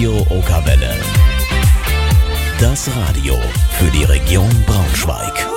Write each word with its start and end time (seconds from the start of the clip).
Radio 0.00 0.24
Okawelle. 0.30 0.96
Das 2.58 2.88
Radio 2.96 3.34
für 3.78 3.90
die 3.90 4.04
Region 4.04 4.48
Braunschweig. 4.66 5.49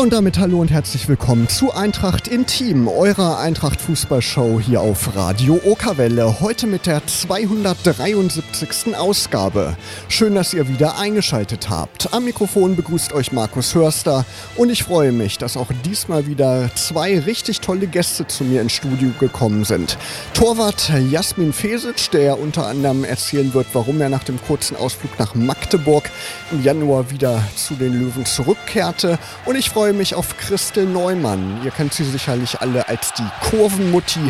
Und 0.00 0.14
damit 0.14 0.38
hallo 0.38 0.62
und 0.62 0.70
herzlich 0.70 1.08
willkommen 1.08 1.46
zu 1.50 1.74
Eintracht 1.74 2.26
Intim, 2.26 2.88
eurer 2.88 3.38
Eintracht-Fußballshow 3.38 4.58
hier 4.58 4.80
auf 4.80 5.14
Radio 5.14 5.60
Okerwelle. 5.62 6.40
Heute 6.40 6.66
mit 6.66 6.86
der 6.86 7.06
273. 7.06 8.96
Ausgabe. 8.96 9.76
Schön, 10.08 10.34
dass 10.36 10.54
ihr 10.54 10.68
wieder 10.68 10.96
eingeschaltet 10.98 11.68
habt. 11.68 12.14
Am 12.14 12.24
Mikrofon 12.24 12.76
begrüßt 12.76 13.12
euch 13.12 13.30
Markus 13.32 13.74
Hörster 13.74 14.24
und 14.56 14.70
ich 14.70 14.84
freue 14.84 15.12
mich, 15.12 15.36
dass 15.36 15.58
auch 15.58 15.68
diesmal 15.84 16.26
wieder 16.26 16.74
zwei 16.76 17.18
richtig 17.18 17.60
tolle 17.60 17.86
Gäste 17.86 18.26
zu 18.26 18.44
mir 18.44 18.62
ins 18.62 18.72
Studio 18.72 19.10
gekommen 19.20 19.64
sind. 19.64 19.98
Torwart 20.32 20.90
Jasmin 21.10 21.52
Fesic, 21.52 22.10
der 22.12 22.40
unter 22.40 22.66
anderem 22.66 23.04
erzählen 23.04 23.52
wird, 23.52 23.66
warum 23.74 24.00
er 24.00 24.08
nach 24.08 24.24
dem 24.24 24.40
kurzen 24.40 24.78
Ausflug 24.78 25.18
nach 25.18 25.34
Magdeburg 25.34 26.10
im 26.52 26.62
Januar 26.62 27.10
wieder 27.10 27.42
zu 27.54 27.74
den 27.74 28.00
Löwen 28.00 28.24
zurückkehrte. 28.24 29.18
Und 29.44 29.56
ich 29.56 29.68
freue 29.68 29.89
freue 29.90 29.98
mich 29.98 30.14
auf 30.14 30.36
Christel 30.36 30.86
Neumann. 30.86 31.62
Ihr 31.64 31.72
kennt 31.72 31.92
sie 31.92 32.04
sicherlich 32.04 32.60
alle 32.60 32.88
als 32.88 33.12
die 33.14 33.26
Kurvenmutti. 33.48 34.20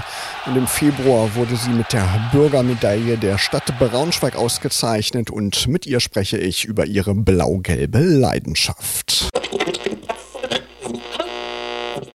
Und 0.47 0.57
im 0.57 0.67
Februar 0.67 1.35
wurde 1.35 1.55
sie 1.55 1.69
mit 1.69 1.93
der 1.93 2.09
Bürgermedaille 2.33 3.19
der 3.19 3.37
Stadt 3.37 3.79
Braunschweig 3.79 4.37
ausgezeichnet. 4.37 5.29
Und 5.29 5.69
mit 5.69 5.85
ihr 5.85 6.01
spreche 6.01 6.39
ich 6.39 6.65
über 6.65 6.87
ihre 6.87 7.15
blau-gelbe 7.15 7.99
Leidenschaft. 7.99 9.29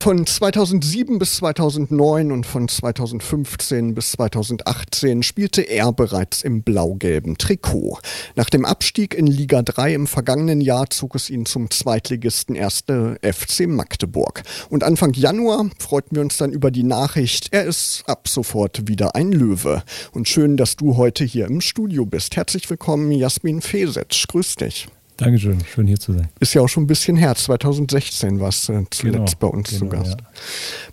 Von 0.06 0.24
2007 0.24 1.18
bis 1.18 1.38
2009 1.38 2.32
und 2.32 2.46
von 2.46 2.68
2015 2.68 3.96
bis 3.96 4.12
2018 4.12 5.24
spielte 5.24 5.64
er 5.64 5.92
bereits 5.94 6.44
im 6.44 6.62
blau-gelben 6.62 7.40
Trikot. 7.40 7.98
Nach 8.36 8.48
dem 8.48 8.66
Abstieg 8.66 9.16
in 9.16 9.26
Liga 9.26 9.64
3 9.64 9.96
im 9.96 10.06
vergangenen 10.06 10.62
Jahr 10.62 10.92
zog 10.92 11.16
es 11.16 11.32
ihn 11.32 11.48
zum 11.48 11.72
Zweitligisten 11.72 12.56
1. 12.56 12.84
FC 13.24 13.62
Magdeburg. 13.62 14.44
Und 14.70 14.84
Anfang 14.84 15.14
Januar 15.14 15.72
freuten 15.80 16.18
wir 16.18 16.22
uns 16.22 16.38
dann 16.38 16.52
über 16.52 16.70
die 16.70 16.84
Nachricht, 16.84 17.48
er 17.50 17.64
ist 17.64 18.04
ab 18.06 18.28
sofort 18.28 18.88
wieder 18.88 19.16
ein 19.16 19.32
Löwe. 19.32 19.82
Und 20.12 20.30
schön, 20.30 20.56
dass 20.56 20.76
du 20.76 20.98
heute 20.98 21.24
hier 21.24 21.48
im 21.48 21.62
Studio 21.62 22.06
bist. 22.06 22.36
Herzlich 22.36 22.70
willkommen, 22.70 23.12
Jasmin 23.12 23.60
Fesetsch. 23.60 24.28
Grüß 24.28 24.54
dich. 24.58 24.88
Dankeschön, 25.18 25.64
schön 25.64 25.88
hier 25.88 26.00
zu 26.00 26.12
sein. 26.12 26.28
Ist 26.42 26.54
ja 26.54 26.62
auch 26.62 26.68
schon 26.68 26.84
ein 26.84 26.88
bisschen 26.88 27.16
her. 27.16 27.34
2016 27.36 28.42
warst 28.42 28.68
du 28.68 28.86
zuletzt 28.92 29.02
genau, 29.02 29.26
bei 29.40 29.48
uns 29.48 29.70
genau, 29.70 29.80
zu 29.80 29.88
Gast. 29.88 30.18
Ja. 30.20 30.28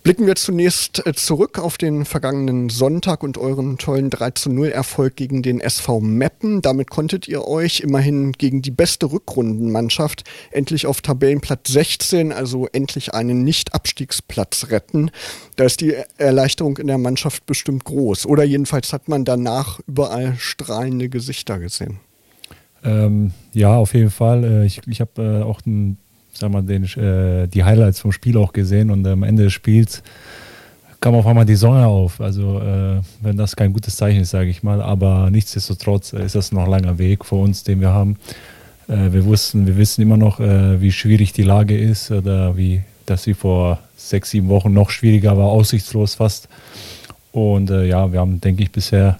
Blicken 0.04 0.26
wir 0.28 0.36
zunächst 0.36 1.04
äh, 1.04 1.12
zurück 1.12 1.58
auf 1.58 1.76
den 1.76 2.04
vergangenen 2.04 2.68
Sonntag 2.68 3.24
und 3.24 3.36
euren 3.36 3.78
tollen 3.78 4.10
3 4.10 4.30
zu 4.30 4.50
0 4.50 4.68
Erfolg 4.68 5.16
gegen 5.16 5.42
den 5.42 5.60
SV 5.60 6.00
Meppen. 6.00 6.62
Damit 6.62 6.88
konntet 6.88 7.26
ihr 7.26 7.48
euch 7.48 7.80
immerhin 7.80 8.30
gegen 8.30 8.62
die 8.62 8.70
beste 8.70 9.10
Rückrundenmannschaft 9.10 10.22
endlich 10.52 10.86
auf 10.86 11.00
Tabellenplatz 11.00 11.68
16, 11.72 12.30
also 12.30 12.68
endlich 12.72 13.14
einen 13.14 13.42
Nicht-Abstiegsplatz 13.42 14.68
retten. 14.70 15.10
Da 15.56 15.64
ist 15.64 15.80
die 15.80 15.96
Erleichterung 16.16 16.76
in 16.76 16.86
der 16.86 16.98
Mannschaft 16.98 17.44
bestimmt 17.44 17.82
groß. 17.84 18.26
Oder 18.26 18.44
jedenfalls 18.44 18.92
hat 18.92 19.08
man 19.08 19.24
danach 19.24 19.80
überall 19.88 20.36
strahlende 20.38 21.08
Gesichter 21.08 21.58
gesehen. 21.58 21.98
Ähm, 22.84 23.32
ja, 23.52 23.76
auf 23.76 23.94
jeden 23.94 24.10
Fall. 24.10 24.44
Äh, 24.44 24.66
ich 24.66 24.80
ich 24.86 25.00
habe 25.00 25.22
äh, 25.22 25.42
auch 25.42 25.60
den, 25.60 25.96
sag 26.32 26.50
mal, 26.50 26.62
den, 26.62 26.84
äh, 26.84 27.46
die 27.48 27.64
Highlights 27.64 28.00
vom 28.00 28.12
Spiel 28.12 28.36
auch 28.36 28.52
gesehen 28.52 28.90
und 28.90 29.06
am 29.06 29.22
Ende 29.22 29.44
des 29.44 29.52
Spiels 29.52 30.02
kam 31.00 31.14
auf 31.14 31.26
einmal 31.26 31.44
die 31.44 31.56
Sonne 31.56 31.86
auf. 31.86 32.20
Also 32.20 32.60
äh, 32.60 33.00
wenn 33.20 33.36
das 33.36 33.56
kein 33.56 33.72
gutes 33.72 33.96
Zeichen 33.96 34.20
ist, 34.20 34.30
sage 34.30 34.48
ich 34.48 34.62
mal. 34.62 34.80
Aber 34.80 35.30
nichtsdestotrotz 35.30 36.12
ist 36.12 36.34
das 36.34 36.52
noch 36.52 36.64
ein 36.64 36.70
langer 36.70 36.98
Weg 36.98 37.24
vor 37.24 37.40
uns, 37.40 37.64
den 37.64 37.80
wir 37.80 37.90
haben. 37.90 38.16
Äh, 38.88 39.12
wir 39.12 39.24
wussten, 39.24 39.66
wir 39.66 39.76
wissen 39.76 40.00
immer 40.02 40.16
noch, 40.16 40.40
äh, 40.40 40.80
wie 40.80 40.92
schwierig 40.92 41.32
die 41.32 41.42
Lage 41.42 41.76
ist 41.76 42.10
oder 42.10 42.56
wie, 42.56 42.82
dass 43.06 43.24
sie 43.24 43.34
vor 43.34 43.80
sechs, 43.96 44.30
sieben 44.30 44.48
Wochen 44.48 44.72
noch 44.72 44.90
schwieriger 44.90 45.36
war, 45.36 45.46
aussichtslos 45.46 46.14
fast. 46.14 46.48
Und 47.32 47.70
ja, 47.70 48.12
wir 48.12 48.20
haben, 48.20 48.42
denke 48.42 48.62
ich, 48.62 48.70
bisher 48.70 49.18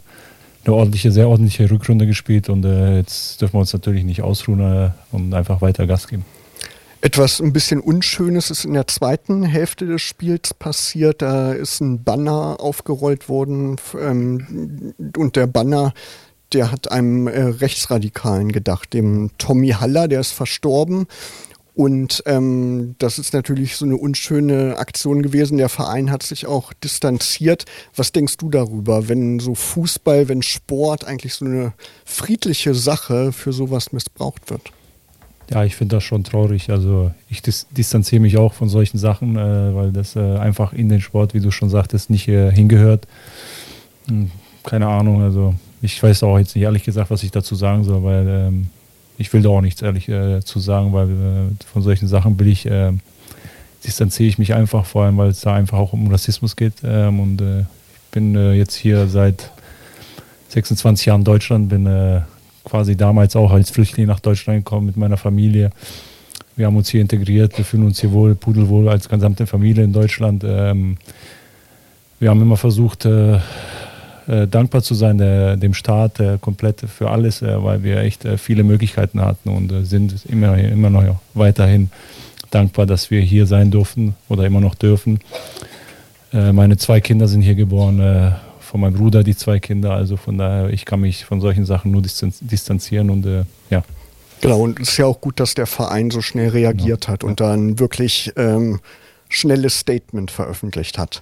eine 0.65 0.75
ordentliche, 0.75 1.11
sehr 1.11 1.29
ordentliche 1.29 1.71
Rückrunde 1.71 2.07
gespielt 2.07 2.49
und 2.49 2.65
äh, 2.65 2.99
jetzt 2.99 3.41
dürfen 3.41 3.55
wir 3.55 3.61
uns 3.61 3.73
natürlich 3.73 4.05
nicht 4.05 4.23
ausruhen 4.23 4.61
äh, 4.61 4.91
und 5.11 5.35
einfach 5.35 5.61
weiter 5.61 5.87
Gas 5.87 6.09
geben. 6.09 6.25
Etwas 7.01 7.41
ein 7.41 7.53
bisschen 7.53 7.81
Unschönes 7.81 8.51
ist 8.51 8.65
in 8.65 8.75
der 8.75 8.87
zweiten 8.87 9.43
Hälfte 9.43 9.87
des 9.87 10.03
Spiels 10.03 10.55
passiert. 10.55 11.21
Da 11.21 11.53
ist 11.53 11.81
ein 11.81 12.05
Banner 12.05 12.59
aufgerollt 12.61 13.29
worden 13.29 13.77
ähm, 14.01 14.95
und 15.17 15.35
der 15.35 15.49
Banner, 15.49 15.95
der 16.53 16.71
hat 16.71 16.93
einem 16.93 17.27
äh, 17.27 17.41
Rechtsradikalen 17.41 18.53
gedacht, 18.53 18.93
dem 18.93 19.33
Tommy 19.37 19.71
Haller, 19.71 20.07
der 20.07 20.21
ist 20.21 20.31
verstorben 20.31 21.09
und 21.75 22.23
ähm, 22.27 22.97
das 22.99 23.19
ist 23.19 23.33
natürlich 23.33 23.77
so 23.77 23.87
eine 23.87 23.97
unschöne 23.97 24.77
Aktion 24.77 25.23
gewesen. 25.23 25.57
Der 25.57 25.71
Verein 25.71 26.11
hat 26.11 26.23
sich 26.23 26.47
auch 26.47 26.75
distanziert. 26.75 27.65
Was 27.97 28.13
denkst 28.13 28.37
du 28.37 28.51
darüber, 28.51 29.09
wenn 29.09 29.41
so 29.41 29.55
Fußball, 29.55 30.29
wenn 30.29 30.43
Sport 30.43 31.05
eigentlich 31.05 31.35
so 31.35 31.47
eine 31.47 31.73
friedliche 32.05 32.75
Sache 32.75 33.33
für 33.33 33.55
sowas 33.55 33.93
missbraucht 33.93 34.51
wird? 34.51 34.71
Ja, 35.51 35.65
ich 35.65 35.75
finde 35.75 35.97
das 35.97 36.05
schon 36.05 36.25
traurig. 36.25 36.71
Also 36.71 37.11
ich 37.31 37.41
dis 37.41 37.67
distanziere 37.71 38.21
mich 38.21 38.37
auch 38.37 38.53
von 38.53 38.69
solchen 38.69 38.99
Sachen, 38.99 39.37
äh, 39.37 39.75
weil 39.75 39.93
das 39.93 40.15
äh, 40.15 40.21
einfach 40.21 40.75
in 40.75 40.91
den 40.91 41.01
Sport, 41.01 41.33
wie 41.33 41.41
du 41.41 41.51
schon 41.51 41.71
sagtest, 41.71 42.11
nicht 42.11 42.29
äh, 42.29 42.53
hingehört. 42.53 43.07
Hm, 44.09 44.31
keine 44.63 44.89
Ahnung, 44.89 45.23
also 45.23 45.55
ich 45.81 46.01
weiß 46.03 46.23
auch 46.23 46.39
jetzt 46.39 46.55
nicht 46.55 46.65
ehrlich 46.65 46.85
gesagt, 46.85 47.11
was 47.11 47.23
ich 47.23 47.31
dazu 47.31 47.55
sagen 47.55 47.83
soll, 47.85 48.05
weil 48.05 48.27
ähm, 48.29 48.67
ich 49.23 49.33
will 49.33 49.41
da 49.41 49.51
auch 49.51 49.61
nichts 49.61 49.81
ehrlich 49.83 50.09
äh, 50.09 50.41
zu 50.41 50.59
sagen, 50.59 50.93
weil 50.93 51.09
äh, 51.09 51.65
von 51.73 51.83
solchen 51.83 52.09
Sachen 52.09 52.39
will 52.41 52.49
ich, 52.49 52.67
äh, 52.67 52.91
distanziere 53.85 54.29
ich 54.29 54.37
mich 54.37 54.53
einfach, 54.53 54.85
vor 54.85 55.05
allem 55.05 55.17
weil 55.17 55.31
es 55.31 55.43
da 55.43 55.55
einfach 55.55 55.79
auch 55.79 55.93
um 55.93 56.11
Rassismus 56.11 56.57
geht. 56.57 56.75
Ähm, 56.83 57.21
und 57.21 57.41
äh, 57.41 57.61
ich 57.61 58.11
bin 58.11 58.35
äh, 58.35 58.55
jetzt 58.55 58.75
hier 58.75 59.07
seit 59.07 59.51
26 60.49 61.07
Jahren 61.07 61.21
in 61.21 61.25
Deutschland, 61.25 61.69
bin 61.69 61.87
äh, 61.87 62.23
quasi 62.65 62.97
damals 62.97 63.37
auch 63.37 63.53
als 63.53 63.71
Flüchtling 63.71 64.09
nach 64.09 64.19
Deutschland 64.19 64.65
gekommen 64.65 64.87
mit 64.87 64.97
meiner 64.97 65.17
Familie. 65.17 65.71
Wir 66.57 66.67
haben 66.67 66.77
uns 66.77 66.89
hier 66.89 67.01
integriert, 67.01 67.57
wir 67.57 67.65
fühlen 67.65 67.85
uns 67.85 68.01
hier 68.01 68.11
wohl, 68.11 68.35
pudelwohl 68.35 68.89
als 68.89 69.09
gesamte 69.09 69.47
Familie 69.47 69.85
in 69.85 69.93
Deutschland. 69.93 70.43
Ähm, 70.45 70.97
wir 72.19 72.29
haben 72.29 72.43
immer 72.43 72.57
versucht, 72.57 73.07
äh, 74.29 74.47
dankbar 74.47 74.83
zu 74.83 74.95
sein 74.95 75.19
der, 75.19 75.57
dem 75.57 75.75
Staat 75.75 76.21
äh, 76.21 76.39
komplett 76.41 76.81
für 76.81 77.11
alles, 77.11 77.43
äh, 77.43 77.63
weil 77.63 77.83
wir 77.83 77.99
echt 77.99 78.25
äh, 78.25 78.39
viele 78.39 78.63
Möglichkeiten 78.63 79.21
hatten 79.21 79.49
und 79.49 79.73
äh, 79.73 79.85
sind 79.85 80.25
immer, 80.27 80.57
immer 80.57 80.91
noch 80.91 81.17
weiterhin 81.35 81.91
dankbar, 82.51 82.87
dass 82.87 83.11
wir 83.11 83.21
hier 83.21 83.47
sein 83.47 83.71
durften 83.71 84.15
oder 84.29 84.45
immer 84.45 84.61
noch 84.61 84.75
dürfen. 84.75 85.21
Meine 86.33 86.79
zwei 86.79 87.01
Kinder 87.01 87.29
sind 87.29 87.43
hier 87.43 87.55
geboren, 87.55 88.35
von 88.61 88.81
meinem 88.81 88.95
Bruder 88.95 89.23
die 89.23 89.37
zwei 89.37 89.59
Kinder, 89.59 89.93
also 89.93 90.17
von 90.17 90.39
daher, 90.39 90.71
ich 90.71 90.87
kann 90.87 91.01
mich 91.01 91.27
von 91.27 91.43
solchen 91.43 91.67
Sachen 91.67 91.91
nur 91.91 92.03
distanzieren 92.03 93.11
und 93.11 93.27
ja. 93.69 93.85
Genau, 94.41 94.61
und 94.61 94.81
es 94.81 94.91
ist 94.91 94.97
ja 94.97 95.07
auch 95.07 95.21
gut, 95.21 95.41
dass 95.41 95.55
der 95.55 95.67
Verein 95.67 96.11
so 96.11 96.21
schnell 96.21 96.49
reagiert 96.49 97.03
genau. 97.03 97.13
hat 97.13 97.25
und 97.25 97.41
dann 97.41 97.79
wirklich 97.79 98.33
ähm, 98.37 98.81
schnelles 99.33 99.79
Statement 99.79 100.31
veröffentlicht 100.31 100.99
hat. 100.99 101.21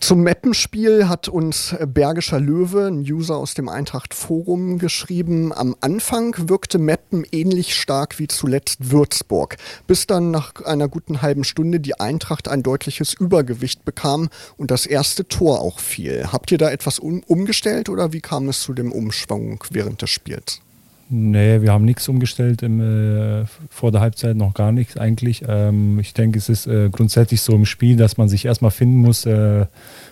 Zum 0.00 0.22
Mappenspiel 0.22 1.08
hat 1.08 1.28
uns 1.28 1.74
Bergischer 1.86 2.40
Löwe, 2.40 2.86
ein 2.86 3.00
User 3.00 3.36
aus 3.36 3.54
dem 3.54 3.68
Eintracht 3.68 4.14
Forum, 4.14 4.78
geschrieben. 4.78 5.52
Am 5.52 5.74
Anfang 5.80 6.34
wirkte 6.48 6.78
Meppen 6.78 7.24
ähnlich 7.32 7.74
stark 7.74 8.18
wie 8.18 8.28
zuletzt 8.28 8.90
Würzburg, 8.90 9.56
bis 9.86 10.06
dann 10.06 10.30
nach 10.30 10.64
einer 10.64 10.88
guten 10.88 11.22
halben 11.22 11.44
Stunde 11.44 11.80
die 11.80 11.98
Eintracht 11.98 12.48
ein 12.48 12.62
deutliches 12.62 13.14
Übergewicht 13.14 13.84
bekam 13.84 14.28
und 14.56 14.70
das 14.70 14.86
erste 14.86 15.26
Tor 15.26 15.60
auch 15.60 15.80
fiel. 15.80 16.28
Habt 16.32 16.52
ihr 16.52 16.58
da 16.58 16.70
etwas 16.70 16.98
um 16.98 17.22
umgestellt 17.26 17.88
oder 17.88 18.12
wie 18.12 18.20
kam 18.20 18.48
es 18.48 18.60
zu 18.60 18.72
dem 18.72 18.92
Umschwung 18.92 19.62
während 19.70 20.02
des 20.02 20.10
Spiels? 20.10 20.60
Nee, 21.08 21.62
wir 21.62 21.72
haben 21.72 21.84
nichts 21.84 22.08
umgestellt 22.08 22.62
im, 22.62 22.80
äh, 22.80 23.44
vor 23.70 23.92
der 23.92 24.00
Halbzeit, 24.00 24.36
noch 24.36 24.54
gar 24.54 24.72
nichts 24.72 24.96
eigentlich. 24.96 25.44
Ähm, 25.46 26.00
ich 26.00 26.14
denke, 26.14 26.38
es 26.38 26.48
ist 26.48 26.66
äh, 26.66 26.88
grundsätzlich 26.90 27.42
so 27.42 27.52
im 27.52 27.64
Spiel, 27.64 27.96
dass 27.96 28.16
man 28.16 28.28
sich 28.28 28.44
erstmal 28.44 28.72
finden 28.72 28.96
muss, 28.96 29.24
äh, 29.24 29.66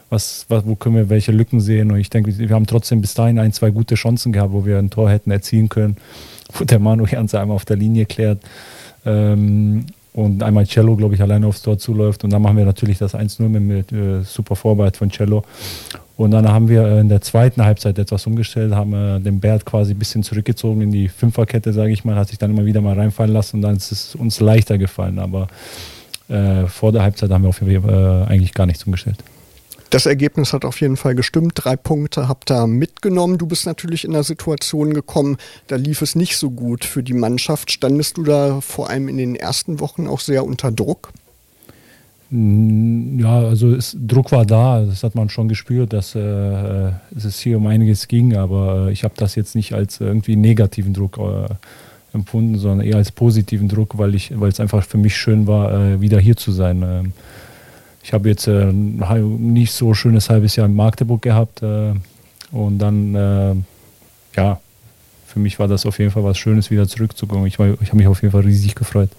was, 0.08 0.46
was, 0.48 0.64
wo 0.66 0.76
können 0.76 0.94
wir 0.94 1.08
welche 1.08 1.32
Lücken 1.32 1.60
sehen. 1.60 1.90
Und 1.90 1.98
ich 1.98 2.10
denke, 2.10 2.38
wir 2.38 2.50
haben 2.50 2.68
trotzdem 2.68 3.00
bis 3.00 3.14
dahin 3.14 3.40
ein, 3.40 3.52
zwei 3.52 3.70
gute 3.70 3.96
Chancen 3.96 4.32
gehabt, 4.32 4.52
wo 4.52 4.64
wir 4.66 4.78
ein 4.78 4.90
Tor 4.90 5.10
hätten 5.10 5.32
erzielen 5.32 5.68
können, 5.68 5.96
wo 6.52 6.64
der 6.64 6.78
Manu 6.78 7.06
Janse 7.06 7.40
einmal 7.40 7.56
auf 7.56 7.64
der 7.64 7.76
Linie 7.76 8.06
klärt. 8.06 8.40
Ähm, 9.04 9.86
und 10.12 10.44
einmal 10.44 10.64
Cello, 10.64 10.94
glaube 10.94 11.16
ich, 11.16 11.22
alleine 11.22 11.48
aufs 11.48 11.62
Tor 11.62 11.76
zuläuft. 11.76 12.22
Und 12.22 12.32
dann 12.32 12.40
machen 12.40 12.56
wir 12.56 12.64
natürlich 12.64 12.98
das 12.98 13.16
1-0 13.16 13.48
mit, 13.48 13.62
mit 13.62 13.92
äh, 13.92 14.22
super 14.22 14.54
Vorarbeit 14.54 14.96
von 14.96 15.10
Cello. 15.10 15.42
Und 16.16 16.30
dann 16.30 16.48
haben 16.48 16.68
wir 16.68 17.00
in 17.00 17.08
der 17.08 17.20
zweiten 17.20 17.64
Halbzeit 17.64 17.98
etwas 17.98 18.26
umgestellt, 18.26 18.72
haben 18.72 18.94
äh, 18.94 19.20
den 19.20 19.40
Bert 19.40 19.64
quasi 19.64 19.94
ein 19.94 19.98
bisschen 19.98 20.22
zurückgezogen 20.22 20.80
in 20.80 20.92
die 20.92 21.08
Fünferkette, 21.08 21.72
sage 21.72 21.92
ich 21.92 22.04
mal, 22.04 22.14
hat 22.14 22.28
sich 22.28 22.38
dann 22.38 22.52
immer 22.52 22.64
wieder 22.64 22.80
mal 22.80 22.94
reinfallen 22.94 23.32
lassen 23.32 23.56
und 23.56 23.62
dann 23.62 23.76
ist 23.76 23.90
es 23.90 24.14
uns 24.14 24.38
leichter 24.38 24.78
gefallen. 24.78 25.18
Aber 25.18 25.48
äh, 26.28 26.66
vor 26.66 26.92
der 26.92 27.02
Halbzeit 27.02 27.30
haben 27.30 27.42
wir 27.42 27.48
auf 27.48 27.60
jeden 27.60 27.82
Fall 27.82 28.26
äh, 28.28 28.32
eigentlich 28.32 28.54
gar 28.54 28.66
nichts 28.66 28.84
umgestellt. 28.84 29.18
Das 29.90 30.06
Ergebnis 30.06 30.52
hat 30.52 30.64
auf 30.64 30.80
jeden 30.80 30.96
Fall 30.96 31.14
gestimmt. 31.14 31.52
Drei 31.54 31.76
Punkte 31.76 32.26
habt 32.26 32.50
ihr 32.50 32.66
mitgenommen. 32.66 33.38
Du 33.38 33.46
bist 33.46 33.66
natürlich 33.66 34.04
in 34.04 34.12
einer 34.12 34.24
Situation 34.24 34.92
gekommen, 34.92 35.36
da 35.68 35.76
lief 35.76 36.02
es 36.02 36.16
nicht 36.16 36.36
so 36.36 36.50
gut 36.50 36.84
für 36.84 37.02
die 37.02 37.12
Mannschaft. 37.12 37.70
Standest 37.70 38.16
du 38.16 38.24
da 38.24 38.60
vor 38.60 38.90
allem 38.90 39.08
in 39.08 39.18
den 39.18 39.36
ersten 39.36 39.78
Wochen 39.80 40.08
auch 40.08 40.20
sehr 40.20 40.44
unter 40.44 40.72
Druck? 40.72 41.12
Ja, 42.30 43.38
also 43.40 43.74
es, 43.74 43.96
Druck 44.00 44.32
war 44.32 44.44
da, 44.46 44.82
das 44.84 45.04
hat 45.04 45.14
man 45.14 45.28
schon 45.28 45.48
gespürt, 45.48 45.92
dass 45.92 46.14
äh, 46.14 46.90
es 47.14 47.38
hier 47.38 47.58
um 47.58 47.66
einiges 47.66 48.08
ging, 48.08 48.34
aber 48.34 48.88
äh, 48.88 48.92
ich 48.92 49.04
habe 49.04 49.14
das 49.16 49.34
jetzt 49.34 49.54
nicht 49.54 49.72
als 49.74 50.00
irgendwie 50.00 50.34
negativen 50.34 50.94
Druck 50.94 51.18
äh, 51.18 51.54
empfunden, 52.14 52.58
sondern 52.58 52.86
eher 52.86 52.96
als 52.96 53.12
positiven 53.12 53.68
Druck, 53.68 53.98
weil 53.98 54.14
ich, 54.14 54.32
weil 54.38 54.48
es 54.48 54.58
einfach 54.58 54.84
für 54.84 54.98
mich 54.98 55.16
schön 55.16 55.46
war, 55.46 55.72
äh, 55.72 56.00
wieder 56.00 56.18
hier 56.18 56.36
zu 56.36 56.50
sein. 56.50 56.82
Ähm, 56.82 57.12
ich 58.02 58.12
habe 58.12 58.28
jetzt 58.28 58.46
äh, 58.48 58.72
nicht 58.72 59.72
so 59.72 59.94
schönes 59.94 60.28
halbes 60.28 60.56
Jahr 60.56 60.66
in 60.66 60.74
Magdeburg 60.74 61.22
gehabt 61.22 61.62
äh, 61.62 61.92
und 62.52 62.78
dann, 62.78 63.14
äh, 63.14 63.54
ja, 64.36 64.60
für 65.26 65.38
mich 65.40 65.58
war 65.58 65.68
das 65.68 65.86
auf 65.86 65.98
jeden 65.98 66.10
Fall 66.10 66.24
was 66.24 66.38
Schönes, 66.38 66.70
wieder 66.70 66.86
zurückzukommen. 66.86 67.46
Ich, 67.46 67.54
ich 67.54 67.88
habe 67.88 67.96
mich 67.96 68.06
auf 68.06 68.22
jeden 68.22 68.32
Fall 68.32 68.42
riesig 68.42 68.74
gefreut. 68.74 69.10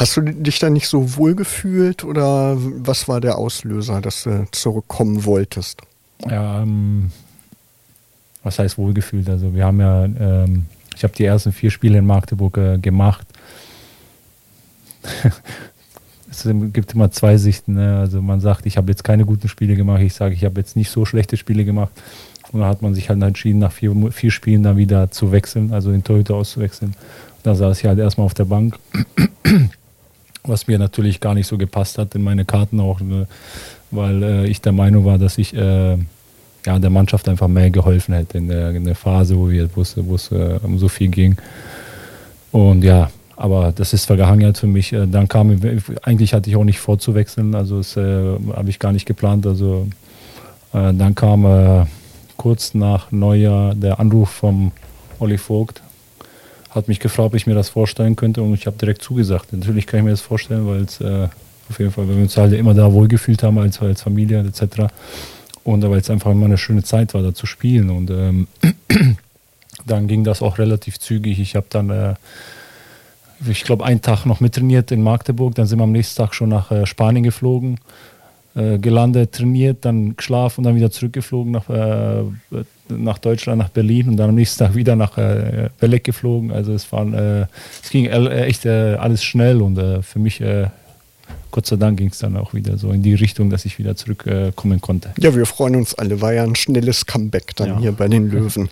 Hast 0.00 0.16
du 0.16 0.22
dich 0.22 0.58
da 0.58 0.70
nicht 0.70 0.88
so 0.88 1.18
wohl 1.18 1.34
gefühlt 1.34 2.04
oder 2.04 2.56
was 2.56 3.06
war 3.06 3.20
der 3.20 3.36
Auslöser, 3.36 4.00
dass 4.00 4.22
du 4.22 4.46
zurückkommen 4.50 5.26
wolltest? 5.26 5.82
Ja, 6.26 6.62
ähm, 6.62 7.10
was 8.42 8.58
heißt 8.58 8.78
wohlgefühlt? 8.78 9.28
Also 9.28 9.52
wir 9.52 9.66
haben 9.66 9.78
ja, 9.78 10.06
ähm, 10.06 10.64
ich 10.96 11.04
habe 11.04 11.12
die 11.14 11.26
ersten 11.26 11.52
vier 11.52 11.70
Spiele 11.70 11.98
in 11.98 12.06
Magdeburg 12.06 12.56
äh, 12.56 12.78
gemacht. 12.78 13.26
es 16.30 16.48
gibt 16.72 16.94
immer 16.94 17.10
zwei 17.10 17.36
Sichten. 17.36 17.74
Ne? 17.74 17.98
Also 17.98 18.22
man 18.22 18.40
sagt, 18.40 18.64
ich 18.64 18.78
habe 18.78 18.90
jetzt 18.90 19.04
keine 19.04 19.26
guten 19.26 19.48
Spiele 19.48 19.76
gemacht. 19.76 20.00
Ich 20.00 20.14
sage, 20.14 20.34
ich 20.34 20.46
habe 20.46 20.58
jetzt 20.58 20.76
nicht 20.76 20.90
so 20.90 21.04
schlechte 21.04 21.36
Spiele 21.36 21.66
gemacht. 21.66 21.92
Und 22.52 22.60
dann 22.60 22.70
hat 22.70 22.80
man 22.80 22.94
sich 22.94 23.10
halt 23.10 23.22
entschieden, 23.22 23.58
nach 23.58 23.72
vier, 23.72 23.94
vier 24.12 24.30
Spielen 24.30 24.62
dann 24.62 24.78
wieder 24.78 25.10
zu 25.10 25.30
wechseln, 25.30 25.74
also 25.74 25.92
den 25.92 26.04
Torhüter 26.04 26.36
auszuwechseln. 26.36 26.94
Da 27.42 27.54
saß 27.54 27.78
ich 27.78 27.84
halt 27.84 27.98
erstmal 27.98 28.24
auf 28.24 28.34
der 28.34 28.46
Bank, 28.46 28.78
was 30.44 30.66
mir 30.66 30.78
natürlich 30.78 31.20
gar 31.20 31.34
nicht 31.34 31.46
so 31.46 31.58
gepasst 31.58 31.98
hat 31.98 32.14
in 32.14 32.22
meine 32.22 32.44
Karten 32.44 32.80
auch, 32.80 33.00
ne? 33.00 33.26
weil 33.90 34.22
äh, 34.22 34.46
ich 34.46 34.60
der 34.60 34.72
Meinung 34.72 35.04
war, 35.04 35.18
dass 35.18 35.38
ich 35.38 35.54
äh, 35.54 35.96
ja, 36.66 36.78
der 36.78 36.90
Mannschaft 36.90 37.28
einfach 37.28 37.48
mehr 37.48 37.70
geholfen 37.70 38.14
hätte 38.14 38.38
in 38.38 38.48
der, 38.48 38.70
in 38.70 38.84
der 38.84 38.94
Phase, 38.94 39.36
wo 39.36 39.48
es 39.80 40.32
äh, 40.32 40.58
um 40.62 40.78
so 40.78 40.88
viel 40.88 41.08
ging. 41.08 41.36
Und 42.52 42.82
ja, 42.84 43.10
aber 43.36 43.72
das 43.72 43.92
ist 43.92 44.04
Vergangenheit 44.04 44.58
für 44.58 44.66
mich. 44.66 44.92
Äh, 44.92 45.06
dann 45.06 45.28
kam, 45.28 45.58
eigentlich 46.02 46.34
hatte 46.34 46.50
ich 46.50 46.56
auch 46.56 46.64
nicht 46.64 46.78
vorzuwechseln, 46.78 47.54
also 47.54 47.78
das 47.78 47.96
äh, 47.96 48.36
habe 48.54 48.70
ich 48.70 48.78
gar 48.78 48.92
nicht 48.92 49.06
geplant. 49.06 49.46
Also 49.46 49.88
äh, 50.72 50.92
dann 50.92 51.14
kam 51.14 51.88
kurz 52.36 52.74
nach 52.74 53.12
Neujahr 53.12 53.74
der 53.74 54.00
Anruf 54.00 54.30
vom 54.30 54.72
Olli 55.18 55.36
Vogt, 55.36 55.82
hat 56.70 56.88
mich 56.88 57.00
gefragt, 57.00 57.26
ob 57.26 57.34
ich 57.34 57.46
mir 57.46 57.54
das 57.54 57.68
vorstellen 57.68 58.16
könnte 58.16 58.42
und 58.42 58.54
ich 58.54 58.66
habe 58.66 58.76
direkt 58.76 59.02
zugesagt. 59.02 59.52
Natürlich 59.52 59.86
kann 59.86 60.00
ich 60.00 60.04
mir 60.04 60.10
das 60.10 60.20
vorstellen, 60.20 60.66
weil 60.66 60.82
es 60.82 61.00
äh, 61.00 61.28
auf 61.68 61.78
jeden 61.78 61.90
Fall, 61.90 62.08
weil 62.08 62.16
wir 62.16 62.22
uns 62.22 62.36
halt 62.36 62.52
immer 62.52 62.74
da 62.74 62.92
wohlgefühlt 62.92 63.42
haben 63.42 63.58
als, 63.58 63.80
als 63.80 64.02
Familie 64.02 64.40
etc. 64.40 64.92
Und 65.64 65.82
weil 65.82 65.98
es 65.98 66.10
einfach 66.10 66.30
immer 66.30 66.46
eine 66.46 66.58
schöne 66.58 66.82
Zeit 66.82 67.14
war, 67.14 67.22
da 67.22 67.34
zu 67.34 67.46
spielen. 67.46 67.90
Und 67.90 68.10
ähm, 68.10 68.48
dann 69.86 70.06
ging 70.06 70.24
das 70.24 70.42
auch 70.42 70.58
relativ 70.58 70.98
zügig. 70.98 71.38
Ich 71.40 71.56
habe 71.56 71.66
dann 71.70 71.90
äh, 71.90 72.14
ich 73.48 73.64
glaube, 73.64 73.84
einen 73.84 74.02
Tag 74.02 74.26
noch 74.26 74.40
mittrainiert 74.40 74.90
in 74.92 75.02
Magdeburg. 75.02 75.54
Dann 75.54 75.66
sind 75.66 75.78
wir 75.78 75.84
am 75.84 75.92
nächsten 75.92 76.16
Tag 76.16 76.34
schon 76.34 76.50
nach 76.50 76.70
äh, 76.70 76.86
Spanien 76.86 77.22
geflogen, 77.22 77.78
äh, 78.56 78.78
gelandet, 78.78 79.32
trainiert, 79.32 79.84
dann 79.84 80.16
geschlafen 80.16 80.60
und 80.60 80.64
dann 80.64 80.74
wieder 80.74 80.90
zurückgeflogen 80.90 81.52
nach, 81.52 81.68
äh, 81.70 82.24
nach 82.88 83.18
Deutschland, 83.18 83.58
nach 83.58 83.68
Berlin 83.68 84.08
und 84.08 84.16
dann 84.16 84.30
am 84.30 84.34
nächsten 84.34 84.64
Tag 84.64 84.74
wieder 84.74 84.96
nach 84.96 85.16
äh, 85.18 85.68
Belek 85.78 86.04
geflogen. 86.04 86.50
Also 86.50 86.72
es, 86.72 86.90
waren, 86.90 87.14
äh, 87.14 87.46
es 87.82 87.90
ging 87.90 88.06
äh, 88.06 88.44
echt 88.46 88.66
alles 88.66 89.22
schnell 89.22 89.62
und 89.62 89.78
für 90.04 90.18
mich 90.18 90.42
Gott 91.52 91.66
sei 91.66 91.76
Dank 91.76 91.98
ging 91.98 92.08
es 92.08 92.18
dann 92.18 92.36
auch 92.36 92.54
wieder 92.54 92.76
so 92.76 92.90
in 92.90 93.02
die 93.02 93.14
Richtung, 93.14 93.50
dass 93.50 93.64
ich 93.64 93.78
wieder 93.78 93.94
zurückkommen 93.96 94.80
konnte. 94.80 95.10
Ja, 95.18 95.34
wir 95.34 95.46
freuen 95.46 95.76
uns 95.76 95.94
alle. 95.94 96.20
War 96.20 96.32
ja 96.32 96.44
ein 96.44 96.56
schnelles 96.56 97.06
Comeback 97.06 97.54
dann 97.56 97.68
ja. 97.68 97.78
hier 97.78 97.92
bei 97.92 98.08
den 98.08 98.30
Löwen. 98.32 98.68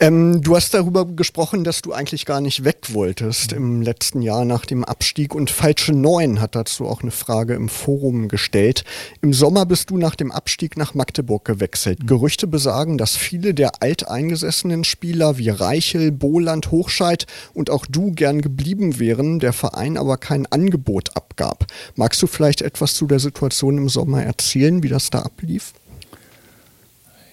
Ähm, 0.00 0.42
du 0.42 0.54
hast 0.54 0.74
darüber 0.74 1.04
gesprochen, 1.06 1.64
dass 1.64 1.82
du 1.82 1.92
eigentlich 1.92 2.24
gar 2.24 2.40
nicht 2.40 2.62
weg 2.62 2.90
wolltest 2.92 3.52
im 3.52 3.82
letzten 3.82 4.22
Jahr 4.22 4.44
nach 4.44 4.64
dem 4.64 4.84
Abstieg 4.84 5.34
und 5.34 5.50
Falsche 5.50 5.92
Neun 5.92 6.40
hat 6.40 6.54
dazu 6.54 6.86
auch 6.86 7.02
eine 7.02 7.10
Frage 7.10 7.54
im 7.54 7.68
Forum 7.68 8.28
gestellt. 8.28 8.84
Im 9.22 9.32
Sommer 9.32 9.66
bist 9.66 9.90
du 9.90 9.98
nach 9.98 10.14
dem 10.14 10.30
Abstieg 10.30 10.76
nach 10.76 10.94
Magdeburg 10.94 11.44
gewechselt. 11.44 12.04
Mhm. 12.04 12.06
Gerüchte 12.06 12.46
besagen, 12.46 12.96
dass 12.96 13.16
viele 13.16 13.54
der 13.54 13.82
alteingesessenen 13.82 14.84
Spieler 14.84 15.36
wie 15.36 15.48
Reichel, 15.48 16.12
Boland, 16.12 16.70
Hochscheid 16.70 17.26
und 17.52 17.68
auch 17.68 17.84
du 17.84 18.12
gern 18.12 18.40
geblieben 18.40 19.00
wären, 19.00 19.40
der 19.40 19.52
Verein 19.52 19.96
aber 19.96 20.16
kein 20.16 20.46
Angebot 20.46 21.16
abgab. 21.16 21.66
Magst 21.96 22.22
du 22.22 22.28
vielleicht 22.28 22.62
etwas 22.62 22.94
zu 22.94 23.08
der 23.08 23.18
Situation 23.18 23.78
im 23.78 23.88
Sommer 23.88 24.22
erzählen, 24.22 24.84
wie 24.84 24.88
das 24.88 25.10
da 25.10 25.22
ablief? 25.22 25.72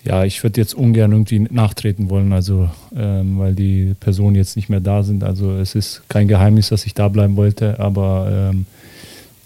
Ja, 0.06 0.24
ich 0.24 0.44
würde 0.44 0.62
jetzt 0.62 0.76
ungern 0.76 1.12
irgendwie 1.12 1.40
nachtreten 1.40 2.10
wollen, 2.10 2.32
also 2.32 2.70
ähm, 2.96 3.40
weil 3.40 3.56
die 3.56 3.96
Personen 4.00 4.36
jetzt 4.36 4.56
nicht 4.56 4.70
mehr 4.70 4.80
da 4.80 5.02
sind. 5.02 5.24
Also 5.24 5.54
es 5.54 5.74
ist 5.74 6.04
kein 6.10 6.28
Geheimnis, 6.28 6.70
dass 6.70 6.86
ich 6.86 6.94
da 6.94 7.08
bleiben 7.08 7.36
wollte, 7.36 7.80
aber 7.80 8.52
ähm, 8.52 8.66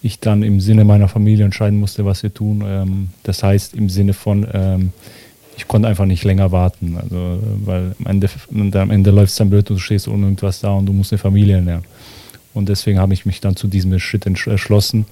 ich 0.02 0.20
dann 0.20 0.42
im 0.42 0.60
Sinne 0.60 0.84
meiner 0.84 1.08
Familie 1.08 1.46
entscheiden 1.46 1.80
musste, 1.80 2.04
was 2.04 2.22
wir 2.22 2.32
tun. 2.32 2.62
Ähm, 2.66 3.08
das 3.22 3.42
heißt 3.42 3.74
im 3.74 3.88
Sinne 3.88 4.12
von, 4.12 4.46
ähm, 4.52 4.92
ich 5.56 5.66
konnte 5.66 5.88
einfach 5.88 6.06
nicht 6.06 6.24
länger 6.24 6.52
warten, 6.52 6.96
also 6.96 7.38
weil 7.64 7.94
am 7.98 8.06
Ende, 8.06 8.28
am 8.80 8.90
Ende 8.90 9.10
läuft 9.10 9.32
es 9.32 9.36
dann 9.36 9.50
blöd 9.50 9.70
und 9.70 9.76
du 9.76 9.80
stehst 9.80 10.08
ohne 10.08 10.24
irgendwas 10.24 10.60
da 10.60 10.72
und 10.72 10.86
du 10.86 10.92
musst 10.92 11.12
eine 11.12 11.18
Familie 11.18 11.56
ernähren. 11.56 11.84
Und 12.52 12.68
deswegen 12.68 12.98
habe 12.98 13.14
ich 13.14 13.24
mich 13.24 13.40
dann 13.40 13.56
zu 13.56 13.66
diesem 13.66 13.98
Schritt 13.98 14.26
entschlossen. 14.26 15.06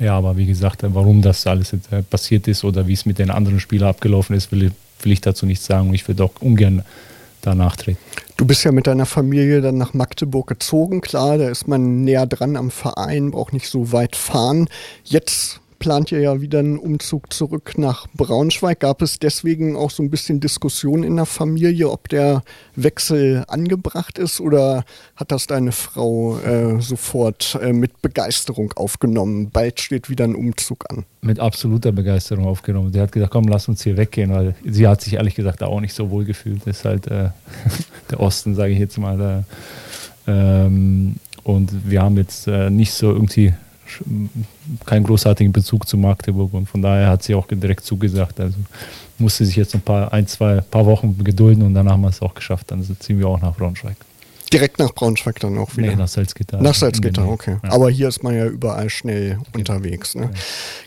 Ja, 0.00 0.16
aber 0.16 0.36
wie 0.36 0.46
gesagt, 0.46 0.80
warum 0.82 1.20
das 1.20 1.46
alles 1.46 1.74
äh, 1.74 2.02
passiert 2.02 2.48
ist 2.48 2.64
oder 2.64 2.86
wie 2.86 2.94
es 2.94 3.04
mit 3.04 3.18
den 3.18 3.30
anderen 3.30 3.60
Spielern 3.60 3.90
abgelaufen 3.90 4.34
ist, 4.34 4.50
will, 4.50 4.72
will 5.02 5.12
ich 5.12 5.20
dazu 5.20 5.46
nicht 5.46 5.62
sagen. 5.62 5.92
Ich 5.92 6.08
würde 6.08 6.24
auch 6.24 6.32
ungern 6.40 6.82
danach 7.42 7.76
treten. 7.76 7.98
Du 8.36 8.46
bist 8.46 8.64
ja 8.64 8.72
mit 8.72 8.86
deiner 8.86 9.06
Familie 9.06 9.60
dann 9.60 9.76
nach 9.76 9.92
Magdeburg 9.92 10.46
gezogen. 10.46 11.02
Klar, 11.02 11.38
da 11.38 11.48
ist 11.50 11.68
man 11.68 12.04
näher 12.04 12.26
dran 12.26 12.56
am 12.56 12.70
Verein, 12.70 13.30
braucht 13.30 13.52
nicht 13.52 13.68
so 13.68 13.92
weit 13.92 14.16
fahren. 14.16 14.68
Jetzt 15.04 15.59
plant 15.80 16.12
ihr 16.12 16.20
ja 16.20 16.40
wieder 16.40 16.60
einen 16.60 16.78
Umzug 16.78 17.32
zurück 17.32 17.72
nach 17.76 18.06
Braunschweig. 18.14 18.78
Gab 18.78 19.02
es 19.02 19.18
deswegen 19.18 19.74
auch 19.74 19.90
so 19.90 20.02
ein 20.02 20.10
bisschen 20.10 20.38
Diskussion 20.38 21.02
in 21.02 21.16
der 21.16 21.26
Familie, 21.26 21.90
ob 21.90 22.08
der 22.08 22.42
Wechsel 22.76 23.44
angebracht 23.48 24.18
ist 24.18 24.40
oder 24.40 24.84
hat 25.16 25.32
das 25.32 25.48
deine 25.48 25.72
Frau 25.72 26.38
äh, 26.38 26.80
sofort 26.80 27.58
äh, 27.60 27.72
mit 27.72 28.02
Begeisterung 28.02 28.72
aufgenommen? 28.76 29.50
Bald 29.50 29.80
steht 29.80 30.08
wieder 30.08 30.24
ein 30.24 30.36
Umzug 30.36 30.84
an. 30.90 31.04
Mit 31.22 31.40
absoluter 31.40 31.92
Begeisterung 31.92 32.46
aufgenommen. 32.46 32.92
Sie 32.92 33.00
hat 33.00 33.10
gesagt, 33.10 33.32
komm, 33.32 33.48
lass 33.48 33.66
uns 33.66 33.82
hier 33.82 33.96
weggehen, 33.96 34.30
weil 34.30 34.54
sie 34.64 34.86
hat 34.86 35.00
sich 35.00 35.14
ehrlich 35.14 35.34
gesagt 35.34 35.62
auch 35.62 35.80
nicht 35.80 35.94
so 35.94 36.10
wohl 36.10 36.24
gefühlt. 36.24 36.60
Das 36.66 36.78
ist 36.78 36.84
halt 36.84 37.06
äh, 37.06 37.30
der 38.10 38.20
Osten, 38.20 38.54
sage 38.54 38.74
ich 38.74 38.78
jetzt 38.78 38.98
mal. 38.98 39.16
Da. 39.16 39.44
Ähm, 40.26 41.16
und 41.42 41.90
wir 41.90 42.02
haben 42.02 42.18
jetzt 42.18 42.46
äh, 42.46 42.68
nicht 42.68 42.92
so 42.92 43.10
irgendwie 43.12 43.54
keinen 44.86 45.04
großartigen 45.04 45.52
Bezug 45.52 45.88
zu 45.88 45.96
Magdeburg 45.96 46.52
und 46.54 46.68
von 46.68 46.82
daher 46.82 47.08
hat 47.08 47.22
sie 47.22 47.34
auch 47.34 47.46
direkt 47.46 47.84
zugesagt. 47.84 48.40
Also 48.40 48.56
musste 49.18 49.44
sich 49.44 49.56
jetzt 49.56 49.74
ein 49.74 49.82
paar, 49.82 50.12
ein, 50.12 50.26
zwei, 50.26 50.60
paar 50.60 50.86
Wochen 50.86 51.22
gedulden 51.22 51.62
und 51.62 51.74
danach 51.74 51.92
haben 51.92 52.02
wir 52.02 52.08
es 52.08 52.22
auch 52.22 52.34
geschafft. 52.34 52.70
Dann 52.70 52.84
ziehen 53.00 53.18
wir 53.18 53.28
auch 53.28 53.40
nach 53.40 53.54
Braunschweig. 53.54 53.96
Direkt 54.52 54.80
nach 54.80 54.92
Braunschweig 54.92 55.38
dann 55.38 55.56
auch 55.58 55.76
wieder? 55.76 55.90
Nee, 55.90 55.96
nach 55.96 56.08
Salzgitter. 56.08 56.60
Nach 56.60 56.74
Salzgitter, 56.74 57.28
okay. 57.28 57.58
Ja. 57.62 57.70
Aber 57.70 57.88
hier 57.88 58.08
ist 58.08 58.24
man 58.24 58.34
ja 58.34 58.46
überall 58.46 58.90
schnell 58.90 59.38
okay. 59.38 59.58
unterwegs. 59.58 60.16
Ne? 60.16 60.22
Ja. 60.22 60.30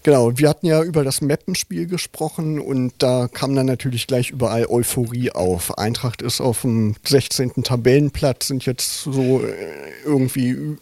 Genau, 0.04 0.38
wir 0.38 0.50
hatten 0.50 0.66
ja 0.66 0.84
über 0.84 1.06
das 1.06 1.22
Mappenspiel 1.22 1.88
gesprochen 1.88 2.60
und 2.60 2.94
da 2.98 3.30
kam 3.32 3.56
dann 3.56 3.68
natürlich 3.68 4.06
gleich 4.08 4.32
überall 4.32 4.66
Euphorie 4.66 5.32
auf. 5.32 5.78
Eintracht 5.78 6.22
ist 6.22 6.42
auf 6.42 6.64
dem 6.64 6.96
16. 7.06 7.64
Tabellenplatz, 7.64 8.48
sind 8.48 8.66
jetzt 8.66 9.04
so 9.04 9.42
äh, 9.42 9.54
irgendwie 10.04 10.78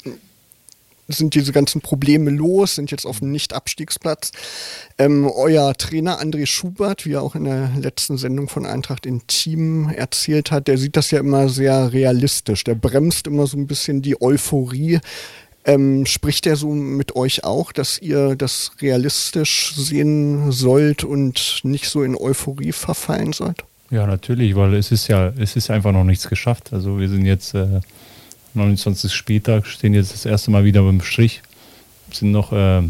sind 1.18 1.36
diese 1.36 1.52
ganzen 1.52 1.82
Probleme 1.82 2.30
los, 2.30 2.76
sind 2.76 2.92
jetzt 2.92 3.06
auf 3.06 3.20
dem 3.20 3.32
Nicht-Abstiegsplatz. 3.32 4.32
Ähm, 4.98 5.28
euer 5.28 5.74
Trainer 5.76 6.22
André 6.22 6.46
Schubert, 6.46 7.06
wie 7.06 7.14
er 7.14 7.22
auch 7.22 7.36
in 7.36 7.46
der 7.46 7.72
letzten 7.80 8.18
Sendung 8.18 8.50
von 8.50 8.66
Eintracht 8.66 9.06
in 9.06 9.26
Team 9.28 9.90
erzählt 9.90 10.52
hat, 10.52 10.68
der 10.68 10.78
sieht 10.78 10.98
das 10.98 11.12
ja 11.12 11.20
immer 11.20 11.50
sehr 11.50 11.94
realistisch. 11.94 12.64
Der 12.64 12.76
bremst 12.76 13.28
immer 13.28 13.48
so 13.48 13.58
ein 13.58 13.68
bisschen 13.68 14.02
die 14.02 14.22
Euphorie. 14.22 15.00
Ähm, 15.64 16.06
spricht 16.08 16.48
er 16.48 16.56
so 16.56 16.70
mit 16.70 17.16
euch 17.16 17.44
auch, 17.44 17.72
dass 17.72 18.00
ihr 18.00 18.36
das 18.36 18.72
realistisch 18.82 19.76
sehen 19.76 20.52
sollt 20.52 21.04
und 21.04 21.60
nicht 21.64 21.88
so 21.88 22.02
in 22.02 22.16
Euphorie 22.16 22.72
verfallen 22.72 23.32
sollt? 23.32 23.64
Ja, 23.92 24.08
natürlich, 24.08 24.56
weil 24.56 24.74
es 24.74 24.92
ist 24.92 25.08
ja, 25.08 25.34
es 25.38 25.56
ist 25.56 25.70
einfach 25.70 25.92
noch 25.92 26.06
nichts 26.06 26.30
geschafft. 26.30 26.72
Also 26.74 27.00
wir 27.00 27.10
sind 27.10 27.26
jetzt 27.26 27.54
äh, 27.54 27.82
29. 28.54 29.14
Spieltag, 29.14 29.66
stehen 29.66 29.94
jetzt 29.94 30.14
das 30.14 30.26
erste 30.26 30.52
Mal 30.52 30.64
wieder 30.64 30.84
beim 30.84 31.02
Strich. 31.02 31.42
Es 32.12 32.20
sind 32.20 32.32
noch 32.32 32.52
äh, 32.52 32.82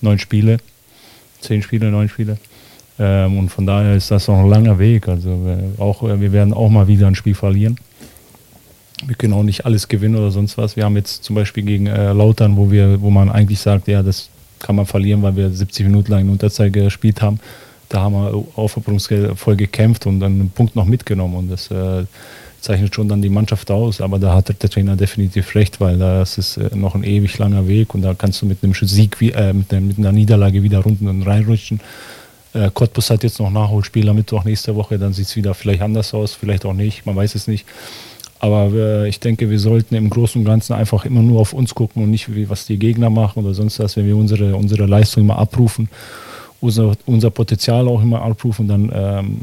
neun 0.00 0.18
Spiele, 0.18 0.58
zehn 1.40 1.62
Spiele, 1.62 1.90
neun 1.90 2.08
Spiele. 2.08 2.38
Ähm, 2.98 3.38
und 3.38 3.48
von 3.48 3.66
daher 3.66 3.96
ist 3.96 4.10
das 4.10 4.28
noch 4.28 4.38
ein 4.38 4.48
langer 4.48 4.78
Weg. 4.78 5.08
Also 5.08 5.30
wir, 5.44 5.82
auch, 5.82 6.02
äh, 6.02 6.20
wir 6.20 6.32
werden 6.32 6.52
auch 6.52 6.68
mal 6.68 6.86
wieder 6.86 7.06
ein 7.06 7.14
Spiel 7.14 7.34
verlieren. 7.34 7.78
Wir 9.06 9.14
können 9.14 9.32
auch 9.32 9.42
nicht 9.42 9.64
alles 9.64 9.88
gewinnen 9.88 10.16
oder 10.16 10.30
sonst 10.30 10.58
was. 10.58 10.76
Wir 10.76 10.84
haben 10.84 10.96
jetzt 10.96 11.24
zum 11.24 11.34
Beispiel 11.34 11.64
gegen 11.64 11.86
äh, 11.86 12.12
Lautern, 12.12 12.56
wo 12.56 12.70
wir, 12.70 13.00
wo 13.00 13.08
man 13.08 13.30
eigentlich 13.30 13.58
sagt, 13.58 13.88
ja, 13.88 14.02
das 14.02 14.28
kann 14.58 14.76
man 14.76 14.84
verlieren, 14.84 15.22
weil 15.22 15.34
wir 15.36 15.50
70 15.50 15.86
Minuten 15.86 16.12
lang 16.12 16.20
in 16.20 16.30
Unterzahl 16.30 16.70
gespielt 16.70 17.22
haben. 17.22 17.40
Da 17.88 18.02
haben 18.02 18.12
wir 18.12 18.44
aufopferungsvoll 18.54 19.56
gekämpft 19.56 20.06
und 20.06 20.20
dann 20.20 20.32
einen 20.32 20.50
Punkt 20.50 20.76
noch 20.76 20.84
mitgenommen. 20.84 21.36
Und 21.36 21.50
das 21.50 21.70
äh, 21.70 22.04
zeichnet 22.60 22.94
schon 22.94 23.08
dann 23.08 23.22
die 23.22 23.28
Mannschaft 23.28 23.70
aus. 23.70 24.00
Aber 24.00 24.18
da 24.18 24.34
hat 24.34 24.48
der 24.48 24.70
Trainer 24.70 24.96
definitiv 24.96 25.54
recht, 25.54 25.80
weil 25.80 25.98
das 25.98 26.38
ist 26.38 26.56
äh, 26.56 26.74
noch 26.74 26.94
ein 26.94 27.04
ewig 27.04 27.38
langer 27.38 27.66
Weg 27.68 27.94
und 27.94 28.02
da 28.02 28.14
kannst 28.14 28.42
du 28.42 28.46
mit 28.46 28.62
einem 28.62 28.74
Sieg, 28.74 29.16
äh, 29.20 29.52
mit, 29.52 29.72
einer, 29.72 29.80
mit 29.80 29.98
einer 29.98 30.12
Niederlage 30.12 30.62
wieder 30.62 30.80
runter 30.80 31.10
und 31.10 31.22
reinrutschen. 31.22 31.80
Äh, 32.52 32.70
Cottbus 32.72 33.10
hat 33.10 33.22
jetzt 33.22 33.38
noch 33.38 33.50
Nachholspiel 33.50 34.08
am 34.08 34.16
Mittwoch 34.16 34.44
nächste 34.44 34.74
Woche, 34.74 34.98
dann 34.98 35.12
sieht 35.12 35.26
es 35.26 35.36
wieder 35.36 35.54
vielleicht 35.54 35.82
anders 35.82 36.12
aus, 36.14 36.34
vielleicht 36.34 36.64
auch 36.64 36.72
nicht, 36.72 37.06
man 37.06 37.16
weiß 37.16 37.34
es 37.34 37.46
nicht. 37.46 37.66
Aber 38.40 38.72
äh, 38.72 39.08
ich 39.08 39.20
denke, 39.20 39.50
wir 39.50 39.58
sollten 39.58 39.94
im 39.94 40.08
Großen 40.08 40.40
und 40.40 40.46
Ganzen 40.46 40.72
einfach 40.72 41.04
immer 41.04 41.20
nur 41.20 41.40
auf 41.40 41.52
uns 41.52 41.74
gucken 41.74 42.02
und 42.02 42.10
nicht, 42.10 42.34
wie, 42.34 42.48
was 42.48 42.64
die 42.64 42.78
Gegner 42.78 43.10
machen 43.10 43.44
oder 43.44 43.54
sonst 43.54 43.78
was. 43.78 43.96
Wenn 43.96 44.06
wir 44.06 44.16
unsere, 44.16 44.56
unsere 44.56 44.86
Leistung 44.86 45.24
immer 45.24 45.38
abrufen, 45.38 45.90
unser, 46.60 46.96
unser 47.04 47.30
Potenzial 47.30 47.86
auch 47.86 48.02
immer 48.02 48.22
abrufen, 48.22 48.66
dann 48.66 48.90
ähm, 48.94 49.40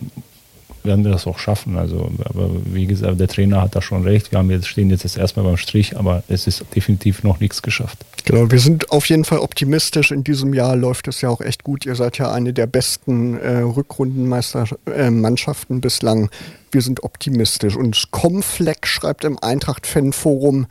werden 0.88 1.06
wir 1.06 1.12
das 1.12 1.28
auch 1.28 1.38
schaffen. 1.38 1.78
Also, 1.78 2.10
aber 2.26 2.50
wie 2.66 2.88
gesagt, 2.88 3.20
der 3.20 3.28
Trainer 3.28 3.62
hat 3.62 3.76
da 3.76 3.84
schon 3.84 4.02
recht. 4.02 4.32
Wir 4.32 4.40
haben 4.40 4.50
jetzt, 4.50 4.68
stehen 4.68 4.90
jetzt 4.90 5.06
erstmal 5.16 5.46
beim 5.46 5.58
Strich, 5.58 5.96
aber 5.98 6.24
es 6.28 6.48
ist 6.48 6.66
definitiv 6.76 7.24
noch 7.24 7.40
nichts 7.40 7.62
geschafft. 7.62 8.00
Genau, 8.26 8.50
wir 8.50 8.60
sind 8.60 8.92
auf 8.92 9.06
jeden 9.06 9.24
Fall 9.24 9.38
optimistisch. 9.40 10.12
In 10.12 10.24
diesem 10.24 10.54
Jahr 10.54 10.76
läuft 10.76 11.08
es 11.08 11.22
ja 11.22 11.30
auch 11.30 11.42
echt 11.42 11.64
gut. 11.64 11.86
Ihr 11.86 11.96
seid 11.96 12.18
ja 12.18 12.32
eine 12.32 12.52
der 12.52 12.68
besten 12.68 13.38
äh, 13.38 13.60
Rückrundenmannschaften 13.60 15.78
äh, 15.78 15.80
bislang. 15.80 16.30
Wir 16.72 16.82
sind 16.82 17.04
optimistisch. 17.04 17.76
Und 17.76 18.12
Comfleck 18.12 18.88
schreibt 18.88 19.24
im 19.24 19.38
Eintracht-Fan-Forum, 19.40 20.66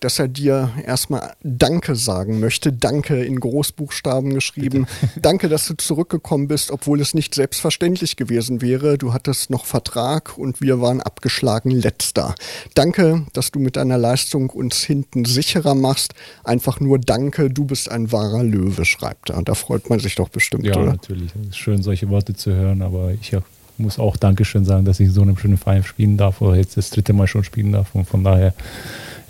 dass 0.00 0.18
er 0.18 0.28
dir 0.28 0.70
erstmal 0.84 1.34
Danke 1.42 1.96
sagen 1.96 2.40
möchte. 2.40 2.72
Danke 2.72 3.24
in 3.24 3.40
Großbuchstaben 3.40 4.34
geschrieben. 4.34 4.86
Bitte. 5.00 5.20
Danke, 5.20 5.48
dass 5.48 5.66
du 5.66 5.74
zurückgekommen 5.74 6.48
bist, 6.48 6.70
obwohl 6.70 7.00
es 7.00 7.14
nicht 7.14 7.34
selbstverständlich 7.34 8.16
gewesen 8.16 8.60
wäre. 8.62 8.98
Du 8.98 9.12
hattest 9.12 9.50
noch 9.50 9.64
Vertrag 9.64 10.36
und 10.38 10.60
wir 10.60 10.80
waren 10.80 11.00
abgeschlagen 11.00 11.70
letzter. 11.70 12.34
Danke, 12.74 13.26
dass 13.32 13.50
du 13.50 13.58
mit 13.58 13.76
deiner 13.76 13.98
Leistung 13.98 14.50
uns 14.50 14.82
hinten 14.82 15.24
sicherer 15.24 15.74
machst. 15.74 16.14
Einfach 16.44 16.80
nur 16.80 16.98
Danke, 16.98 17.50
du 17.50 17.64
bist 17.64 17.90
ein 17.90 18.12
wahrer 18.12 18.42
Löwe, 18.42 18.84
schreibt 18.84 19.30
er. 19.30 19.42
Da 19.42 19.54
freut 19.54 19.88
man 19.90 20.00
sich 20.00 20.14
doch 20.14 20.28
bestimmt, 20.28 20.66
ja, 20.66 20.74
oder? 20.74 20.84
Ja, 20.84 20.92
natürlich. 20.92 21.32
Es 21.42 21.48
ist 21.50 21.58
schön, 21.58 21.82
solche 21.82 22.08
Worte 22.08 22.34
zu 22.34 22.52
hören, 22.52 22.82
aber 22.82 23.12
ich 23.12 23.32
muss 23.78 23.98
auch 23.98 24.16
Dankeschön 24.16 24.64
sagen, 24.64 24.84
dass 24.84 25.00
ich 25.00 25.10
so 25.12 25.22
eine 25.22 25.36
schöne 25.36 25.56
Verein 25.56 25.84
spielen 25.84 26.16
darf 26.16 26.40
oder 26.40 26.56
jetzt 26.56 26.76
das 26.76 26.90
dritte 26.90 27.12
Mal 27.12 27.26
schon 27.26 27.44
spielen 27.44 27.72
darf. 27.72 27.94
Und 27.94 28.06
von 28.06 28.24
daher 28.24 28.54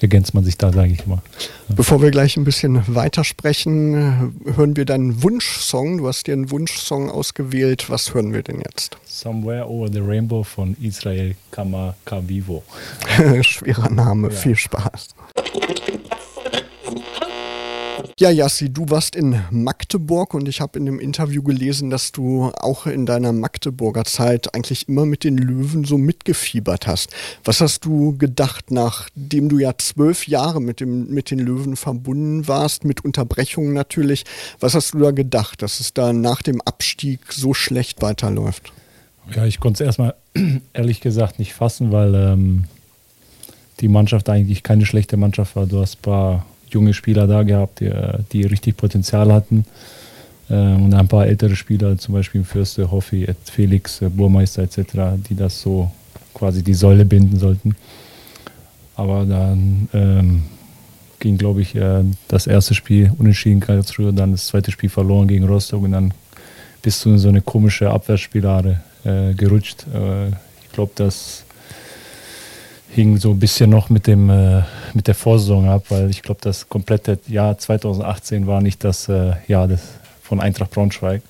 ergänzt 0.00 0.34
man 0.34 0.44
sich 0.44 0.58
da, 0.58 0.72
sage 0.72 0.92
ich 0.92 1.06
immer. 1.06 1.22
Bevor 1.68 2.02
wir 2.02 2.10
gleich 2.10 2.36
ein 2.36 2.44
bisschen 2.44 2.82
weitersprechen, 2.86 4.34
hören 4.44 4.76
wir 4.76 4.84
deinen 4.84 5.22
Wunschsong. 5.22 5.98
Du 5.98 6.08
hast 6.08 6.26
dir 6.26 6.34
einen 6.34 6.50
Wunschsong 6.50 7.10
ausgewählt. 7.10 7.88
Was 7.90 8.14
hören 8.14 8.32
wir 8.32 8.42
denn 8.42 8.60
jetzt? 8.64 8.98
Somewhere 9.06 9.68
Over 9.68 9.90
the 9.92 10.00
Rainbow 10.00 10.42
von 10.42 10.76
Israel 10.80 11.34
Kamakavivo. 11.50 12.62
Schwerer 13.42 13.90
Name, 13.90 14.28
ja. 14.28 14.34
viel 14.34 14.56
Spaß. 14.56 15.08
Ja, 18.18 18.30
Jassi, 18.30 18.72
du 18.72 18.88
warst 18.88 19.14
in 19.14 19.42
Magdeburg 19.50 20.32
und 20.32 20.48
ich 20.48 20.62
habe 20.62 20.78
in 20.78 20.86
dem 20.86 20.98
Interview 20.98 21.42
gelesen, 21.42 21.90
dass 21.90 22.12
du 22.12 22.50
auch 22.62 22.86
in 22.86 23.04
deiner 23.04 23.34
Magdeburger 23.34 24.06
Zeit 24.06 24.54
eigentlich 24.54 24.88
immer 24.88 25.04
mit 25.04 25.22
den 25.22 25.36
Löwen 25.36 25.84
so 25.84 25.98
mitgefiebert 25.98 26.86
hast. 26.86 27.14
Was 27.44 27.60
hast 27.60 27.84
du 27.84 28.16
gedacht, 28.16 28.70
nachdem 28.70 29.50
du 29.50 29.58
ja 29.58 29.76
zwölf 29.76 30.26
Jahre 30.28 30.62
mit, 30.62 30.80
dem, 30.80 31.12
mit 31.12 31.30
den 31.30 31.40
Löwen 31.40 31.76
verbunden 31.76 32.48
warst, 32.48 32.86
mit 32.86 33.04
Unterbrechungen 33.04 33.74
natürlich? 33.74 34.24
Was 34.60 34.74
hast 34.74 34.94
du 34.94 34.98
da 35.00 35.10
gedacht, 35.10 35.60
dass 35.60 35.78
es 35.78 35.92
da 35.92 36.14
nach 36.14 36.40
dem 36.40 36.62
Abstieg 36.62 37.20
so 37.30 37.52
schlecht 37.52 38.00
weiterläuft? 38.00 38.72
Ja, 39.34 39.44
ich 39.44 39.60
konnte 39.60 39.84
es 39.84 39.88
erstmal 39.88 40.14
ehrlich 40.72 41.02
gesagt 41.02 41.38
nicht 41.38 41.52
fassen, 41.52 41.92
weil 41.92 42.14
ähm, 42.14 42.64
die 43.80 43.88
Mannschaft 43.88 44.30
eigentlich 44.30 44.62
keine 44.62 44.86
schlechte 44.86 45.18
Mannschaft 45.18 45.54
war. 45.54 45.66
Du 45.66 45.82
hast 45.82 45.98
ein 45.98 46.02
paar 46.02 46.46
junge 46.76 46.94
Spieler 46.94 47.26
da 47.26 47.42
gehabt, 47.42 47.80
die, 47.80 47.90
die 48.32 48.42
richtig 48.44 48.76
Potenzial 48.76 49.32
hatten. 49.32 49.64
Ähm, 50.48 50.84
und 50.84 50.94
ein 50.94 51.08
paar 51.08 51.26
ältere 51.26 51.56
Spieler, 51.56 51.98
zum 51.98 52.14
Beispiel 52.14 52.44
Fürste, 52.44 52.90
Hoffi, 52.90 53.26
Felix, 53.44 54.02
äh, 54.02 54.08
Burmeister 54.08 54.62
etc., 54.62 54.78
die 55.28 55.34
das 55.34 55.60
so 55.60 55.90
quasi 56.34 56.62
die 56.62 56.74
Säule 56.74 57.04
binden 57.04 57.38
sollten. 57.38 57.74
Aber 58.94 59.24
dann 59.24 59.88
ähm, 59.92 60.42
ging, 61.18 61.38
glaube 61.38 61.62
ich, 61.62 61.74
äh, 61.74 62.04
das 62.28 62.46
erste 62.46 62.74
Spiel 62.74 63.10
unentschieden 63.18 63.60
Karlsruhe, 63.60 64.12
dann 64.12 64.32
das 64.32 64.46
zweite 64.46 64.70
Spiel 64.70 64.90
verloren 64.90 65.26
gegen 65.26 65.44
Rostock 65.44 65.82
und 65.82 65.92
dann 65.92 66.12
bist 66.82 67.04
du 67.04 67.10
in 67.10 67.18
so 67.18 67.28
eine 67.28 67.40
komische 67.40 67.90
Abwehrspirale 67.90 68.80
äh, 69.04 69.34
gerutscht. 69.34 69.86
Äh, 69.92 70.28
ich 70.28 70.72
glaube, 70.72 70.92
dass 70.94 71.45
hing 72.96 73.18
so 73.18 73.30
ein 73.30 73.38
bisschen 73.38 73.70
noch 73.70 73.90
mit, 73.90 74.06
dem, 74.06 74.30
äh, 74.30 74.62
mit 74.94 75.06
der 75.06 75.14
Vorsaison 75.14 75.68
ab, 75.68 75.84
weil 75.90 76.08
ich 76.10 76.22
glaube, 76.22 76.40
das 76.42 76.68
komplette 76.68 77.18
Jahr 77.28 77.56
2018 77.56 78.46
war 78.46 78.62
nicht 78.62 78.82
das 78.82 79.08
äh, 79.08 79.34
Jahr 79.46 79.68
des, 79.68 79.82
von 80.22 80.40
Eintracht 80.40 80.70
Braunschweig. 80.70 81.22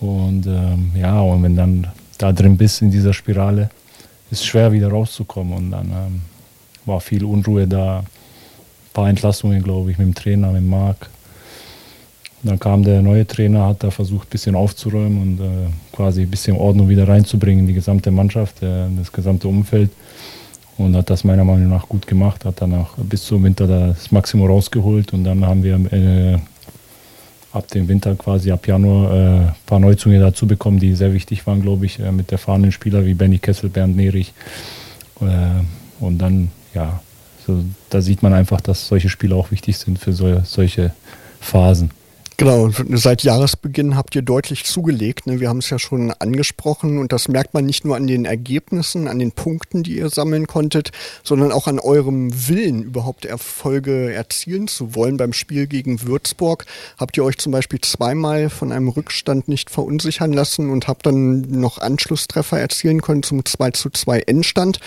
Und 0.00 0.46
ähm, 0.46 0.92
ja, 0.96 1.20
und 1.20 1.42
wenn 1.44 1.56
dann 1.56 1.86
da 2.18 2.32
drin 2.32 2.56
bist 2.56 2.82
in 2.82 2.90
dieser 2.90 3.12
Spirale, 3.12 3.70
ist 4.30 4.40
es 4.40 4.46
schwer 4.46 4.72
wieder 4.72 4.88
rauszukommen. 4.88 5.54
Und 5.56 5.70
dann 5.70 5.90
ähm, 5.90 6.22
war 6.84 7.00
viel 7.00 7.24
Unruhe 7.24 7.66
da, 7.68 8.00
ein 8.00 8.06
paar 8.92 9.08
Entlassungen, 9.08 9.62
glaube 9.62 9.92
ich, 9.92 9.98
mit 9.98 10.08
dem 10.08 10.14
Trainer, 10.14 10.50
mit 10.50 10.64
Marc. 10.64 11.08
Dann 12.42 12.58
kam 12.58 12.82
der 12.82 13.02
neue 13.02 13.26
Trainer, 13.26 13.66
hat 13.66 13.82
da 13.82 13.90
versucht, 13.90 14.28
ein 14.28 14.30
bisschen 14.30 14.54
aufzuräumen 14.56 15.22
und 15.22 15.40
äh, 15.40 15.68
quasi 15.92 16.22
ein 16.22 16.30
bisschen 16.30 16.56
Ordnung 16.56 16.88
wieder 16.88 17.06
reinzubringen 17.06 17.60
in 17.60 17.66
die 17.68 17.74
gesamte 17.74 18.10
Mannschaft, 18.10 18.62
äh, 18.62 18.86
das 18.96 19.12
gesamte 19.12 19.46
Umfeld 19.46 19.90
und 20.78 20.96
hat 20.96 21.10
das 21.10 21.24
meiner 21.24 21.44
Meinung 21.44 21.68
nach 21.68 21.88
gut 21.88 22.06
gemacht, 22.06 22.44
hat 22.44 22.62
dann 22.62 22.74
auch 22.74 22.96
bis 22.96 23.24
zum 23.24 23.42
Winter 23.44 23.66
das 23.66 24.10
Maximum 24.10 24.46
rausgeholt 24.48 25.12
und 25.12 25.24
dann 25.24 25.44
haben 25.44 25.62
wir 25.62 25.74
äh, 25.92 26.38
ab 27.52 27.68
dem 27.68 27.88
Winter 27.88 28.14
quasi 28.14 28.52
ab 28.52 28.66
Januar 28.66 29.12
äh, 29.12 29.38
ein 29.48 29.54
paar 29.66 29.80
Neuzungen 29.80 30.20
dazu 30.20 30.46
bekommen, 30.46 30.78
die 30.78 30.94
sehr 30.94 31.12
wichtig 31.12 31.46
waren, 31.46 31.60
glaube 31.62 31.86
ich, 31.86 31.98
äh, 31.98 32.12
mit 32.12 32.30
erfahrenen 32.30 32.72
Spielern 32.72 33.04
wie 33.04 33.14
Benny 33.14 33.38
Kessel, 33.38 33.68
Bernd 33.68 33.96
Nerich 33.96 34.32
äh, 35.20 36.04
und 36.04 36.18
dann, 36.18 36.50
ja, 36.74 37.00
so, 37.46 37.64
da 37.90 38.00
sieht 38.00 38.22
man 38.22 38.32
einfach, 38.32 38.60
dass 38.60 38.86
solche 38.86 39.08
Spiele 39.08 39.34
auch 39.34 39.50
wichtig 39.50 39.78
sind 39.78 39.98
für 39.98 40.12
so, 40.12 40.40
solche 40.44 40.92
Phasen. 41.40 41.90
Genau, 42.40 42.70
seit 42.90 43.24
Jahresbeginn 43.24 43.96
habt 43.96 44.14
ihr 44.14 44.22
deutlich 44.22 44.64
zugelegt. 44.64 45.26
Ne? 45.26 45.40
Wir 45.40 45.48
haben 45.48 45.58
es 45.58 45.70
ja 45.70 45.80
schon 45.80 46.12
angesprochen 46.12 46.98
und 46.98 47.10
das 47.12 47.26
merkt 47.26 47.52
man 47.52 47.66
nicht 47.66 47.84
nur 47.84 47.96
an 47.96 48.06
den 48.06 48.26
Ergebnissen, 48.26 49.08
an 49.08 49.18
den 49.18 49.32
Punkten, 49.32 49.82
die 49.82 49.96
ihr 49.96 50.08
sammeln 50.08 50.46
konntet, 50.46 50.92
sondern 51.24 51.50
auch 51.50 51.66
an 51.66 51.80
eurem 51.80 52.30
Willen, 52.48 52.84
überhaupt 52.84 53.24
Erfolge 53.24 54.12
erzielen 54.14 54.68
zu 54.68 54.94
wollen. 54.94 55.16
Beim 55.16 55.32
Spiel 55.32 55.66
gegen 55.66 56.02
Würzburg 56.02 56.64
habt 56.96 57.16
ihr 57.16 57.24
euch 57.24 57.38
zum 57.38 57.50
Beispiel 57.50 57.80
zweimal 57.80 58.50
von 58.50 58.70
einem 58.70 58.86
Rückstand 58.86 59.48
nicht 59.48 59.68
verunsichern 59.68 60.32
lassen 60.32 60.70
und 60.70 60.86
habt 60.86 61.06
dann 61.06 61.40
noch 61.40 61.78
Anschlusstreffer 61.78 62.60
erzielen 62.60 63.02
können 63.02 63.24
zum 63.24 63.44
2 63.44 63.72
zu 63.72 63.90
2 63.90 64.20
Endstand. 64.20 64.78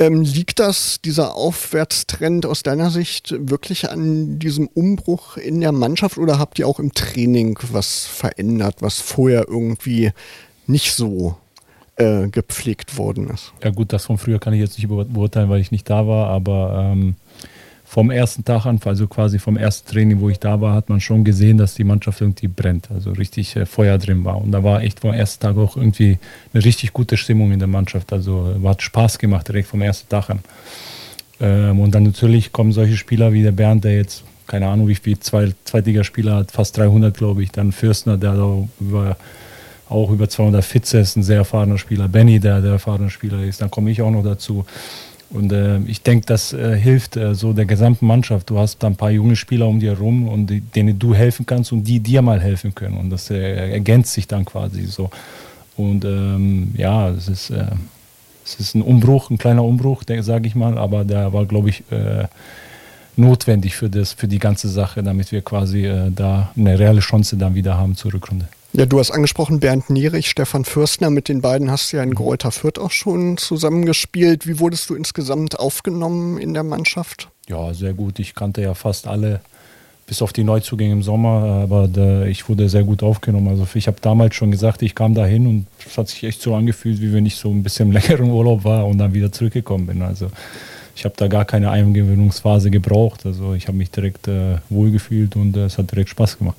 Ähm, 0.00 0.22
liegt 0.22 0.58
das, 0.58 1.02
dieser 1.02 1.36
Aufwärtstrend 1.36 2.46
aus 2.46 2.62
deiner 2.62 2.88
Sicht 2.88 3.34
wirklich 3.38 3.90
an 3.90 4.38
diesem 4.38 4.66
Umbruch 4.66 5.36
in 5.36 5.60
der 5.60 5.72
Mannschaft 5.72 6.16
oder 6.16 6.38
habt 6.38 6.58
ihr 6.58 6.66
auch 6.66 6.80
im 6.80 6.94
Training 6.94 7.58
was 7.70 8.06
verändert, 8.06 8.76
was 8.80 8.98
vorher 8.98 9.46
irgendwie 9.46 10.12
nicht 10.66 10.94
so 10.94 11.36
äh, 11.96 12.28
gepflegt 12.28 12.96
worden 12.96 13.28
ist? 13.28 13.52
Ja 13.62 13.68
gut, 13.70 13.92
das 13.92 14.06
von 14.06 14.16
früher 14.16 14.38
kann 14.38 14.54
ich 14.54 14.60
jetzt 14.60 14.78
nicht 14.78 14.88
beurteilen, 14.88 15.50
weil 15.50 15.60
ich 15.60 15.70
nicht 15.70 15.90
da 15.90 16.06
war, 16.06 16.28
aber 16.28 16.92
ähm, 16.92 17.16
vom 17.90 18.12
ersten 18.12 18.44
Tag 18.44 18.66
an, 18.66 18.78
also 18.84 19.08
quasi 19.08 19.40
vom 19.40 19.56
ersten 19.56 19.90
Training, 19.90 20.20
wo 20.20 20.30
ich 20.30 20.38
da 20.38 20.60
war, 20.60 20.74
hat 20.74 20.88
man 20.88 21.00
schon 21.00 21.24
gesehen, 21.24 21.58
dass 21.58 21.74
die 21.74 21.82
Mannschaft 21.82 22.20
irgendwie 22.20 22.46
brennt, 22.46 22.88
also 22.88 23.10
richtig 23.10 23.56
äh, 23.56 23.66
Feuer 23.66 23.98
drin 23.98 24.24
war. 24.24 24.40
Und 24.40 24.52
da 24.52 24.62
war 24.62 24.80
echt 24.80 25.00
vom 25.00 25.12
ersten 25.12 25.42
Tag 25.42 25.56
auch 25.56 25.76
irgendwie 25.76 26.16
eine 26.54 26.64
richtig 26.64 26.92
gute 26.92 27.16
Stimmung 27.16 27.50
in 27.50 27.58
der 27.58 27.66
Mannschaft. 27.66 28.12
Also 28.12 28.54
hat 28.62 28.80
Spaß 28.80 29.18
gemacht 29.18 29.48
direkt 29.48 29.66
vom 29.66 29.82
ersten 29.82 30.08
Tag 30.08 30.30
an. 30.30 30.38
Ähm, 31.40 31.80
und 31.80 31.92
dann 31.92 32.04
natürlich 32.04 32.52
kommen 32.52 32.70
solche 32.70 32.96
Spieler 32.96 33.32
wie 33.32 33.42
der 33.42 33.50
Bernd, 33.50 33.82
der 33.82 33.96
jetzt, 33.96 34.22
keine 34.46 34.68
Ahnung, 34.68 34.86
wie 34.86 34.94
viel 34.94 35.18
zwei, 35.18 35.52
Zweitligaspieler 35.64 36.36
hat, 36.36 36.52
fast 36.52 36.76
300, 36.76 37.16
glaube 37.16 37.42
ich. 37.42 37.50
Dann 37.50 37.72
Fürstner, 37.72 38.16
der 38.16 38.34
auch 38.34 38.68
über, 38.78 39.16
auch 39.88 40.12
über 40.12 40.28
200 40.28 40.64
Fitze 40.64 41.00
ist, 41.00 41.16
ein 41.16 41.24
sehr 41.24 41.38
erfahrener 41.38 41.76
Spieler. 41.76 42.06
Benny, 42.06 42.38
der 42.38 42.60
der 42.60 42.70
erfahrene 42.70 43.10
Spieler 43.10 43.42
ist. 43.42 43.60
Dann 43.60 43.70
komme 43.72 43.90
ich 43.90 44.00
auch 44.00 44.12
noch 44.12 44.22
dazu. 44.22 44.64
Und 45.30 45.52
äh, 45.52 45.78
ich 45.86 46.02
denke, 46.02 46.26
das 46.26 46.52
äh, 46.52 46.76
hilft 46.76 47.16
äh, 47.16 47.34
so 47.34 47.52
der 47.52 47.64
gesamten 47.64 48.06
Mannschaft. 48.06 48.50
Du 48.50 48.58
hast 48.58 48.82
da 48.82 48.88
ein 48.88 48.96
paar 48.96 49.10
junge 49.10 49.36
Spieler 49.36 49.68
um 49.68 49.78
dir 49.78 49.92
herum 49.92 50.28
und 50.28 50.48
die, 50.48 50.60
denen 50.60 50.98
du 50.98 51.14
helfen 51.14 51.46
kannst 51.46 51.70
und 51.72 51.84
die 51.84 52.00
dir 52.00 52.20
mal 52.20 52.40
helfen 52.40 52.74
können. 52.74 52.96
Und 52.96 53.10
das 53.10 53.30
äh, 53.30 53.70
ergänzt 53.72 54.12
sich 54.12 54.26
dann 54.26 54.44
quasi 54.44 54.86
so. 54.86 55.10
Und 55.76 56.04
ähm, 56.04 56.74
ja, 56.76 57.10
es 57.10 57.28
ist, 57.28 57.50
äh, 57.50 57.66
es 58.44 58.56
ist 58.58 58.74
ein 58.74 58.82
Umbruch, 58.82 59.30
ein 59.30 59.38
kleiner 59.38 59.64
Umbruch, 59.64 60.02
sage 60.20 60.48
ich 60.48 60.56
mal, 60.56 60.76
aber 60.76 61.04
der 61.04 61.32
war, 61.32 61.46
glaube 61.46 61.68
ich, 61.68 61.84
äh, 61.92 62.24
notwendig 63.16 63.76
für, 63.76 63.88
das, 63.88 64.12
für 64.12 64.26
die 64.26 64.40
ganze 64.40 64.68
Sache, 64.68 65.02
damit 65.02 65.30
wir 65.30 65.42
quasi 65.42 65.90
da 66.14 66.50
eine 66.56 66.78
reale 66.78 67.00
Chance 67.00 67.36
dann 67.36 67.54
wieder 67.54 67.76
haben 67.76 67.94
zur 67.94 68.14
Rückrunde. 68.14 68.48
Ja, 68.72 68.86
du 68.86 69.00
hast 69.00 69.10
angesprochen 69.10 69.58
Bernd 69.58 69.90
Nierich, 69.90 70.30
Stefan 70.30 70.64
Fürstner, 70.64 71.10
mit 71.10 71.28
den 71.28 71.40
beiden 71.40 71.72
hast 71.72 71.92
du 71.92 71.96
ja 71.96 72.04
in 72.04 72.14
Greuther 72.14 72.52
Fürth 72.52 72.78
auch 72.78 72.92
schon 72.92 73.36
zusammengespielt. 73.36 74.46
Wie 74.46 74.60
wurdest 74.60 74.88
du 74.88 74.94
insgesamt 74.94 75.58
aufgenommen 75.58 76.38
in 76.38 76.54
der 76.54 76.62
Mannschaft? 76.62 77.28
Ja, 77.48 77.74
sehr 77.74 77.94
gut. 77.94 78.20
Ich 78.20 78.36
kannte 78.36 78.62
ja 78.62 78.74
fast 78.74 79.08
alle, 79.08 79.40
bis 80.06 80.22
auf 80.22 80.32
die 80.32 80.44
Neuzugänge 80.44 80.92
im 80.92 81.02
Sommer, 81.02 81.66
aber 81.68 82.26
ich 82.28 82.48
wurde 82.48 82.68
sehr 82.68 82.84
gut 82.84 83.02
aufgenommen. 83.02 83.48
Also 83.48 83.66
ich 83.74 83.88
habe 83.88 83.96
damals 84.00 84.36
schon 84.36 84.52
gesagt, 84.52 84.82
ich 84.82 84.94
kam 84.94 85.14
da 85.14 85.26
hin 85.26 85.48
und 85.48 85.66
es 85.84 85.98
hat 85.98 86.08
sich 86.08 86.22
echt 86.22 86.40
so 86.40 86.54
angefühlt, 86.54 87.00
wie 87.00 87.12
wenn 87.12 87.26
ich 87.26 87.34
so 87.34 87.50
ein 87.50 87.64
bisschen 87.64 87.90
länger 87.90 88.10
im 88.20 88.30
Urlaub 88.30 88.62
war 88.62 88.86
und 88.86 88.98
dann 88.98 89.12
wieder 89.14 89.32
zurückgekommen 89.32 89.88
bin. 89.88 90.02
Also 90.02 90.30
ich 90.94 91.04
habe 91.04 91.14
da 91.16 91.26
gar 91.26 91.44
keine 91.44 91.70
Eingewöhnungsphase 91.72 92.70
gebraucht. 92.70 93.26
Also 93.26 93.52
ich 93.54 93.66
habe 93.66 93.76
mich 93.76 93.90
direkt 93.90 94.28
äh, 94.28 94.58
wohlgefühlt 94.68 95.34
und 95.34 95.56
äh, 95.56 95.64
es 95.64 95.76
hat 95.76 95.90
direkt 95.90 96.10
Spaß 96.10 96.38
gemacht. 96.38 96.56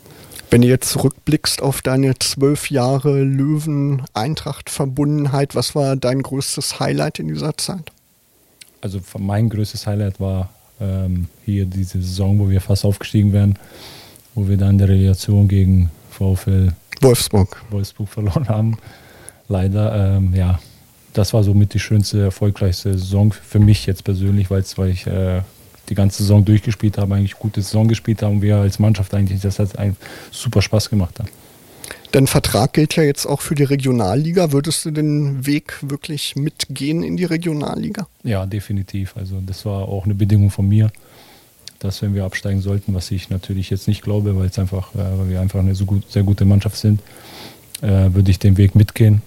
Wenn 0.51 0.61
du 0.63 0.67
jetzt 0.67 0.89
zurückblickst 0.89 1.61
auf 1.61 1.81
deine 1.81 2.19
zwölf 2.19 2.69
Jahre 2.69 3.23
Löwen-Eintracht-Verbundenheit, 3.23 5.55
was 5.55 5.75
war 5.75 5.95
dein 5.95 6.21
größtes 6.21 6.81
Highlight 6.81 7.19
in 7.19 7.29
dieser 7.29 7.55
Zeit? 7.55 7.89
Also 8.81 8.99
mein 9.17 9.47
größtes 9.47 9.87
Highlight 9.87 10.19
war 10.19 10.49
ähm, 10.81 11.29
hier 11.45 11.65
diese 11.65 12.01
Saison, 12.01 12.37
wo 12.37 12.49
wir 12.49 12.59
fast 12.59 12.83
aufgestiegen 12.83 13.31
wären, 13.31 13.57
wo 14.35 14.49
wir 14.49 14.57
dann 14.57 14.71
in 14.71 14.79
der 14.79 14.89
Relegation 14.89 15.47
gegen 15.47 15.89
VfL 16.09 16.73
Wolfsburg, 16.99 17.63
Wolfsburg 17.69 18.09
verloren 18.09 18.49
haben. 18.49 18.77
Leider, 19.47 20.17
ähm, 20.17 20.35
ja, 20.35 20.59
das 21.13 21.33
war 21.33 21.45
somit 21.45 21.73
die 21.73 21.79
schönste, 21.79 22.23
erfolgreichste 22.23 22.97
Saison 22.97 23.31
für 23.31 23.59
mich 23.59 23.85
jetzt 23.85 24.03
persönlich, 24.03 24.51
weil 24.51 24.65
ich 24.89 25.07
äh, 25.07 25.43
die 25.91 25.95
ganze 25.95 26.23
Saison 26.23 26.43
durchgespielt 26.43 26.97
haben, 26.97 27.11
eigentlich 27.11 27.37
gute 27.37 27.61
Saison 27.61 27.87
gespielt 27.87 28.23
haben 28.23 28.37
und 28.37 28.41
wir 28.41 28.55
als 28.55 28.79
Mannschaft 28.79 29.13
eigentlich, 29.13 29.41
das 29.41 29.59
hat 29.59 29.77
einen 29.77 29.97
super 30.31 30.61
Spaß 30.61 30.89
gemacht 30.89 31.19
haben. 31.19 31.29
Dein 32.13 32.27
Vertrag 32.27 32.73
gilt 32.73 32.95
ja 32.95 33.03
jetzt 33.03 33.25
auch 33.25 33.41
für 33.41 33.55
die 33.55 33.63
Regionalliga. 33.63 34.51
Würdest 34.51 34.85
du 34.85 34.91
den 34.91 35.45
Weg 35.45 35.77
wirklich 35.81 36.35
mitgehen 36.35 37.03
in 37.03 37.17
die 37.17 37.25
Regionalliga? 37.25 38.07
Ja, 38.23 38.45
definitiv. 38.45 39.15
Also 39.15 39.41
das 39.45 39.65
war 39.65 39.87
auch 39.87 40.05
eine 40.05 40.15
Bedingung 40.15 40.49
von 40.49 40.67
mir, 40.67 40.91
dass 41.79 42.01
wenn 42.01 42.15
wir 42.15 42.25
absteigen 42.25 42.61
sollten, 42.61 42.93
was 42.93 43.11
ich 43.11 43.29
natürlich 43.29 43.69
jetzt 43.69 43.87
nicht 43.87 44.01
glaube, 44.01 44.37
weil 44.37 44.47
es 44.47 44.59
einfach, 44.59 44.93
äh, 44.95 44.97
weil 44.97 45.29
wir 45.29 45.41
einfach 45.41 45.59
eine 45.59 45.75
so 45.75 45.85
gut, 45.85 46.09
sehr 46.09 46.23
gute 46.23 46.45
Mannschaft 46.45 46.77
sind, 46.77 47.01
äh, 47.81 48.13
würde 48.13 48.31
ich 48.31 48.39
den 48.39 48.57
Weg 48.57 48.75
mitgehen. 48.75 49.21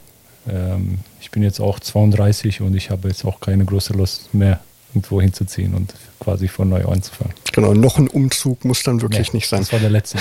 Ähm, 0.48 0.98
ich 1.20 1.30
bin 1.30 1.42
jetzt 1.42 1.60
auch 1.60 1.78
32 1.78 2.60
und 2.60 2.74
ich 2.74 2.90
habe 2.90 3.08
jetzt 3.08 3.24
auch 3.24 3.40
keine 3.40 3.64
große 3.64 3.92
Lust 3.92 4.32
mehr 4.34 4.60
irgendwo 4.94 5.20
hinzuziehen 5.20 5.74
und 5.74 5.92
quasi 6.20 6.46
von 6.48 6.68
neu 6.68 6.84
anzufangen. 6.84 7.34
Genau, 7.52 7.74
noch 7.74 7.98
ein 7.98 8.08
Umzug 8.08 8.64
muss 8.64 8.82
dann 8.82 9.02
wirklich 9.02 9.32
nee, 9.32 9.38
nicht 9.38 9.48
sein. 9.48 9.60
Das 9.60 9.72
war 9.72 9.80
der 9.80 9.90
letzte. 9.90 10.18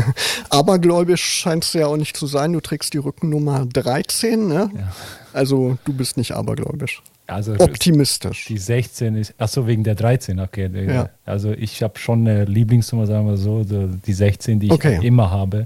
Abergläubisch 0.50 1.22
scheinst 1.22 1.74
du 1.74 1.78
ja 1.78 1.86
auch 1.86 1.96
nicht 1.96 2.16
zu 2.16 2.26
sein. 2.26 2.52
Du 2.52 2.60
trägst 2.60 2.92
die 2.92 2.98
Rückennummer 2.98 3.66
13, 3.66 4.48
ne? 4.48 4.70
Ja. 4.74 4.92
Also 5.32 5.78
du 5.84 5.92
bist 5.92 6.16
nicht 6.16 6.32
abergläubisch. 6.32 7.02
Also 7.28 7.54
Optimistisch. 7.58 8.46
Die 8.46 8.58
16 8.58 9.16
ist, 9.16 9.34
achso, 9.38 9.66
wegen 9.66 9.82
der 9.82 9.96
13, 9.96 10.38
okay. 10.38 10.70
Ja. 10.86 11.10
Also 11.24 11.52
ich 11.52 11.82
habe 11.82 11.98
schon 11.98 12.20
eine 12.20 12.44
Lieblingsnummer, 12.44 13.06
sagen 13.06 13.26
wir 13.26 13.36
so, 13.36 13.64
die 13.64 14.12
16, 14.12 14.60
die 14.60 14.66
ich 14.66 14.72
okay. 14.72 15.00
immer 15.02 15.30
habe 15.30 15.64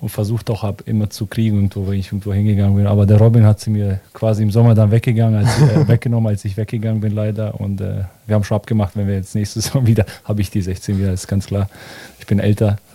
und 0.00 0.08
versucht 0.08 0.50
auch 0.50 0.62
hab, 0.62 0.86
immer 0.88 1.10
zu 1.10 1.26
kriegen, 1.26 1.56
irgendwo, 1.56 1.86
wenn 1.86 1.98
ich 1.98 2.06
irgendwo 2.06 2.32
hingegangen 2.32 2.74
bin. 2.74 2.86
Aber 2.86 3.06
der 3.06 3.18
Robin 3.18 3.44
hat 3.44 3.60
sie 3.60 3.70
mir 3.70 4.00
quasi 4.14 4.42
im 4.42 4.50
Sommer 4.50 4.74
dann 4.74 4.90
weggegangen, 4.90 5.44
als, 5.44 5.60
äh, 5.60 5.88
weggenommen, 5.88 6.28
als 6.28 6.44
ich 6.44 6.56
weggegangen 6.56 7.00
bin, 7.00 7.14
leider. 7.14 7.60
Und 7.60 7.80
äh, 7.80 8.04
wir 8.26 8.34
haben 8.34 8.44
schon 8.44 8.56
abgemacht, 8.56 8.96
wenn 8.96 9.06
wir 9.06 9.14
jetzt 9.14 9.34
nächste 9.34 9.60
Saison 9.60 9.86
wieder, 9.86 10.06
habe 10.24 10.40
ich 10.40 10.50
die 10.50 10.62
16 10.62 10.98
wieder, 10.98 11.12
ist 11.12 11.28
ganz 11.28 11.46
klar. 11.46 11.68
Ich 12.18 12.26
bin 12.26 12.38
älter. 12.38 12.78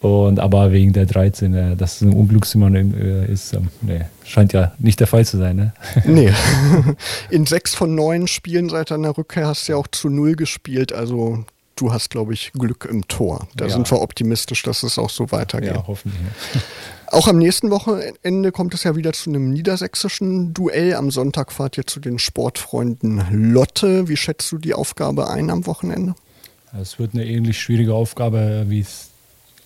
Und 0.00 0.40
aber 0.40 0.72
wegen 0.72 0.92
der 0.92 1.06
13, 1.06 1.54
äh, 1.54 1.76
dass 1.76 1.96
es 1.96 2.00
ein 2.00 2.12
Unglücksnummer 2.12 2.74
äh, 2.74 3.30
ist, 3.30 3.52
ähm, 3.52 3.68
nee, 3.82 4.00
scheint 4.24 4.52
ja 4.52 4.72
nicht 4.80 4.98
der 4.98 5.06
Fall 5.06 5.24
zu 5.24 5.38
sein, 5.38 5.54
ne? 5.54 5.74
Nee. 6.04 6.32
In 7.30 7.46
sechs 7.46 7.72
von 7.76 7.94
neun 7.94 8.26
Spielen 8.26 8.68
seit 8.68 8.90
deiner 8.90 9.16
Rückkehr 9.16 9.46
hast 9.46 9.68
du 9.68 9.72
ja 9.72 9.78
auch 9.78 9.86
zu 9.86 10.08
null 10.08 10.34
gespielt. 10.34 10.92
Also 10.92 11.44
du 11.82 11.92
hast, 11.92 12.10
glaube 12.10 12.32
ich, 12.32 12.52
Glück 12.52 12.86
im 12.88 13.06
Tor. 13.08 13.48
Da 13.56 13.66
ja. 13.66 13.72
sind 13.72 13.90
wir 13.90 14.00
optimistisch, 14.00 14.62
dass 14.62 14.82
es 14.82 14.98
auch 14.98 15.10
so 15.10 15.32
weitergeht. 15.32 15.74
Ja, 15.74 15.84
hoffentlich. 15.86 16.22
Auch 17.08 17.28
am 17.28 17.36
nächsten 17.36 17.68
Wochenende 17.68 18.52
kommt 18.52 18.72
es 18.72 18.84
ja 18.84 18.96
wieder 18.96 19.12
zu 19.12 19.28
einem 19.28 19.50
niedersächsischen 19.50 20.54
Duell. 20.54 20.94
Am 20.94 21.10
Sonntag 21.10 21.52
fahrt 21.52 21.76
ihr 21.76 21.86
zu 21.86 22.00
den 22.00 22.18
Sportfreunden 22.18 23.52
Lotte. 23.52 24.08
Wie 24.08 24.16
schätzt 24.16 24.50
du 24.50 24.56
die 24.56 24.72
Aufgabe 24.72 25.28
ein 25.28 25.50
am 25.50 25.66
Wochenende? 25.66 26.14
Es 26.80 26.98
wird 26.98 27.12
eine 27.12 27.26
ähnlich 27.26 27.60
schwierige 27.60 27.92
Aufgabe, 27.92 28.64
wie 28.68 28.80
es 28.80 29.10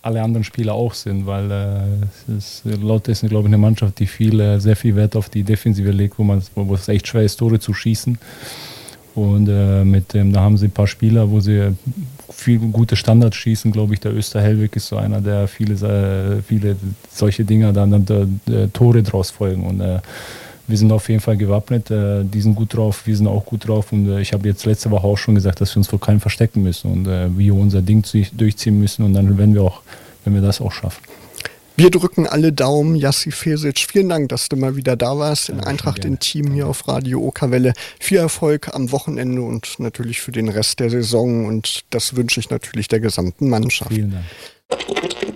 alle 0.02 0.22
anderen 0.22 0.42
Spieler 0.42 0.74
auch 0.74 0.94
sind, 0.94 1.26
weil 1.26 1.50
äh, 1.52 2.36
ist, 2.36 2.62
Lotte 2.64 3.12
ist, 3.12 3.20
glaube 3.20 3.42
ich, 3.42 3.54
eine 3.54 3.58
Mannschaft, 3.58 4.00
die 4.00 4.08
viel, 4.08 4.40
äh, 4.40 4.58
sehr 4.58 4.74
viel 4.74 4.96
Wert 4.96 5.14
auf 5.14 5.28
die 5.28 5.44
Defensive 5.44 5.92
legt, 5.92 6.18
wo, 6.18 6.24
man, 6.24 6.42
wo 6.56 6.74
es 6.74 6.88
echt 6.88 7.06
schwer 7.06 7.22
ist, 7.22 7.36
Tore 7.36 7.60
zu 7.60 7.74
schießen. 7.74 8.18
Und 9.16 9.48
äh, 9.48 9.82
mit 9.82 10.12
dem, 10.12 10.30
da 10.30 10.40
haben 10.40 10.58
sie 10.58 10.66
ein 10.66 10.72
paar 10.72 10.86
Spieler, 10.86 11.30
wo 11.30 11.40
sie 11.40 11.74
viel 12.30 12.58
gute 12.58 12.96
Standards 12.96 13.36
schießen, 13.36 13.72
glaube 13.72 13.94
ich. 13.94 14.00
Der 14.00 14.14
Öster 14.14 14.42
Hellwig 14.42 14.76
ist 14.76 14.88
so 14.88 14.96
einer, 14.96 15.22
der 15.22 15.48
viele, 15.48 15.72
äh, 15.74 16.42
viele 16.42 16.76
solche 17.10 17.46
Dinger 17.46 17.72
dann, 17.72 18.04
dann 18.04 18.40
äh, 18.46 18.68
Tore 18.68 19.02
draus 19.02 19.30
folgen. 19.30 19.64
Und 19.64 19.80
äh, 19.80 20.00
wir 20.66 20.76
sind 20.76 20.92
auf 20.92 21.08
jeden 21.08 21.22
Fall 21.22 21.38
gewappnet. 21.38 21.90
Äh, 21.90 22.24
die 22.24 22.42
sind 22.42 22.56
gut 22.56 22.76
drauf, 22.76 23.06
wir 23.06 23.16
sind 23.16 23.26
auch 23.26 23.46
gut 23.46 23.66
drauf. 23.66 23.90
Und 23.90 24.06
äh, 24.06 24.20
ich 24.20 24.34
habe 24.34 24.46
jetzt 24.48 24.66
letzte 24.66 24.90
Woche 24.90 25.06
auch 25.06 25.16
schon 25.16 25.34
gesagt, 25.34 25.62
dass 25.62 25.74
wir 25.74 25.78
uns 25.78 25.88
vor 25.88 25.98
keinem 25.98 26.20
verstecken 26.20 26.62
müssen 26.62 26.92
und 26.92 27.38
wir 27.38 27.54
unser 27.54 27.80
Ding 27.80 28.04
durchziehen 28.36 28.78
müssen. 28.78 29.02
Und 29.02 29.14
dann 29.14 29.38
werden 29.38 29.54
wir 29.54 29.62
auch, 29.62 29.80
wenn 30.26 30.34
wir 30.34 30.42
das 30.42 30.60
auch 30.60 30.72
schaffen. 30.72 31.02
Wir 31.78 31.90
drücken 31.90 32.26
alle 32.26 32.54
Daumen. 32.54 32.96
Jassi 32.96 33.30
Fesic, 33.30 33.80
vielen 33.80 34.08
Dank, 34.08 34.30
dass 34.30 34.48
du 34.48 34.56
mal 34.56 34.76
wieder 34.76 34.96
da 34.96 35.18
warst 35.18 35.50
in 35.50 35.60
Eintracht 35.60 36.06
in 36.06 36.18
Team 36.18 36.52
hier 36.52 36.68
auf 36.68 36.88
Radio 36.88 37.20
Okerwelle. 37.20 37.74
Viel 38.00 38.16
Erfolg 38.16 38.74
am 38.74 38.92
Wochenende 38.92 39.42
und 39.42 39.78
natürlich 39.78 40.22
für 40.22 40.32
den 40.32 40.48
Rest 40.48 40.80
der 40.80 40.88
Saison 40.88 41.44
und 41.44 41.84
das 41.90 42.16
wünsche 42.16 42.40
ich 42.40 42.48
natürlich 42.48 42.88
der 42.88 43.00
gesamten 43.00 43.50
Mannschaft. 43.50 43.92
Vielen 43.92 44.12
Dank. 44.12 45.35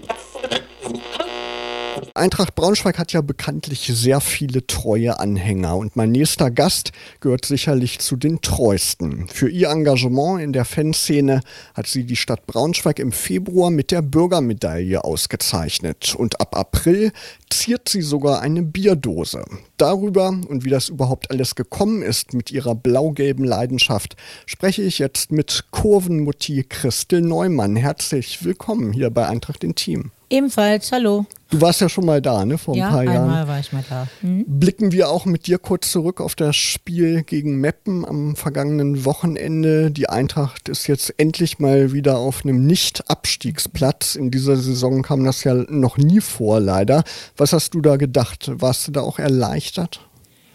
Eintracht 2.21 2.55
Braunschweig 2.55 2.99
hat 2.99 3.15
ja 3.15 3.23
bekanntlich 3.23 3.91
sehr 3.95 4.21
viele 4.21 4.67
treue 4.67 5.19
Anhänger 5.19 5.75
und 5.79 5.97
mein 5.97 6.13
nächster 6.13 6.51
Gast 6.51 6.93
gehört 7.21 7.47
sicherlich 7.47 7.99
zu 8.01 8.15
den 8.15 8.43
treuesten. 8.43 9.27
Für 9.29 9.49
ihr 9.49 9.71
Engagement 9.71 10.43
in 10.43 10.53
der 10.53 10.67
Fanszene 10.67 11.41
hat 11.73 11.87
sie 11.87 12.05
die 12.05 12.17
Stadt 12.17 12.47
Braunschweig 12.47 12.99
im 12.99 13.13
Februar 13.13 13.71
mit 13.71 13.91
der 13.91 14.03
Bürgermedaille 14.03 15.03
ausgezeichnet 15.03 16.15
und 16.15 16.43
ab 16.43 16.55
April 16.59 17.13
ziert 17.49 17.89
sie 17.89 18.03
sogar 18.03 18.43
eine 18.43 18.65
Bierdose. 18.65 19.43
Darüber 19.79 20.29
und 20.29 20.67
wie 20.67 20.71
das 20.71 20.91
überhaupt 20.91 21.31
alles 21.31 21.55
gekommen 21.55 22.03
ist 22.03 22.35
mit 22.35 22.51
ihrer 22.51 22.75
blau-gelben 22.75 23.47
Leidenschaft, 23.47 24.15
spreche 24.45 24.83
ich 24.83 24.99
jetzt 24.99 25.33
mit 25.33 25.69
Kurvenmutti 25.71 26.67
Christel 26.69 27.23
Neumann. 27.23 27.77
Herzlich 27.77 28.45
willkommen 28.45 28.93
hier 28.93 29.09
bei 29.09 29.27
Eintracht 29.27 29.65
Intim. 29.65 30.11
Ebenfalls, 30.29 30.93
hallo. 30.93 31.25
Du 31.51 31.61
warst 31.61 31.81
ja 31.81 31.89
schon 31.89 32.07
mal 32.07 32.23
da, 32.23 32.45
ne, 32.45 32.59
vor 32.59 32.75
ein 32.75 32.79
ja, 32.79 32.91
paar 32.91 33.03
Jahren. 33.03 33.15
Ja, 33.15 33.23
einmal 33.23 33.49
war 33.49 33.59
ich 33.59 33.73
mal 33.73 33.85
da. 33.89 34.07
Mhm. 34.23 34.45
Blicken 34.47 34.93
wir 34.93 35.09
auch 35.09 35.27
mit 35.27 35.49
dir 35.49 35.59
kurz 35.59 35.91
zurück 35.91 36.21
auf 36.21 36.37
das 36.37 36.55
Spiel 36.55 37.25
gegen 37.25 37.61
Meppen 37.61 38.05
am 38.05 38.37
vergangenen 38.37 39.05
Wochenende. 39.05 39.91
Die 39.91 40.09
Eintracht 40.09 40.69
ist 40.69 40.87
jetzt 40.87 41.13
endlich 41.19 41.59
mal 41.59 41.93
wieder 41.93 42.19
auf 42.19 42.45
einem 42.45 42.65
Nicht-Abstiegsplatz. 42.67 44.15
In 44.15 44.31
dieser 44.31 44.57
Saison 44.57 45.03
kam 45.03 45.25
das 45.25 45.43
ja 45.43 45.55
noch 45.55 45.99
nie 45.99 46.21
vor, 46.21 46.61
leider. 46.61 47.03
Was 47.37 47.53
hast 47.53 47.75
du 47.75 47.81
da 47.81 47.97
gedacht? 47.97 48.49
Warst 48.55 48.87
du 48.87 48.93
da 48.93 49.01
auch 49.01 49.19
erleichtert? 49.19 50.01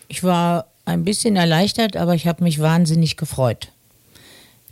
Ich 0.08 0.24
war 0.24 0.68
ein 0.86 1.04
bisschen 1.04 1.36
erleichtert, 1.36 1.98
aber 1.98 2.16
ich 2.16 2.26
habe 2.26 2.44
mich 2.44 2.60
wahnsinnig 2.60 3.18
gefreut 3.18 3.72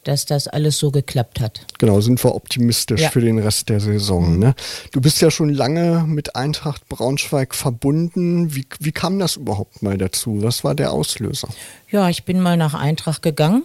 dass 0.03 0.25
das 0.25 0.47
alles 0.47 0.77
so 0.77 0.91
geklappt 0.91 1.39
hat. 1.39 1.65
Genau, 1.79 2.01
sind 2.01 2.23
wir 2.23 2.35
optimistisch 2.35 3.01
ja. 3.01 3.09
für 3.09 3.21
den 3.21 3.39
Rest 3.39 3.69
der 3.69 3.79
Saison. 3.79 4.39
Ne? 4.39 4.55
Du 4.91 5.01
bist 5.01 5.21
ja 5.21 5.31
schon 5.31 5.49
lange 5.49 6.05
mit 6.07 6.35
Eintracht 6.35 6.87
Braunschweig 6.89 7.55
verbunden. 7.55 8.55
Wie, 8.55 8.65
wie 8.79 8.91
kam 8.91 9.19
das 9.19 9.37
überhaupt 9.37 9.81
mal 9.81 9.97
dazu? 9.97 10.43
Was 10.43 10.63
war 10.63 10.75
der 10.75 10.91
Auslöser? 10.91 11.49
Ja, 11.89 12.09
ich 12.09 12.23
bin 12.23 12.39
mal 12.39 12.57
nach 12.57 12.73
Eintracht 12.73 13.21
gegangen 13.21 13.63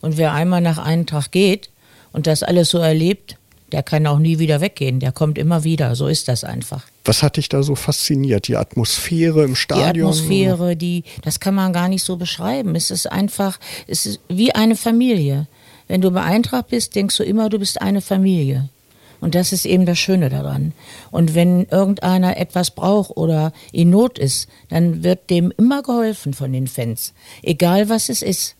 Und 0.00 0.16
wer 0.16 0.32
einmal 0.32 0.60
nach 0.60 0.78
Eintracht 0.78 1.32
geht 1.32 1.70
und 2.12 2.26
das 2.26 2.42
alles 2.42 2.70
so 2.70 2.78
erlebt, 2.78 3.36
der 3.72 3.82
kann 3.82 4.06
auch 4.06 4.18
nie 4.18 4.38
wieder 4.38 4.60
weggehen. 4.60 5.00
Der 5.00 5.12
kommt 5.12 5.36
immer 5.36 5.64
wieder. 5.64 5.94
So 5.94 6.06
ist 6.08 6.28
das 6.28 6.44
einfach. 6.44 6.84
Was 7.04 7.22
hat 7.22 7.36
dich 7.36 7.48
da 7.48 7.62
so 7.62 7.74
fasziniert? 7.74 8.48
Die 8.48 8.56
Atmosphäre 8.56 9.44
im 9.44 9.54
Stadion? 9.54 9.92
Die 9.92 10.00
Atmosphäre, 10.00 10.76
die, 10.76 11.04
das 11.22 11.40
kann 11.40 11.54
man 11.54 11.72
gar 11.72 11.88
nicht 11.88 12.04
so 12.04 12.16
beschreiben. 12.16 12.74
Es 12.74 12.90
ist 12.90 13.10
einfach, 13.10 13.58
es 13.86 14.06
ist 14.06 14.20
wie 14.28 14.54
eine 14.54 14.76
Familie. 14.76 15.46
Wenn 15.88 16.00
du 16.00 16.10
bei 16.10 16.22
Eintracht 16.22 16.68
bist, 16.68 16.94
denkst 16.94 17.16
du 17.16 17.24
immer, 17.24 17.48
du 17.48 17.58
bist 17.58 17.80
eine 17.80 18.00
Familie. 18.00 18.68
Und 19.20 19.34
das 19.34 19.52
ist 19.52 19.64
eben 19.64 19.84
das 19.84 19.98
Schöne 19.98 20.28
daran. 20.28 20.72
Und 21.10 21.34
wenn 21.34 21.64
irgendeiner 21.64 22.36
etwas 22.36 22.70
braucht 22.70 23.16
oder 23.16 23.52
in 23.72 23.90
Not 23.90 24.18
ist, 24.18 24.48
dann 24.68 25.02
wird 25.02 25.30
dem 25.30 25.52
immer 25.56 25.82
geholfen 25.82 26.34
von 26.34 26.52
den 26.52 26.68
Fans. 26.68 27.14
Egal 27.42 27.88
was 27.88 28.08
es 28.08 28.22
ist. 28.22 28.54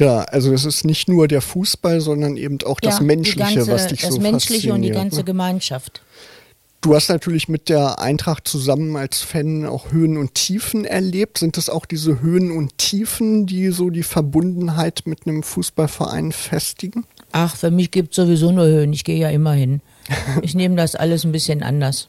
Ja, 0.00 0.22
also 0.22 0.52
es 0.52 0.64
ist 0.64 0.84
nicht 0.84 1.08
nur 1.08 1.28
der 1.28 1.42
Fußball, 1.42 2.00
sondern 2.00 2.36
eben 2.36 2.58
auch 2.64 2.80
das 2.80 2.98
Ja, 2.98 3.04
Menschliche, 3.04 3.38
ganze, 3.38 3.70
was 3.70 3.88
dich 3.88 4.00
das 4.00 4.14
so 4.14 4.20
Menschliche 4.20 4.72
und 4.72 4.82
die 4.82 4.88
fasziniert, 4.88 4.96
ganze 4.96 5.16
ne? 5.18 5.24
Gemeinschaft. 5.24 6.02
Du 6.82 6.96
hast 6.96 7.08
natürlich 7.08 7.48
mit 7.48 7.68
der 7.68 8.00
Eintracht 8.00 8.48
zusammen 8.48 8.96
als 8.96 9.20
Fan 9.20 9.66
auch 9.66 9.92
Höhen 9.92 10.16
und 10.16 10.34
Tiefen 10.34 10.84
erlebt. 10.84 11.38
Sind 11.38 11.56
es 11.56 11.70
auch 11.70 11.86
diese 11.86 12.20
Höhen 12.20 12.50
und 12.50 12.76
Tiefen, 12.76 13.46
die 13.46 13.68
so 13.68 13.88
die 13.88 14.02
Verbundenheit 14.02 15.02
mit 15.04 15.24
einem 15.24 15.44
Fußballverein 15.44 16.32
festigen? 16.32 17.04
Ach, 17.30 17.54
für 17.54 17.70
mich 17.70 17.92
gibt 17.92 18.10
es 18.10 18.16
sowieso 18.16 18.50
nur 18.50 18.66
Höhen. 18.66 18.92
Ich 18.92 19.04
gehe 19.04 19.16
ja 19.16 19.30
immer 19.30 19.52
hin. 19.52 19.80
Ich 20.42 20.56
nehme 20.56 20.74
das 20.74 20.96
alles 20.96 21.24
ein 21.24 21.30
bisschen 21.30 21.62
anders. 21.62 22.08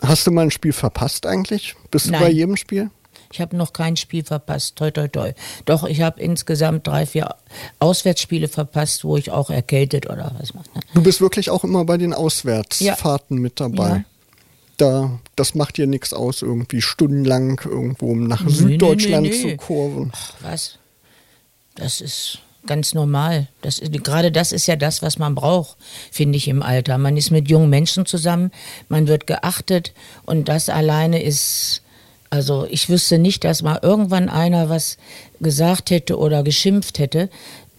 Hast 0.00 0.28
du 0.28 0.30
mal 0.30 0.42
ein 0.42 0.50
Spiel 0.52 0.72
verpasst 0.72 1.26
eigentlich? 1.26 1.74
Bist 1.90 2.06
du 2.06 2.12
Nein. 2.12 2.20
bei 2.20 2.30
jedem 2.30 2.56
Spiel? 2.56 2.88
Ich 3.32 3.40
habe 3.40 3.56
noch 3.56 3.72
kein 3.72 3.96
Spiel 3.96 4.24
verpasst. 4.24 4.76
Toi, 4.76 4.90
toi, 4.90 5.08
toi. 5.08 5.32
Doch, 5.64 5.84
ich 5.84 6.02
habe 6.02 6.20
insgesamt 6.20 6.86
drei, 6.86 7.06
vier 7.06 7.34
Auswärtsspiele 7.78 8.48
verpasst, 8.48 9.04
wo 9.04 9.16
ich 9.16 9.30
auch 9.30 9.50
erkältet 9.50 10.08
oder 10.08 10.34
was 10.38 10.54
mache. 10.54 10.66
Ne? 10.74 10.80
Du 10.94 11.02
bist 11.02 11.20
wirklich 11.20 11.50
auch 11.50 11.64
immer 11.64 11.84
bei 11.84 11.96
den 11.96 12.12
Auswärtsfahrten 12.12 13.38
mit 13.38 13.58
dabei. 13.60 13.88
Ja. 13.88 14.04
Da, 14.76 15.20
das 15.36 15.54
macht 15.54 15.76
dir 15.76 15.86
nichts 15.86 16.12
aus, 16.12 16.42
irgendwie 16.42 16.82
stundenlang 16.82 17.60
irgendwo 17.64 18.14
nach 18.14 18.42
Nee, 18.42 18.52
Süddeutschland 18.52 19.22
nee, 19.22 19.28
nee. 19.30 19.50
zu 19.50 19.56
kurven. 19.56 20.12
Ach, 20.14 20.34
was? 20.40 20.78
Das 21.74 22.00
ist 22.00 22.38
ganz 22.66 22.94
normal. 22.94 23.48
Das 23.60 23.80
gerade 23.80 24.32
das 24.32 24.52
ist 24.52 24.66
ja 24.66 24.76
das, 24.76 25.02
was 25.02 25.18
man 25.18 25.34
braucht, 25.34 25.76
finde 26.10 26.36
ich 26.36 26.48
im 26.48 26.62
Alter. 26.62 26.98
Man 26.98 27.16
ist 27.16 27.30
mit 27.30 27.48
jungen 27.48 27.70
Menschen 27.70 28.06
zusammen, 28.06 28.50
man 28.88 29.08
wird 29.08 29.26
geachtet 29.26 29.92
und 30.24 30.48
das 30.48 30.68
alleine 30.68 31.22
ist, 31.22 31.81
also 32.32 32.66
ich 32.70 32.88
wüsste 32.88 33.18
nicht, 33.18 33.44
dass 33.44 33.60
mal 33.60 33.78
irgendwann 33.82 34.30
einer 34.30 34.70
was 34.70 34.96
gesagt 35.40 35.90
hätte 35.90 36.18
oder 36.18 36.42
geschimpft 36.42 36.98
hätte. 36.98 37.28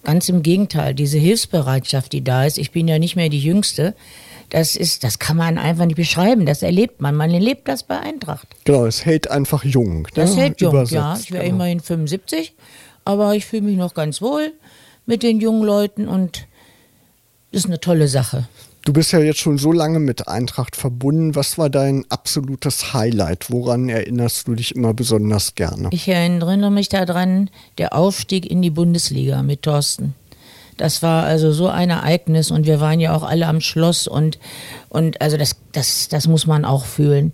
Ganz 0.03 0.29
im 0.29 0.43
Gegenteil, 0.43 0.93
diese 0.93 1.17
Hilfsbereitschaft, 1.17 2.13
die 2.13 2.23
da 2.23 2.45
ist, 2.45 2.59
ich 2.59 2.69
bin 2.69 2.87
ja 2.87 2.99
nicht 2.99 3.15
mehr 3.15 3.29
die 3.29 3.39
Jüngste, 3.39 3.95
das 4.51 4.75
ist, 4.75 5.03
das 5.03 5.17
kann 5.17 5.37
man 5.37 5.57
einfach 5.57 5.85
nicht 5.85 5.95
beschreiben. 5.95 6.45
Das 6.45 6.61
erlebt 6.61 7.01
man. 7.01 7.15
Man 7.15 7.31
erlebt 7.31 7.67
das 7.67 7.81
bei 7.81 7.99
Eintracht. 7.99 8.47
Genau, 8.65 8.85
es 8.85 9.03
hält 9.05 9.31
einfach 9.31 9.63
jung. 9.63 10.07
Das 10.13 10.35
ne? 10.35 10.43
hält 10.43 10.61
jung, 10.61 10.73
Übersetzt, 10.73 10.93
ja. 10.93 11.17
Ich 11.19 11.31
wäre 11.31 11.45
genau. 11.45 11.55
immerhin 11.55 11.79
75, 11.79 12.53
aber 13.05 13.33
ich 13.33 13.47
fühle 13.47 13.63
mich 13.63 13.77
noch 13.77 13.95
ganz 13.95 14.21
wohl 14.21 14.53
mit 15.07 15.23
den 15.23 15.39
jungen 15.39 15.63
Leuten 15.63 16.07
und 16.07 16.45
das 17.51 17.61
ist 17.61 17.65
eine 17.65 17.79
tolle 17.79 18.07
Sache. 18.07 18.47
Du 18.85 18.91
bist 18.91 19.13
ja 19.13 19.19
jetzt 19.19 19.39
schon 19.39 19.57
so 19.57 19.71
lange 19.71 19.99
mit 19.99 20.27
Eintracht 20.27 20.75
verbunden. 20.75 21.35
Was 21.35 21.57
war 21.57 21.69
dein 21.69 22.03
absolutes 22.09 22.93
Highlight? 22.93 23.49
Woran 23.49 23.87
erinnerst 23.87 24.45
du 24.45 24.55
dich 24.55 24.75
immer 24.75 24.93
besonders 24.93 25.55
gerne? 25.55 25.87
Ich 25.93 26.09
erinnere 26.09 26.69
mich 26.69 26.89
daran, 26.89 27.49
der 27.77 27.95
Aufstieg 27.95 28.45
in 28.45 28.61
die 28.61 28.69
Bundesliga 28.69 29.41
mit 29.41 29.61
Thorsten. 29.61 30.15
Das 30.75 31.01
war 31.01 31.23
also 31.23 31.53
so 31.53 31.69
ein 31.69 31.91
Ereignis 31.91 32.51
und 32.51 32.65
wir 32.65 32.81
waren 32.81 32.99
ja 32.99 33.15
auch 33.15 33.23
alle 33.23 33.47
am 33.47 33.61
Schloss 33.61 34.05
und, 34.05 34.37
und 34.89 35.21
also 35.21 35.37
das, 35.37 35.55
das, 35.71 36.09
das 36.09 36.27
muss 36.27 36.45
man 36.45 36.65
auch 36.65 36.83
fühlen. 36.83 37.31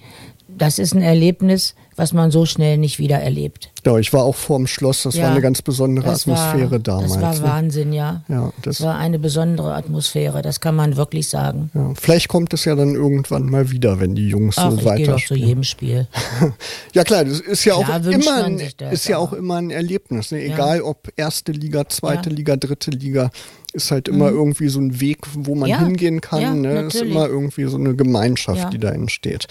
Das 0.48 0.78
ist 0.78 0.94
ein 0.94 1.02
Erlebnis, 1.02 1.74
was 2.00 2.14
man 2.14 2.32
so 2.32 2.46
schnell 2.46 2.78
nicht 2.78 2.98
wieder 2.98 3.18
erlebt. 3.20 3.72
Ja, 3.86 3.98
ich 3.98 4.14
war 4.14 4.24
auch 4.24 4.36
vorm 4.36 4.68
Schloss. 4.68 5.04
Das 5.04 5.16
Ja, 5.16 5.24
war 5.26 5.32
eine 5.32 5.42
ganz 5.42 5.62
besondere 5.62 6.10
Atmosphäre 6.10 6.72
war, 6.72 6.80
damals. 6.80 7.14
Das 7.14 7.22
war 7.22 7.34
ne? 7.34 7.44
Wahnsinn, 7.44 7.92
ja. 7.94 8.24
Ja, 8.30 8.54
das- 8.62 8.78
das 8.78 8.86
war 8.88 8.98
eine 8.98 9.20
besondere 9.20 9.74
Atmosphäre, 9.74 10.42
das 10.42 10.62
kann 10.62 10.76
man 10.76 10.96
wirklich 10.96 11.28
sagen. 11.28 11.70
Ja, 11.74 11.92
vielleicht 12.00 12.30
kommt 12.30 12.54
es 12.54 12.64
ja 12.66 12.76
dann 12.76 12.96
irgendwann 12.96 13.46
mal 13.50 13.70
wieder, 13.72 14.00
wenn 14.00 14.16
die 14.16 14.30
Jungs 14.30 14.58
Ach, 14.58 14.72
so 14.72 14.78
ich 14.78 14.86
weiter. 14.86 15.12
doch 15.14 15.26
zu 15.26 15.36
jedem 15.36 15.64
Spiel. 15.64 16.08
Ja 16.94 17.04
klar, 17.04 17.24
das 17.26 17.40
ist 17.42 17.66
ja 17.66 17.76
Klar 17.76 18.02
auch 18.02 18.06
immer 18.06 18.44
ein, 18.46 18.62
das, 18.78 18.94
ist 18.94 19.08
ja 19.08 19.18
auch 19.18 19.34
immer 19.34 19.56
ein 19.58 19.70
Erlebnis. 19.70 20.32
Ne? 20.32 20.42
Egal 20.44 20.82
ob 20.82 21.10
erste 21.16 21.52
Liga, 21.52 21.88
zweite. 21.88 22.30
Liga, 22.30 22.56
dritte 22.56 22.92
Liga, 22.92 23.30
ist 23.74 23.92
halt 23.92 24.08
immer 24.08 24.30
irgendwie 24.30 24.68
so 24.70 24.80
ein 24.80 25.00
Weg, 25.00 25.20
wo 25.34 25.54
man 25.56 25.70
Ja, 25.70 25.80
hingehen 25.80 26.22
kann. 26.22 26.42
ja, 26.42 26.54
ne? 26.54 26.82
Ist 26.82 26.96
immer 26.96 27.28
irgendwie 27.28 27.66
so 27.66 27.78
eine 27.78 27.96
Gemeinschaft, 27.96 28.60
Ja. 28.60 28.70
die 28.70 28.80
da 28.80 28.90
entsteht. 28.90 29.48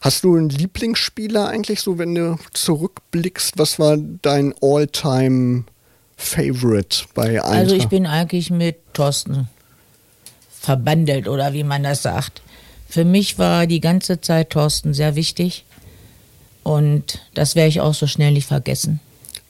Hast 0.00 0.24
du 0.24 0.36
einen 0.36 0.50
Lieblingsspieler 0.50 1.48
eigentlich, 1.48 1.80
so 1.80 1.98
wenn 1.98 2.14
du 2.14 2.36
zurückblickst? 2.52 3.54
Was 3.58 3.78
war 3.78 3.96
dein 3.96 4.54
All-Time 4.60 5.64
Favorite 6.16 7.04
bei 7.14 7.42
Eintracht? 7.42 7.52
Also 7.54 7.74
ich 7.76 7.88
bin 7.88 8.06
eigentlich 8.06 8.50
mit 8.50 8.76
Thorsten 8.92 9.48
verbandelt 10.60 11.26
oder 11.28 11.52
wie 11.52 11.64
man 11.64 11.82
das 11.82 12.02
sagt. 12.02 12.42
Für 12.88 13.04
mich 13.04 13.38
war 13.38 13.66
die 13.66 13.80
ganze 13.80 14.20
Zeit 14.20 14.50
Thorsten 14.50 14.92
sehr 14.94 15.14
wichtig 15.16 15.64
und 16.62 17.20
das 17.34 17.54
werde 17.56 17.68
ich 17.70 17.80
auch 17.80 17.94
so 17.94 18.06
schnell 18.06 18.32
nicht 18.32 18.46
vergessen. 18.46 19.00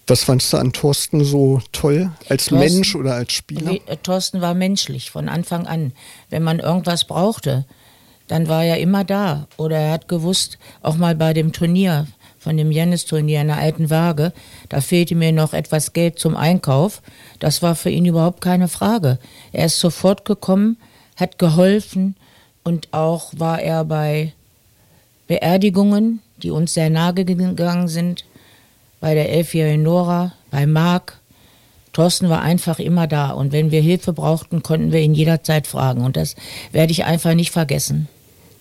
Was 0.07 0.25
fandst 0.25 0.53
du 0.53 0.57
an 0.57 0.73
Thorsten 0.73 1.25
so 1.25 1.61
toll? 1.73 2.11
Als 2.29 2.47
Thorsten- 2.47 2.59
Mensch 2.59 2.95
oder 2.95 3.15
als 3.15 3.33
Spieler? 3.33 3.73
Äh, 3.87 3.97
Thorsten 4.03 4.41
war 4.41 4.55
menschlich 4.55 5.11
von 5.11 5.29
Anfang 5.29 5.67
an. 5.67 5.93
Wenn 6.29 6.43
man 6.43 6.59
irgendwas 6.59 7.05
brauchte, 7.05 7.65
dann 8.27 8.49
war 8.49 8.65
er 8.65 8.79
immer 8.79 9.05
da. 9.05 9.47
Oder 9.57 9.79
er 9.79 9.93
hat 9.93 10.09
gewusst, 10.09 10.59
auch 10.83 10.97
mal 10.97 11.15
bei 11.15 11.33
dem 11.33 11.53
Turnier, 11.53 12.07
von 12.38 12.57
dem 12.57 12.73
Jannis-Turnier 12.73 13.43
in 13.43 13.47
der 13.47 13.59
alten 13.59 13.88
Waage, 13.91 14.33
da 14.69 14.81
fehlte 14.81 15.15
mir 15.15 15.31
noch 15.31 15.53
etwas 15.53 15.93
Geld 15.93 16.19
zum 16.19 16.37
Einkauf. 16.37 17.01
Das 17.38 17.62
war 17.62 17.77
für 17.77 17.91
ihn 17.91 18.05
überhaupt 18.05 18.41
keine 18.41 18.67
Frage. 18.67 19.19
Er 19.53 19.67
ist 19.67 19.79
sofort 19.79 20.25
gekommen, 20.25 20.77
hat 21.15 21.38
geholfen 21.38 22.17
und 22.65 22.88
auch 22.93 23.33
war 23.37 23.61
er 23.62 23.85
bei 23.85 24.33
Beerdigungen, 25.29 26.21
die 26.43 26.51
uns 26.51 26.75
sehr 26.75 26.91
nahe 26.91 27.15
gegangen 27.15 27.87
sind, 27.87 28.25
bei 29.03 29.15
der 29.15 29.31
elfjährigen 29.31 29.83
Nora, 29.83 30.33
bei 30.53 30.65
Marc, 30.65 31.19
Thorsten 31.93 32.31
war 32.31 32.41
einfach 32.41 32.79
immer 32.79 33.07
da 33.09 33.33
und 33.33 33.53
wenn 33.53 33.71
wir 33.73 33.83
Hilfe 33.83 34.12
brauchten, 34.12 34.62
konnten 34.62 34.93
wir 34.93 35.01
ihn 35.01 35.12
jederzeit 35.12 35.67
fragen 35.67 36.03
und 36.03 36.17
das 36.17 36.37
werde 36.71 36.93
ich 36.93 37.05
einfach 37.05 37.35
nicht 37.35 37.51
vergessen. 37.51 38.09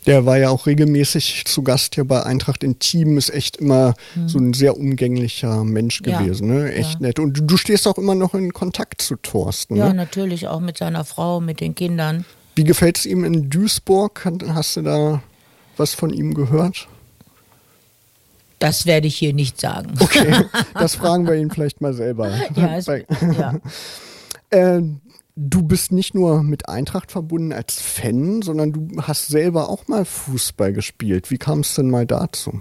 Der 0.07 0.25
war 0.25 0.39
ja 0.39 0.49
auch 0.49 0.65
regelmäßig 0.65 1.45
zu 1.45 1.61
Gast 1.61 1.93
hier 1.93 2.05
bei 2.05 2.23
Eintracht 2.23 2.63
in 2.63 2.79
Team, 2.79 3.19
ist 3.19 3.29
echt 3.29 3.57
immer 3.57 3.93
so 4.25 4.39
ein 4.39 4.53
sehr 4.53 4.75
umgänglicher 4.77 5.63
Mensch 5.63 5.99
Hm. 5.99 6.11
Ja, 6.11 6.19
gewesen, 6.21 6.47
ne? 6.47 6.73
Echt 6.73 6.93
ja. 6.95 7.07
nett. 7.07 7.19
Und 7.19 7.37
du, 7.37 7.43
du 7.43 7.55
stehst 7.55 7.87
auch 7.87 7.99
immer 7.99 8.15
noch 8.15 8.33
in 8.33 8.51
Kontakt 8.51 9.03
zu 9.03 9.15
Thorsten, 9.17 9.75
Ja, 9.75 9.89
ne? 9.89 9.93
natürlich 9.93 10.47
auch 10.47 10.59
mit 10.59 10.79
seiner 10.79 11.05
Frau, 11.05 11.39
mit 11.39 11.61
den 11.61 11.75
Kindern. 11.75 12.25
Wie 12.55 12.63
gefällt 12.63 12.97
es 12.97 13.05
ihm 13.05 13.23
in 13.23 13.51
Duisburg? 13.51 14.27
Hast 14.47 14.75
du 14.75 14.81
da 14.81 15.21
was 15.77 15.93
von 15.93 16.11
ihm 16.11 16.33
gehört? 16.33 16.87
Das 18.61 18.85
werde 18.85 19.07
ich 19.07 19.15
hier 19.17 19.33
nicht 19.33 19.59
sagen. 19.59 19.91
Okay, 19.99 20.45
das 20.75 20.93
fragen 20.95 21.25
wir 21.25 21.33
ihn 21.33 21.49
vielleicht 21.49 21.81
mal 21.81 21.93
selber. 21.93 22.29
Ja, 22.55 22.77
es, 22.77 22.85
ja. 22.85 23.55
Äh, 24.53 24.81
du 25.37 25.63
bist 25.63 25.93
nicht 25.93 26.13
nur 26.13 26.43
mit 26.43 26.67
Eintracht 26.67 27.09
verbunden 27.09 27.53
als 27.53 27.79
Fan, 27.79 28.41
sondern 28.41 28.73
du 28.73 29.01
hast 29.01 29.29
selber 29.29 29.69
auch 29.69 29.87
mal 29.87 30.03
Fußball 30.03 30.73
gespielt. 30.73 31.31
Wie 31.31 31.37
kam 31.37 31.61
es 31.61 31.73
denn 31.75 31.89
mal 31.89 32.05
dazu? 32.05 32.59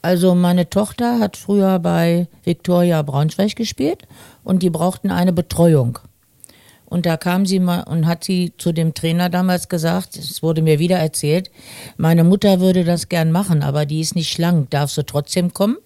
Also 0.00 0.34
meine 0.34 0.70
Tochter 0.70 1.20
hat 1.20 1.36
früher 1.36 1.78
bei 1.78 2.26
Viktoria 2.42 3.02
Braunschweig 3.02 3.54
gespielt 3.54 4.08
und 4.44 4.62
die 4.62 4.70
brauchten 4.70 5.10
eine 5.10 5.34
Betreuung. 5.34 5.98
Und 6.92 7.06
da 7.06 7.16
kam 7.16 7.46
sie 7.46 7.58
mal 7.58 7.84
und 7.84 8.06
hat 8.06 8.22
sie 8.22 8.52
zu 8.58 8.70
dem 8.70 8.92
Trainer 8.92 9.30
damals 9.30 9.70
gesagt, 9.70 10.18
es 10.18 10.42
wurde 10.42 10.60
mir 10.60 10.78
wieder 10.78 10.98
erzählt, 10.98 11.50
meine 11.96 12.22
Mutter 12.22 12.60
würde 12.60 12.84
das 12.84 13.08
gern 13.08 13.32
machen, 13.32 13.62
aber 13.62 13.86
die 13.86 14.00
ist 14.00 14.14
nicht 14.14 14.30
schlank, 14.30 14.68
darf 14.68 14.90
sie 14.90 15.02
trotzdem 15.02 15.54
kommen? 15.54 15.78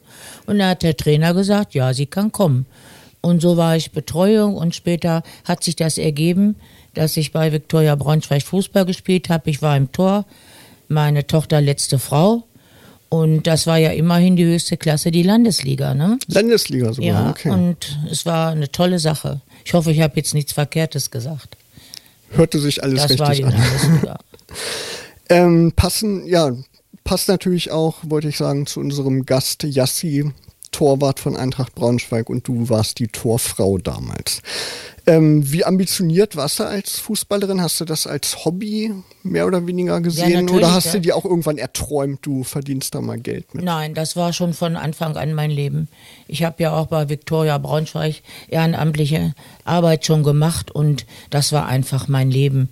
Und 0.47 0.59
da 0.59 0.71
hat 0.71 0.83
der 0.83 0.97
Trainer 0.97 1.33
gesagt, 1.33 1.75
ja, 1.75 1.95
sie 1.95 2.07
kann 2.07 2.33
kommen. 2.33 2.67
Und 3.21 3.41
so 3.41 3.57
war 3.57 3.77
ich 3.77 3.93
Betreuung 3.93 4.57
und 4.57 4.75
später 4.75 5.23
hat 5.45 5.63
sich 5.63 5.77
das 5.77 5.97
ergeben, 5.97 6.57
dass 6.95 7.17
ich 7.17 7.31
bei 7.31 7.53
Viktoria 7.53 7.95
Braunschweig 7.95 8.43
Fußball 8.43 8.85
gespielt 8.85 9.29
habe. 9.29 9.49
Ich 9.49 9.63
war 9.63 9.77
im 9.77 9.93
Tor, 9.93 10.25
meine 10.89 11.25
Tochter 11.25 11.61
letzte 11.61 12.01
Frau. 12.01 12.49
Und 13.09 13.47
das 13.47 13.67
war 13.67 13.79
ja 13.79 13.91
immerhin 13.91 14.37
die 14.37 14.45
höchste 14.45 14.77
Klasse, 14.77 15.11
die 15.11 15.23
Landesliga, 15.23 15.95
ne? 15.95 16.19
Landesliga 16.27 16.93
sogar, 16.93 17.09
Ja, 17.09 17.31
okay. 17.31 17.51
und 17.51 17.99
es 18.11 18.27
war 18.27 18.51
eine 18.51 18.71
tolle 18.73 18.99
Sache. 18.99 19.41
Ich 19.65 19.75
hoffe, 19.75 19.93
ich 19.93 20.01
habe 20.01 20.15
jetzt 20.17 20.35
nichts 20.35 20.53
Verkehrtes 20.53 21.11
gesagt. 21.11 21.57
Hörte 22.31 22.59
sich 22.59 22.83
alles 22.83 23.07
Das 23.07 23.19
war 23.19 23.33
die 23.33 23.43
richtig 23.43 23.47
an. 23.47 23.53
Landesliga. 23.63 24.19
Ähm, 25.29 25.73
passen, 25.75 26.25
ja, 26.27 26.53
passt 27.03 27.27
natürlich 27.29 27.73
auch, 27.73 27.97
wollte 28.03 28.29
ich 28.29 28.37
sagen, 28.37 28.65
zu 28.67 28.79
unserem 28.79 29.27
Gast 29.27 29.65
Yassi 29.65 30.31
Torwart 30.77 31.21
von 31.21 31.39
Eintracht 31.39 31.75
Braunschweig 31.75 32.29
und 32.29 32.47
du 32.47 32.69
warst 32.69 32.99
die 32.99 33.09
Torfrau 33.09 33.79
damals. 33.79 34.43
Ähm, 35.07 35.51
wie 35.51 35.65
ambitioniert 35.65 36.37
warst 36.37 36.59
du 36.59 36.65
als 36.65 36.99
Fußballerin? 36.99 37.63
Hast 37.63 37.81
du 37.81 37.87
das 37.87 38.07
als 38.07 38.45
Hobby 38.45 38.93
mehr 39.23 39.47
oder 39.47 39.67
weniger 39.67 40.03
gesehen? 40.03 40.49
Ja, 40.49 40.55
oder 40.55 40.75
hast 40.75 40.93
du 40.93 41.01
dir 41.01 41.17
auch 41.17 41.25
irgendwann 41.25 41.57
erträumt, 41.57 42.19
du 42.27 42.45
verdienst 42.45 42.95
da 42.95 43.01
mal 43.01 43.19
Geld 43.19 43.55
mit? 43.55 43.65
Nein, 43.65 43.95
das 43.95 44.17
war 44.17 44.35
schon 44.35 44.53
von 44.53 44.77
Anfang 44.77 45.17
an 45.17 45.33
mein 45.33 45.51
Leben. 45.51 45.89
Ich 46.29 46.43
habe 46.43 46.63
ja 46.63 46.75
auch 46.75 46.89
bei 46.89 47.09
Viktoria 47.09 47.57
Braunschweig 47.57 48.17
ehrenamtliche 48.49 49.33
Arbeit 49.65 50.05
schon 50.05 50.25
gemacht 50.25 50.71
und 50.71 51.07
das 51.31 51.53
war 51.53 51.65
einfach 51.65 52.07
mein 52.07 52.31
Leben. 52.31 52.69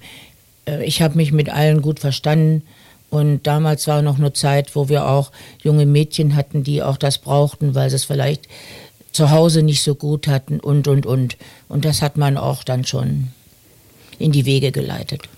Äh, 0.66 0.84
ich 0.84 1.00
habe 1.00 1.16
mich 1.16 1.32
mit 1.32 1.48
allen 1.48 1.80
gut 1.80 2.00
verstanden. 2.00 2.64
Und 3.10 3.46
damals 3.46 3.86
war 3.86 4.02
noch 4.02 4.18
eine 4.18 4.32
Zeit, 4.32 4.74
wo 4.74 4.88
wir 4.88 5.06
auch 5.06 5.30
junge 5.62 5.86
Mädchen 5.86 6.34
hatten, 6.34 6.64
die 6.64 6.82
auch 6.82 6.96
das 6.96 7.18
brauchten, 7.18 7.74
weil 7.74 7.88
sie 7.90 7.96
es 7.96 8.04
vielleicht 8.04 8.48
zu 9.12 9.30
Hause 9.30 9.62
nicht 9.62 9.82
so 9.82 9.94
gut 9.94 10.26
hatten 10.26 10.58
und, 10.58 10.88
und, 10.88 11.06
und. 11.06 11.36
Und 11.68 11.84
das 11.84 12.02
hat 12.02 12.16
man 12.16 12.36
auch 12.36 12.64
dann 12.64 12.84
schon 12.84 13.28
in 14.18 14.32
die 14.32 14.44
Wege 14.44 14.72
geleitet. 14.72 15.28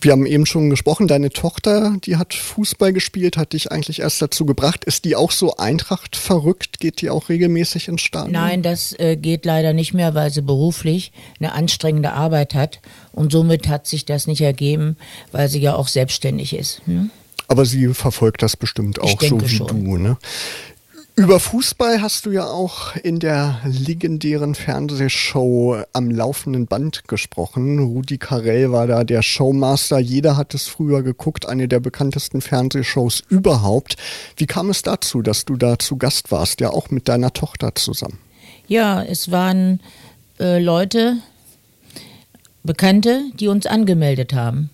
Wir 0.00 0.12
haben 0.12 0.26
eben 0.26 0.46
schon 0.46 0.70
gesprochen, 0.70 1.08
deine 1.08 1.30
Tochter, 1.30 1.96
die 2.04 2.16
hat 2.16 2.34
Fußball 2.34 2.92
gespielt, 2.92 3.36
hat 3.36 3.52
dich 3.52 3.72
eigentlich 3.72 4.00
erst 4.00 4.22
dazu 4.22 4.46
gebracht. 4.46 4.84
Ist 4.84 5.04
die 5.04 5.16
auch 5.16 5.32
so 5.32 5.56
Eintracht 5.56 6.16
verrückt? 6.16 6.78
Geht 6.80 7.00
die 7.00 7.10
auch 7.10 7.28
regelmäßig 7.28 7.88
ins 7.88 8.02
Stadion? 8.02 8.32
Nein, 8.32 8.62
das 8.62 8.92
äh, 8.98 9.16
geht 9.16 9.44
leider 9.44 9.72
nicht 9.72 9.94
mehr, 9.94 10.14
weil 10.14 10.30
sie 10.30 10.42
beruflich 10.42 11.12
eine 11.40 11.52
anstrengende 11.52 12.12
Arbeit 12.12 12.54
hat. 12.54 12.80
Und 13.12 13.32
somit 13.32 13.68
hat 13.68 13.86
sich 13.86 14.04
das 14.04 14.26
nicht 14.26 14.40
ergeben, 14.40 14.96
weil 15.32 15.48
sie 15.48 15.60
ja 15.60 15.74
auch 15.74 15.88
selbstständig 15.88 16.54
ist. 16.54 16.82
Hm? 16.86 17.10
Aber 17.48 17.64
sie 17.64 17.88
verfolgt 17.94 18.42
das 18.42 18.56
bestimmt 18.56 19.00
auch 19.00 19.20
so 19.20 19.40
wie 19.40 19.48
schon. 19.48 19.84
du. 19.84 19.96
Ne? 19.96 20.18
Über 21.18 21.40
Fußball 21.40 22.00
hast 22.00 22.26
du 22.26 22.30
ja 22.30 22.44
auch 22.46 22.94
in 22.94 23.18
der 23.18 23.60
legendären 23.64 24.54
Fernsehshow 24.54 25.82
am 25.92 26.12
laufenden 26.12 26.68
Band 26.68 27.08
gesprochen. 27.08 27.80
Rudi 27.80 28.18
Carell 28.18 28.70
war 28.70 28.86
da 28.86 29.02
der 29.02 29.22
Showmaster. 29.22 29.98
Jeder 29.98 30.36
hat 30.36 30.54
es 30.54 30.68
früher 30.68 31.02
geguckt, 31.02 31.48
eine 31.48 31.66
der 31.66 31.80
bekanntesten 31.80 32.40
Fernsehshows 32.40 33.24
überhaupt. 33.28 33.96
Wie 34.36 34.46
kam 34.46 34.70
es 34.70 34.82
dazu, 34.82 35.20
dass 35.20 35.44
du 35.44 35.56
da 35.56 35.76
zu 35.80 35.96
Gast 35.96 36.30
warst, 36.30 36.60
ja 36.60 36.70
auch 36.70 36.90
mit 36.90 37.08
deiner 37.08 37.32
Tochter 37.32 37.74
zusammen? 37.74 38.20
Ja, 38.68 39.02
es 39.02 39.32
waren 39.32 39.80
äh, 40.38 40.62
Leute, 40.62 41.16
Bekannte, 42.62 43.22
die 43.34 43.48
uns 43.48 43.66
angemeldet 43.66 44.34
haben. 44.34 44.70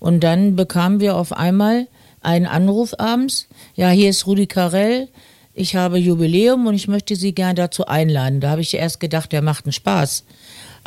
Und 0.00 0.24
dann 0.24 0.56
bekamen 0.56 1.00
wir 1.00 1.14
auf 1.14 1.34
einmal 1.34 1.88
einen 2.22 2.46
Anruf 2.46 2.94
abends. 2.98 3.48
Ja, 3.74 3.90
hier 3.90 4.08
ist 4.08 4.26
Rudi 4.26 4.46
Carell 4.46 5.08
ich 5.58 5.76
habe 5.76 5.98
Jubiläum 5.98 6.66
und 6.66 6.74
ich 6.74 6.88
möchte 6.88 7.16
Sie 7.16 7.34
gern 7.34 7.56
dazu 7.56 7.86
einladen. 7.86 8.40
Da 8.40 8.50
habe 8.50 8.60
ich 8.60 8.74
erst 8.74 9.00
gedacht, 9.00 9.32
der 9.32 9.42
macht 9.42 9.66
einen 9.66 9.72
Spaß. 9.72 10.24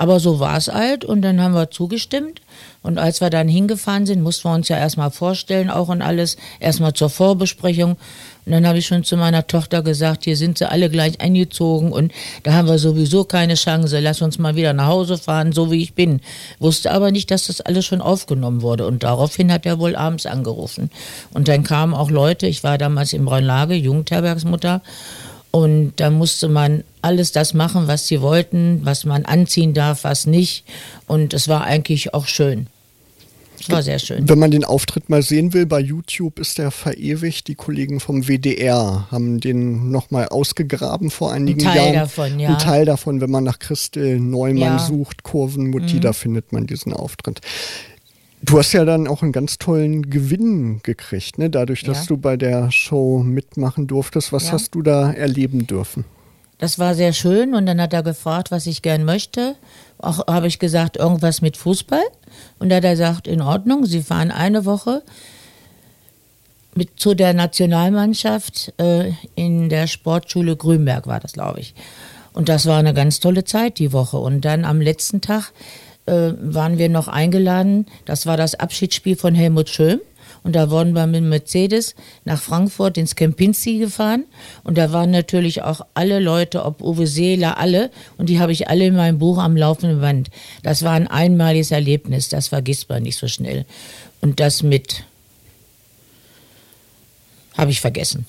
Aber 0.01 0.19
so 0.19 0.39
war 0.39 0.57
es 0.57 0.67
halt 0.67 1.05
und 1.05 1.21
dann 1.21 1.39
haben 1.39 1.53
wir 1.53 1.69
zugestimmt. 1.69 2.41
Und 2.81 2.97
als 2.97 3.21
wir 3.21 3.29
dann 3.29 3.47
hingefahren 3.47 4.07
sind, 4.07 4.23
mussten 4.23 4.49
wir 4.49 4.55
uns 4.55 4.67
ja 4.67 4.75
erstmal 4.75 5.11
vorstellen, 5.11 5.69
auch 5.69 5.89
und 5.89 6.01
alles, 6.01 6.37
erstmal 6.59 6.93
zur 6.93 7.11
Vorbesprechung. 7.11 7.97
Und 8.43 8.51
dann 8.51 8.65
habe 8.65 8.79
ich 8.79 8.87
schon 8.87 9.03
zu 9.03 9.15
meiner 9.15 9.45
Tochter 9.45 9.83
gesagt, 9.83 10.23
hier 10.23 10.35
sind 10.35 10.57
sie 10.57 10.67
alle 10.67 10.89
gleich 10.89 11.21
eingezogen 11.21 11.91
und 11.91 12.11
da 12.41 12.53
haben 12.53 12.67
wir 12.67 12.79
sowieso 12.79 13.25
keine 13.25 13.53
Chance. 13.53 13.99
Lass 13.99 14.23
uns 14.23 14.39
mal 14.39 14.55
wieder 14.55 14.73
nach 14.73 14.87
Hause 14.87 15.19
fahren, 15.19 15.51
so 15.51 15.69
wie 15.69 15.83
ich 15.83 15.93
bin. 15.93 16.19
Wusste 16.57 16.89
aber 16.89 17.11
nicht, 17.11 17.29
dass 17.29 17.45
das 17.45 17.61
alles 17.61 17.85
schon 17.85 18.01
aufgenommen 18.01 18.63
wurde. 18.63 18.87
Und 18.87 19.03
daraufhin 19.03 19.51
hat 19.51 19.67
er 19.67 19.77
wohl 19.77 19.95
abends 19.95 20.25
angerufen. 20.25 20.89
Und 21.31 21.47
dann 21.47 21.61
kamen 21.63 21.93
auch 21.93 22.09
Leute, 22.09 22.47
ich 22.47 22.63
war 22.63 22.79
damals 22.79 23.13
in 23.13 23.23
Braunlage, 23.23 23.75
Jugendherbergsmutter. 23.75 24.81
Und 25.51 25.93
da 25.97 26.09
musste 26.09 26.47
man 26.47 26.83
alles 27.01 27.33
das 27.33 27.53
machen, 27.53 27.87
was 27.87 28.07
sie 28.07 28.21
wollten, 28.21 28.81
was 28.83 29.05
man 29.05 29.25
anziehen 29.25 29.73
darf, 29.73 30.05
was 30.05 30.25
nicht. 30.25 30.63
Und 31.07 31.33
es 31.33 31.47
war 31.47 31.65
eigentlich 31.65 32.13
auch 32.13 32.25
schön. 32.25 32.67
Es 33.61 33.69
war 33.69 33.83
sehr 33.83 33.99
schön. 33.99 34.27
Wenn 34.27 34.39
man 34.39 34.49
den 34.49 34.63
Auftritt 34.63 35.09
mal 35.09 35.21
sehen 35.21 35.53
will, 35.53 35.67
bei 35.67 35.79
YouTube 35.79 36.39
ist 36.39 36.57
der 36.57 36.71
verewigt. 36.71 37.47
Die 37.47 37.53
Kollegen 37.53 37.99
vom 37.99 38.27
WDR 38.27 39.07
haben 39.11 39.39
den 39.39 39.91
nochmal 39.91 40.29
ausgegraben 40.29 41.11
vor 41.11 41.31
einigen 41.31 41.59
Jahren. 41.59 41.69
Ein 41.69 41.75
Teil 41.77 41.93
Jahren. 41.93 42.07
davon, 42.07 42.39
ja. 42.39 42.49
Ein 42.49 42.57
Teil 42.57 42.85
davon, 42.85 43.21
wenn 43.21 43.29
man 43.29 43.43
nach 43.43 43.59
Christel 43.59 44.19
Neumann 44.19 44.61
ja. 44.61 44.79
sucht, 44.79 45.21
Kurvenmutti, 45.21 45.95
mhm. 45.95 46.01
da 46.01 46.13
findet 46.13 46.51
man 46.53 46.65
diesen 46.65 46.91
Auftritt. 46.93 47.41
Du 48.43 48.57
hast 48.57 48.73
ja 48.73 48.85
dann 48.85 49.07
auch 49.07 49.21
einen 49.21 49.31
ganz 49.31 49.59
tollen 49.59 50.09
Gewinn 50.09 50.81
gekriegt, 50.83 51.37
ne? 51.37 51.49
dadurch, 51.49 51.83
dass 51.83 52.01
ja. 52.01 52.05
du 52.07 52.17
bei 52.17 52.37
der 52.37 52.71
Show 52.71 53.19
mitmachen 53.19 53.85
durftest. 53.87 54.33
Was 54.33 54.47
ja. 54.47 54.53
hast 54.53 54.73
du 54.73 54.81
da 54.81 55.11
erleben 55.11 55.67
dürfen? 55.67 56.05
Das 56.57 56.77
war 56.77 56.95
sehr 56.95 57.13
schön 57.13 57.55
und 57.55 57.65
dann 57.65 57.81
hat 57.81 57.93
er 57.93 58.03
gefragt, 58.03 58.51
was 58.51 58.67
ich 58.67 58.81
gern 58.81 59.03
möchte. 59.03 59.55
Auch 59.97 60.27
habe 60.27 60.47
ich 60.47 60.59
gesagt, 60.59 60.97
irgendwas 60.97 61.41
mit 61.41 61.57
Fußball. 61.57 62.03
Und 62.59 62.69
da 62.69 62.77
hat 62.77 62.83
er 62.83 62.91
gesagt, 62.91 63.27
in 63.27 63.41
Ordnung, 63.41 63.85
Sie 63.85 64.01
fahren 64.01 64.31
eine 64.31 64.65
Woche 64.65 65.01
mit 66.75 66.99
zu 66.99 67.13
der 67.13 67.33
Nationalmannschaft 67.33 68.73
äh, 68.77 69.11
in 69.35 69.69
der 69.69 69.87
Sportschule 69.87 70.55
Grünberg 70.55 71.07
war 71.07 71.19
das, 71.19 71.33
glaube 71.33 71.59
ich. 71.59 71.73
Und 72.33 72.47
das 72.47 72.65
war 72.65 72.79
eine 72.79 72.93
ganz 72.93 73.19
tolle 73.19 73.43
Zeit 73.43 73.79
die 73.79 73.91
Woche. 73.91 74.17
Und 74.17 74.41
dann 74.45 74.63
am 74.63 74.81
letzten 74.81 75.21
Tag 75.21 75.51
äh, 76.11 76.33
waren 76.41 76.77
wir 76.77 76.89
noch 76.89 77.07
eingeladen. 77.07 77.85
Das 78.05 78.25
war 78.25 78.35
das 78.35 78.55
Abschiedsspiel 78.55 79.15
von 79.15 79.33
Helmut 79.33 79.69
Schön. 79.69 80.01
Und 80.43 80.55
da 80.55 80.69
wurden 80.69 80.93
wir 80.93 81.05
mit 81.07 81.23
Mercedes 81.23 81.95
nach 82.25 82.41
Frankfurt 82.41 82.97
ins 82.97 83.15
Kempinski 83.15 83.77
gefahren. 83.77 84.25
Und 84.63 84.77
da 84.77 84.91
waren 84.91 85.11
natürlich 85.11 85.61
auch 85.61 85.81
alle 85.93 86.19
Leute, 86.19 86.65
ob 86.65 86.81
Uwe 86.81 87.07
Seeler, 87.07 87.57
alle. 87.57 87.91
Und 88.17 88.27
die 88.27 88.39
habe 88.39 88.51
ich 88.51 88.67
alle 88.67 88.87
in 88.87 88.95
meinem 88.95 89.19
Buch 89.19 89.37
am 89.37 89.55
laufenden 89.55 90.01
Band. 90.01 90.29
Das 90.63 90.83
war 90.83 90.93
ein 90.93 91.07
einmaliges 91.07 91.71
Erlebnis. 91.71 92.27
Das 92.27 92.49
vergisst 92.49 92.89
man 92.89 93.03
nicht 93.03 93.17
so 93.17 93.27
schnell. 93.27 93.65
Und 94.19 94.39
das 94.39 94.63
mit 94.63 95.03
habe 97.57 97.71
ich 97.71 97.81
vergessen. 97.81 98.25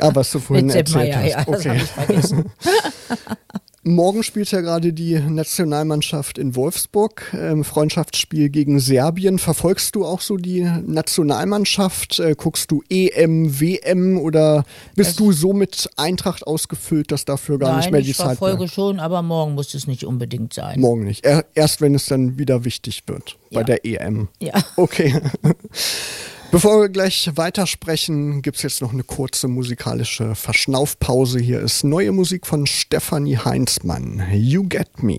Ah, 0.00 0.10
was 0.14 0.30
du 0.30 0.38
vorhin 0.38 0.70
erzählt 0.70 1.16
hast. 1.16 1.28
Ja, 1.28 1.40
okay. 1.46 1.50
das 1.52 1.66
habe 1.66 1.76
ich 1.76 1.90
vergessen. 1.90 2.52
Morgen 3.84 4.22
spielt 4.22 4.52
ja 4.52 4.60
gerade 4.60 4.92
die 4.92 5.18
Nationalmannschaft 5.18 6.38
in 6.38 6.54
Wolfsburg, 6.54 7.34
ähm, 7.36 7.64
Freundschaftsspiel 7.64 8.48
gegen 8.48 8.78
Serbien. 8.78 9.40
Verfolgst 9.40 9.96
du 9.96 10.04
auch 10.04 10.20
so 10.20 10.36
die 10.36 10.62
Nationalmannschaft? 10.86 12.20
Äh, 12.20 12.36
guckst 12.36 12.70
du 12.70 12.84
EM, 12.88 13.60
WM 13.60 14.18
oder 14.18 14.64
bist 14.94 15.10
es 15.10 15.16
du 15.16 15.32
so 15.32 15.52
mit 15.52 15.90
Eintracht 15.96 16.46
ausgefüllt, 16.46 17.10
dass 17.10 17.24
dafür 17.24 17.58
gar 17.58 17.70
nein, 17.70 17.78
nicht 17.78 17.90
mehr 17.90 18.02
die 18.02 18.12
Zeit 18.12 18.26
ist? 18.26 18.32
Ich 18.34 18.38
verfolge 18.38 18.68
schon, 18.68 19.00
aber 19.00 19.20
morgen 19.22 19.54
muss 19.54 19.74
es 19.74 19.88
nicht 19.88 20.04
unbedingt 20.04 20.54
sein. 20.54 20.78
Morgen 20.78 21.02
nicht. 21.02 21.26
Erst 21.54 21.80
wenn 21.80 21.96
es 21.96 22.06
dann 22.06 22.38
wieder 22.38 22.64
wichtig 22.64 23.02
wird 23.08 23.36
ja. 23.50 23.58
bei 23.58 23.64
der 23.64 23.84
EM. 23.84 24.28
Ja. 24.38 24.54
Okay. 24.76 25.12
Bevor 26.52 26.82
wir 26.82 26.90
gleich 26.90 27.30
weitersprechen, 27.34 28.42
gibt 28.42 28.58
es 28.58 28.62
jetzt 28.62 28.82
noch 28.82 28.92
eine 28.92 29.04
kurze 29.04 29.48
musikalische 29.48 30.34
Verschnaufpause. 30.34 31.38
Hier 31.40 31.60
ist 31.60 31.82
neue 31.82 32.12
Musik 32.12 32.46
von 32.46 32.66
Stefanie 32.66 33.38
Heinzmann. 33.38 34.22
You 34.34 34.64
Get 34.68 35.02
Me. 35.02 35.18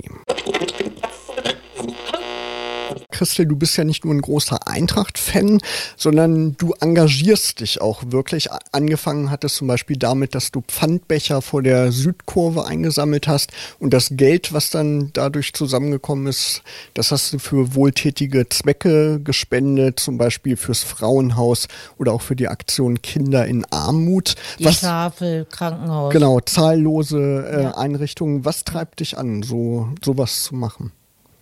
Christel, 3.13 3.45
du 3.45 3.55
bist 3.55 3.77
ja 3.77 3.83
nicht 3.83 4.03
nur 4.03 4.13
ein 4.13 4.21
großer 4.21 4.67
Eintracht-Fan, 4.67 5.59
sondern 5.95 6.57
du 6.57 6.73
engagierst 6.81 7.61
dich 7.61 7.79
auch 7.79 8.03
wirklich. 8.07 8.49
Angefangen 8.71 9.29
hat 9.29 9.43
es 9.43 9.55
zum 9.55 9.67
Beispiel 9.67 9.97
damit, 9.97 10.35
dass 10.35 10.51
du 10.51 10.61
Pfandbecher 10.61 11.41
vor 11.41 11.61
der 11.63 11.91
Südkurve 11.91 12.65
eingesammelt 12.65 13.27
hast 13.27 13.51
und 13.79 13.93
das 13.93 14.09
Geld, 14.11 14.51
was 14.51 14.71
dann 14.71 15.11
dadurch 15.13 15.53
zusammengekommen 15.53 16.27
ist, 16.27 16.63
das 16.93 17.11
hast 17.11 17.31
du 17.33 17.39
für 17.39 17.75
wohltätige 17.75 18.49
Zwecke 18.49 19.21
gespendet, 19.23 19.99
zum 19.99 20.17
Beispiel 20.17 20.57
fürs 20.57 20.83
Frauenhaus 20.83 21.67
oder 21.97 22.13
auch 22.13 22.21
für 22.21 22.35
die 22.35 22.47
Aktion 22.47 23.01
Kinder 23.01 23.45
in 23.45 23.65
Armut. 23.71 24.35
Die 24.59 24.65
was, 24.65 24.81
Tafel, 24.81 25.45
Krankenhaus. 25.45 26.11
Genau, 26.11 26.39
zahllose 26.39 27.47
äh, 27.47 27.63
ja. 27.63 27.77
Einrichtungen. 27.77 28.43
Was 28.43 28.63
treibt 28.63 28.99
dich 28.99 29.17
an, 29.17 29.43
so 29.43 29.89
sowas 30.03 30.43
zu 30.43 30.55
machen? 30.55 30.91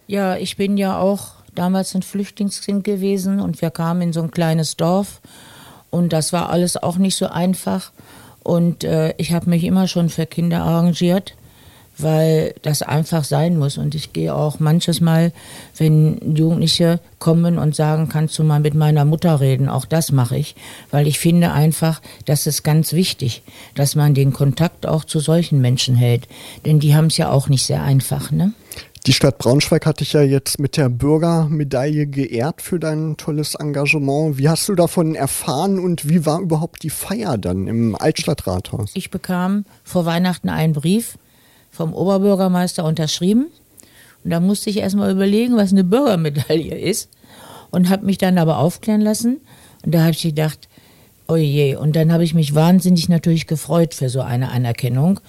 Ja, 0.08 0.36
ich 0.36 0.58
bin 0.58 0.76
ja 0.76 1.00
auch 1.00 1.41
damals 1.56 1.96
ein 1.96 2.02
Flüchtlingskind 2.02 2.84
gewesen 2.84 3.40
und 3.40 3.62
wir 3.62 3.72
kamen 3.72 4.02
in 4.02 4.14
so 4.14 4.22
ein 4.22 4.32
kleines 4.32 4.78
Dorf 4.78 5.22
und 5.92 6.14
das 6.14 6.34
war 6.34 6.50
alles 6.50 6.82
auch 6.82 6.98
nicht 6.98 7.16
so 7.16 7.28
einfach. 7.28 7.92
Und 8.44 8.84
äh, 8.84 9.14
ich 9.18 9.34
habe 9.34 9.50
mich 9.50 9.64
immer 9.64 9.88
schon 9.88 10.10
für 10.10 10.26
Kinder 10.26 10.64
arrangiert, 10.64 11.36
weil 11.98 12.56
das 12.64 12.82
einfach 12.82 13.24
sein 13.24 13.58
muss. 13.58 13.78
Und 13.78 13.94
ich 13.94 14.14
gehe 14.14 14.34
auch 14.34 14.60
manches 14.60 15.02
Mal, 15.02 15.32
wenn 15.78 16.36
Jugendliche 16.36 17.00
kommen 17.20 17.60
und 17.60 17.76
sagen, 17.76 18.10
kannst 18.10 18.40
du 18.40 18.44
mal 18.44 18.60
mit 18.60 18.74
meiner 18.74 19.06
Mutter 19.06 19.40
reden, 19.40 19.70
auch 19.70 19.86
das 19.86 20.12
mache 20.12 20.38
ich, 20.38 20.56
weil 20.90 21.08
ich 21.08 21.20
finde 21.20 21.52
einfach, 21.52 22.02
das 22.26 22.48
ist 22.48 22.64
ganz 22.64 22.94
wichtig, 22.94 23.44
dass 23.76 23.96
man 23.96 24.16
den 24.16 24.34
Kontakt 24.34 24.88
auch 24.88 25.04
zu 25.04 25.20
solchen 25.20 25.62
Menschen 25.62 25.96
hält. 25.96 26.28
Denn 26.66 26.80
die 26.80 26.96
haben 26.96 27.08
es 27.08 27.18
ja 27.18 27.30
auch 27.30 27.50
nicht 27.50 27.66
sehr 27.66 27.84
einfach. 27.84 28.32
Ne? 28.32 28.54
Die 29.08 29.14
Stadt 29.14 29.40
Braunschweig 29.40 29.88
hat 29.88 30.00
dich 30.00 30.14
ja 30.14 30.22
jetzt 30.22 30.60
mit 30.60 30.78
der 30.78 30.88
Bürgermedaille 30.88 32.06
geehrt 32.06 32.62
für 32.62 32.80
dein 32.80 33.18
tolles 33.18 33.56
Engagement. 33.56 34.38
Wie 34.38 34.48
hast 34.48 34.70
du 34.70 34.76
davon 34.76 35.16
erfahren 35.16 35.80
und 35.80 36.08
wie 36.08 36.24
war 36.28 36.40
überhaupt 36.40 36.84
die 36.84 36.92
Feier 36.92 37.40
dann 37.40 37.66
im 37.66 37.96
Altstadtrathaus? 37.96 38.92
Ich 38.94 39.10
bekam 39.10 39.66
vor 39.84 40.06
Weihnachten 40.06 40.50
einen 40.50 40.74
Brief 40.74 41.18
vom 41.72 41.96
Oberbürgermeister 41.96 42.86
unterschrieben. 42.86 43.48
Und 44.24 44.30
da 44.30 44.40
musste 44.40 44.70
ich 44.70 44.78
erstmal 44.78 45.12
überlegen, 45.12 45.58
was 45.58 45.72
eine 45.72 45.84
Bürgermedaille 45.84 46.78
ist. 46.78 47.10
Und 47.72 47.90
habe 47.90 48.06
mich 48.06 48.20
dann 48.20 48.38
aber 48.38 48.60
aufklären 48.60 49.02
lassen. 49.02 49.42
Und 49.84 49.96
da 49.96 50.02
habe 50.02 50.12
ich 50.12 50.22
gedacht, 50.22 50.70
oh 51.28 51.38
je. 51.38 51.76
Und 51.76 51.96
dann 51.96 52.12
habe 52.12 52.24
ich 52.24 52.36
mich 52.36 52.54
wahnsinnig 52.54 53.10
natürlich 53.10 53.48
gefreut 53.48 53.94
für 53.96 54.10
so 54.10 54.22
eine 54.22 54.52
Anerkennung. 54.52 55.20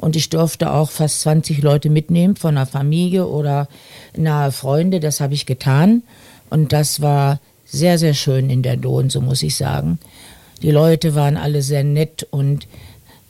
Und 0.00 0.16
ich 0.16 0.30
durfte 0.30 0.72
auch 0.72 0.90
fast 0.90 1.20
20 1.20 1.60
Leute 1.60 1.90
mitnehmen 1.90 2.34
von 2.34 2.56
einer 2.56 2.64
Familie 2.64 3.26
oder 3.26 3.68
nahe 4.16 4.50
Freunde. 4.50 4.98
Das 4.98 5.20
habe 5.20 5.34
ich 5.34 5.44
getan. 5.44 6.02
Und 6.48 6.72
das 6.72 7.02
war 7.02 7.38
sehr, 7.66 7.98
sehr 7.98 8.14
schön 8.14 8.48
in 8.48 8.62
der 8.62 8.78
Don, 8.78 9.10
so 9.10 9.20
muss 9.20 9.42
ich 9.42 9.56
sagen. 9.56 9.98
Die 10.62 10.70
Leute 10.70 11.14
waren 11.14 11.36
alle 11.36 11.60
sehr 11.60 11.84
nett 11.84 12.26
und 12.30 12.66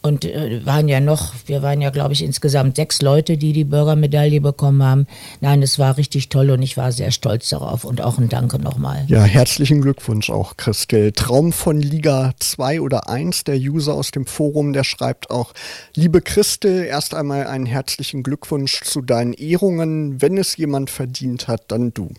und 0.02 0.24
äh, 0.24 0.64
waren 0.64 0.88
ja 0.88 1.00
noch, 1.00 1.34
wir 1.46 1.62
waren 1.62 1.80
ja, 1.80 1.90
glaube 1.90 2.12
ich, 2.12 2.22
insgesamt 2.22 2.76
sechs 2.76 3.02
Leute, 3.02 3.36
die 3.36 3.52
die 3.52 3.64
Bürgermedaille 3.64 4.40
bekommen 4.40 4.82
haben. 4.82 5.06
Nein, 5.40 5.62
es 5.62 5.78
war 5.78 5.96
richtig 5.96 6.28
toll 6.28 6.50
und 6.50 6.62
ich 6.62 6.76
war 6.76 6.92
sehr 6.92 7.10
stolz 7.10 7.48
darauf 7.50 7.84
und 7.84 8.00
auch 8.00 8.18
ein 8.18 8.28
Danke 8.28 8.58
nochmal. 8.58 9.04
Ja, 9.08 9.22
herzlichen 9.22 9.82
Glückwunsch 9.82 10.30
auch, 10.30 10.56
Christel. 10.56 11.12
Traum 11.12 11.52
von 11.52 11.80
Liga 11.80 12.32
2 12.38 12.80
oder 12.80 13.08
1, 13.08 13.44
der 13.44 13.56
User 13.56 13.94
aus 13.94 14.10
dem 14.10 14.26
Forum, 14.26 14.72
der 14.72 14.84
schreibt 14.84 15.30
auch, 15.30 15.52
liebe 15.94 16.20
Christel, 16.20 16.84
erst 16.84 17.14
einmal 17.14 17.46
einen 17.46 17.66
herzlichen 17.66 18.22
Glückwunsch 18.22 18.80
zu 18.82 19.02
deinen 19.02 19.32
Ehrungen. 19.32 20.22
Wenn 20.22 20.38
es 20.38 20.56
jemand 20.56 20.90
verdient 20.90 21.48
hat, 21.48 21.70
dann 21.72 21.92
du. 21.92 22.10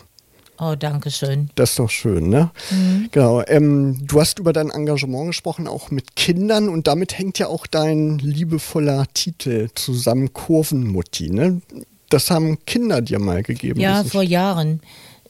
Oh, 0.64 0.76
danke 0.78 1.10
schön. 1.10 1.50
Das 1.56 1.72
ist 1.72 1.80
doch 1.80 1.90
schön, 1.90 2.30
ne? 2.30 2.52
Mhm. 2.70 3.10
Genau. 3.12 3.42
Ähm, 3.48 3.98
du 4.06 4.22
hast 4.22 4.38
über 4.38 4.54
dein 4.54 4.70
Engagement 4.70 5.26
gesprochen, 5.26 5.68
auch 5.68 5.90
mit 5.90 6.16
Kindern 6.16 6.70
und 6.70 6.86
damit 6.86 7.18
hängt 7.18 7.40
ja 7.40 7.48
auch 7.48 7.66
dein 7.66 8.20
liebevoller 8.20 9.08
Titel 9.16 9.70
zusammen, 9.74 10.34
Kurvenmutti, 10.34 11.32
ne? 11.32 11.62
Das 12.10 12.30
haben 12.30 12.64
Kinder 12.66 13.02
dir 13.02 13.18
mal 13.18 13.42
gegeben. 13.42 13.80
Ja, 13.80 14.04
vor 14.04 14.22
Jahren. 14.22 14.82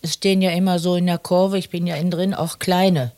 Es 0.01 0.15
stehen 0.15 0.41
ja 0.41 0.51
immer 0.51 0.79
so 0.79 0.95
in 0.97 1.05
der 1.05 1.19
Kurve, 1.19 1.57
ich 1.57 1.69
bin 1.69 1.87
ja 1.87 1.95
innen 1.95 2.11
drin, 2.11 2.33
auch 2.33 2.59
kleine. 2.59 3.13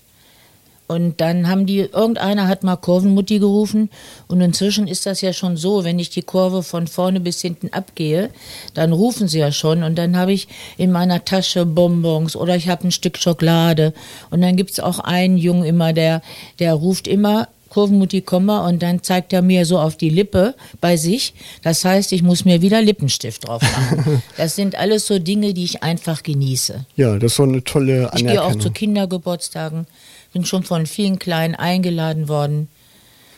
Und 0.94 1.22
dann 1.22 1.48
haben 1.50 1.66
die, 1.66 1.80
irgendeiner 1.80 2.48
hat 2.48 2.64
mal 2.64 2.76
Kurvenmutti 2.76 3.40
gerufen 3.40 3.90
und 4.28 4.42
inzwischen 4.42 4.88
ist 4.88 5.08
das 5.08 5.22
ja 5.22 5.34
schon 5.34 5.58
so, 5.58 5.84
wenn 5.84 5.98
ich 5.98 6.12
die 6.12 6.22
Kurve 6.22 6.62
von 6.62 6.86
vorne 6.86 7.20
bis 7.20 7.42
hinten 7.42 7.70
abgehe, 7.74 8.30
dann 8.76 8.94
rufen 8.94 9.28
sie 9.28 9.40
ja 9.40 9.52
schon 9.52 9.82
und 9.82 9.98
dann 9.98 10.16
habe 10.16 10.34
ich 10.34 10.48
in 10.78 10.92
meiner 10.92 11.26
Tasche 11.26 11.66
Bonbons 11.66 12.36
oder 12.36 12.56
ich 12.56 12.70
habe 12.70 12.88
ein 12.88 12.92
Stück 12.92 13.18
Schokolade 13.18 13.94
und 14.30 14.42
dann 14.42 14.56
gibt 14.56 14.70
es 14.70 14.80
auch 14.80 15.00
einen 15.00 15.38
Jungen 15.38 15.66
immer, 15.66 15.94
der, 15.94 16.22
der 16.60 16.76
ruft 16.76 17.08
immer 17.08 17.48
Kurvenmutti 17.70 18.22
Komma 18.22 18.68
und 18.68 18.84
dann 18.84 19.02
zeigt 19.02 19.34
er 19.34 19.42
mir 19.42 19.66
so 19.66 19.80
auf 19.80 19.98
die 19.98 20.10
Lippe 20.10 20.54
bei 20.80 20.96
sich. 20.96 21.34
Das 21.64 21.84
heißt, 21.84 22.12
ich 22.12 22.22
muss 22.22 22.46
mir 22.46 22.62
wieder 22.62 22.84
Lippenstift 22.84 23.48
drauf 23.48 23.64
machen. 23.64 24.22
Das 24.38 24.56
sind 24.56 24.76
alles 24.76 25.08
so 25.08 25.18
Dinge, 25.18 25.54
die 25.54 25.64
ich 25.64 25.82
einfach 25.82 26.22
genieße. 26.22 26.86
Ja, 26.96 27.18
das 27.18 27.32
ist 27.32 27.38
so 27.38 27.44
eine 27.44 27.64
tolle 27.64 28.14
Anerkennung. 28.14 28.28
Ich 28.28 28.32
gehe 28.32 28.44
auch 28.44 28.56
zu 28.56 28.70
Kindergeburtstagen 28.70 29.88
bin 30.34 30.46
schon 30.46 30.64
von 30.64 30.86
vielen 30.86 31.20
Kleinen 31.20 31.56
eingeladen 31.56 32.28
worden. 32.28 32.68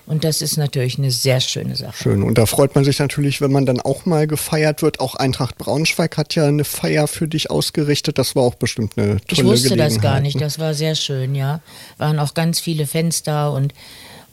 Und 0.07 0.23
das 0.23 0.43
ist 0.43 0.57
natürlich 0.57 0.99
eine 0.99 1.09
sehr 1.09 1.39
schöne 1.39 1.75
Sache. 1.75 2.03
Schön. 2.03 2.21
Und 2.21 2.37
da 2.37 2.45
freut 2.45 2.75
man 2.75 2.83
sich 2.85 2.99
natürlich, 2.99 3.41
wenn 3.41 3.51
man 3.51 3.65
dann 3.65 3.81
auch 3.81 4.05
mal 4.05 4.27
gefeiert 4.27 4.83
wird. 4.83 4.99
Auch 4.99 5.15
Eintracht 5.15 5.57
Braunschweig 5.57 6.15
hat 6.17 6.35
ja 6.35 6.45
eine 6.45 6.63
Feier 6.63 7.07
für 7.07 7.27
dich 7.27 7.49
ausgerichtet. 7.49 8.19
Das 8.19 8.35
war 8.35 8.43
auch 8.43 8.53
bestimmt 8.53 8.93
eine 8.97 9.19
tolle 9.21 9.21
Ich 9.29 9.43
wusste 9.43 9.75
das 9.75 9.99
gar 9.99 10.19
nicht. 10.19 10.39
Das 10.39 10.59
war 10.59 10.75
sehr 10.75 10.93
schön, 10.93 11.33
ja. 11.33 11.61
Waren 11.97 12.19
auch 12.19 12.35
ganz 12.35 12.59
viele 12.59 12.85
Fans 12.85 13.23
da 13.23 13.47
und 13.47 13.73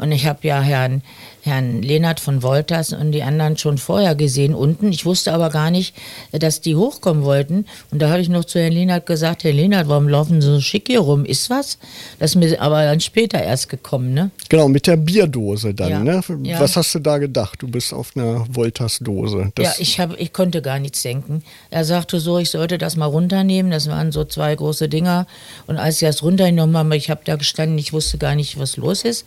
und 0.02 0.10
ich 0.10 0.26
habe 0.26 0.40
ja 0.42 0.60
Herrn, 0.60 1.00
Herrn 1.42 1.80
Lehnert 1.80 2.18
von 2.18 2.42
Wolters 2.42 2.92
und 2.92 3.12
die 3.12 3.22
anderen 3.22 3.56
schon 3.56 3.78
vorher 3.78 4.16
gesehen 4.16 4.52
unten. 4.52 4.90
Ich 4.90 5.06
wusste 5.06 5.32
aber 5.32 5.48
gar 5.48 5.70
nicht, 5.70 5.94
dass 6.32 6.60
die 6.60 6.74
hochkommen 6.74 7.22
wollten. 7.22 7.66
Und 7.92 8.02
da 8.02 8.10
habe 8.10 8.20
ich 8.20 8.28
noch 8.28 8.44
zu 8.44 8.58
Herrn 8.58 8.72
Lehnert 8.72 9.06
gesagt, 9.06 9.44
Herr 9.44 9.52
Lehnert, 9.52 9.88
warum 9.88 10.08
laufen 10.08 10.40
Sie 10.40 10.48
so 10.48 10.60
schick 10.60 10.88
hier 10.88 10.98
rum? 10.98 11.24
Ist 11.24 11.50
was? 11.50 11.78
Das 12.18 12.32
ist 12.32 12.34
mir 12.34 12.60
aber 12.60 12.82
dann 12.82 12.98
später 12.98 13.40
erst 13.40 13.68
gekommen, 13.68 14.12
ne? 14.12 14.32
Genau, 14.48 14.66
mit 14.66 14.88
der 14.88 14.96
Bierdose 14.96 15.72
dann, 15.72 15.90
ja. 15.90 16.00
ne? 16.00 16.20
Ja. 16.42 16.58
Was 16.58 16.76
hast 16.76 16.96
du 16.96 16.98
da 16.98 17.18
gedacht? 17.18 17.62
Du 17.62 17.68
bist 17.68 17.94
auf 17.94 18.16
einer 18.16 18.44
Wolters-Dose. 18.52 19.52
Ja, 19.56 19.72
ich, 19.78 20.00
hab, 20.00 20.18
ich 20.18 20.32
konnte 20.32 20.62
gar 20.62 20.80
nichts 20.80 21.02
denken. 21.02 21.44
Er 21.70 21.84
sagte 21.84 22.18
so, 22.18 22.38
ich 22.38 22.50
sollte 22.50 22.76
das 22.76 22.96
mal 22.96 23.06
runternehmen. 23.06 23.70
Das 23.70 23.88
waren 23.88 24.10
so 24.10 24.24
zwei 24.24 24.56
große 24.56 24.88
Dinger. 24.88 25.28
Und 25.68 25.76
als 25.76 26.02
ich 26.02 26.08
das 26.08 26.24
runtergenommen 26.24 26.76
habe, 26.76 26.96
ich 26.96 27.08
habe 27.08 27.20
da 27.24 27.36
gestanden, 27.36 27.78
ich 27.78 27.92
wusste 27.92 28.18
gar 28.18 28.34
nicht, 28.34 28.58
was 28.58 28.76
los 28.76 29.04
ist. 29.04 29.26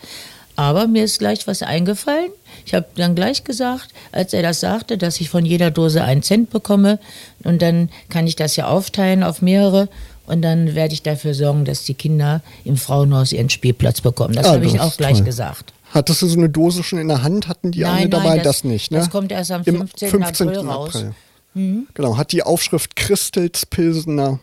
Aber 0.55 0.87
mir 0.87 1.03
ist 1.03 1.19
gleich 1.19 1.47
was 1.47 1.61
eingefallen. 1.61 2.31
Ich 2.65 2.73
habe 2.73 2.85
dann 2.95 3.15
gleich 3.15 3.43
gesagt, 3.43 3.89
als 4.11 4.33
er 4.33 4.41
das 4.41 4.59
sagte, 4.59 4.97
dass 4.97 5.19
ich 5.19 5.29
von 5.29 5.45
jeder 5.45 5.71
Dose 5.71 6.03
einen 6.03 6.23
Cent 6.23 6.49
bekomme. 6.49 6.99
Und 7.43 7.61
dann 7.61 7.89
kann 8.09 8.27
ich 8.27 8.35
das 8.35 8.55
ja 8.55 8.67
aufteilen 8.67 9.23
auf 9.23 9.41
mehrere. 9.41 9.89
Und 10.27 10.41
dann 10.41 10.73
werde 10.73 10.93
ich 10.93 11.03
dafür 11.03 11.33
sorgen, 11.33 11.65
dass 11.65 11.83
die 11.83 11.93
Kinder 11.93 12.41
im 12.63 12.77
Frauenhaus 12.77 13.31
ihren 13.31 13.49
Spielplatz 13.49 14.01
bekommen. 14.01 14.33
Das 14.33 14.47
ah, 14.47 14.53
habe 14.53 14.65
ich 14.65 14.79
auch 14.79 14.95
gleich 14.97 15.17
toll. 15.17 15.25
gesagt. 15.25 15.73
Hattest 15.91 16.21
du 16.21 16.27
so 16.27 16.37
eine 16.37 16.49
Dose 16.49 16.83
schon 16.83 16.99
in 16.99 17.07
der 17.07 17.21
Hand? 17.21 17.47
Hatten 17.47 17.71
die 17.71 17.81
nein, 17.81 17.93
alle 17.93 18.09
dabei? 18.09 18.29
Nein, 18.29 18.37
das, 18.37 18.57
das, 18.57 18.63
nicht, 18.63 18.91
ne? 18.91 18.97
Das 18.97 19.09
kommt 19.09 19.31
erst 19.31 19.51
am 19.51 19.63
15. 19.63 20.09
15. 20.09 20.49
April 20.49 20.67
raus. 20.67 20.95
April. 20.95 21.13
Mhm. 21.53 21.87
Genau, 21.93 22.17
hat 22.17 22.31
die 22.31 22.43
Aufschrift 22.43 22.95
Christels 22.95 23.65
Pilsener 23.65 24.39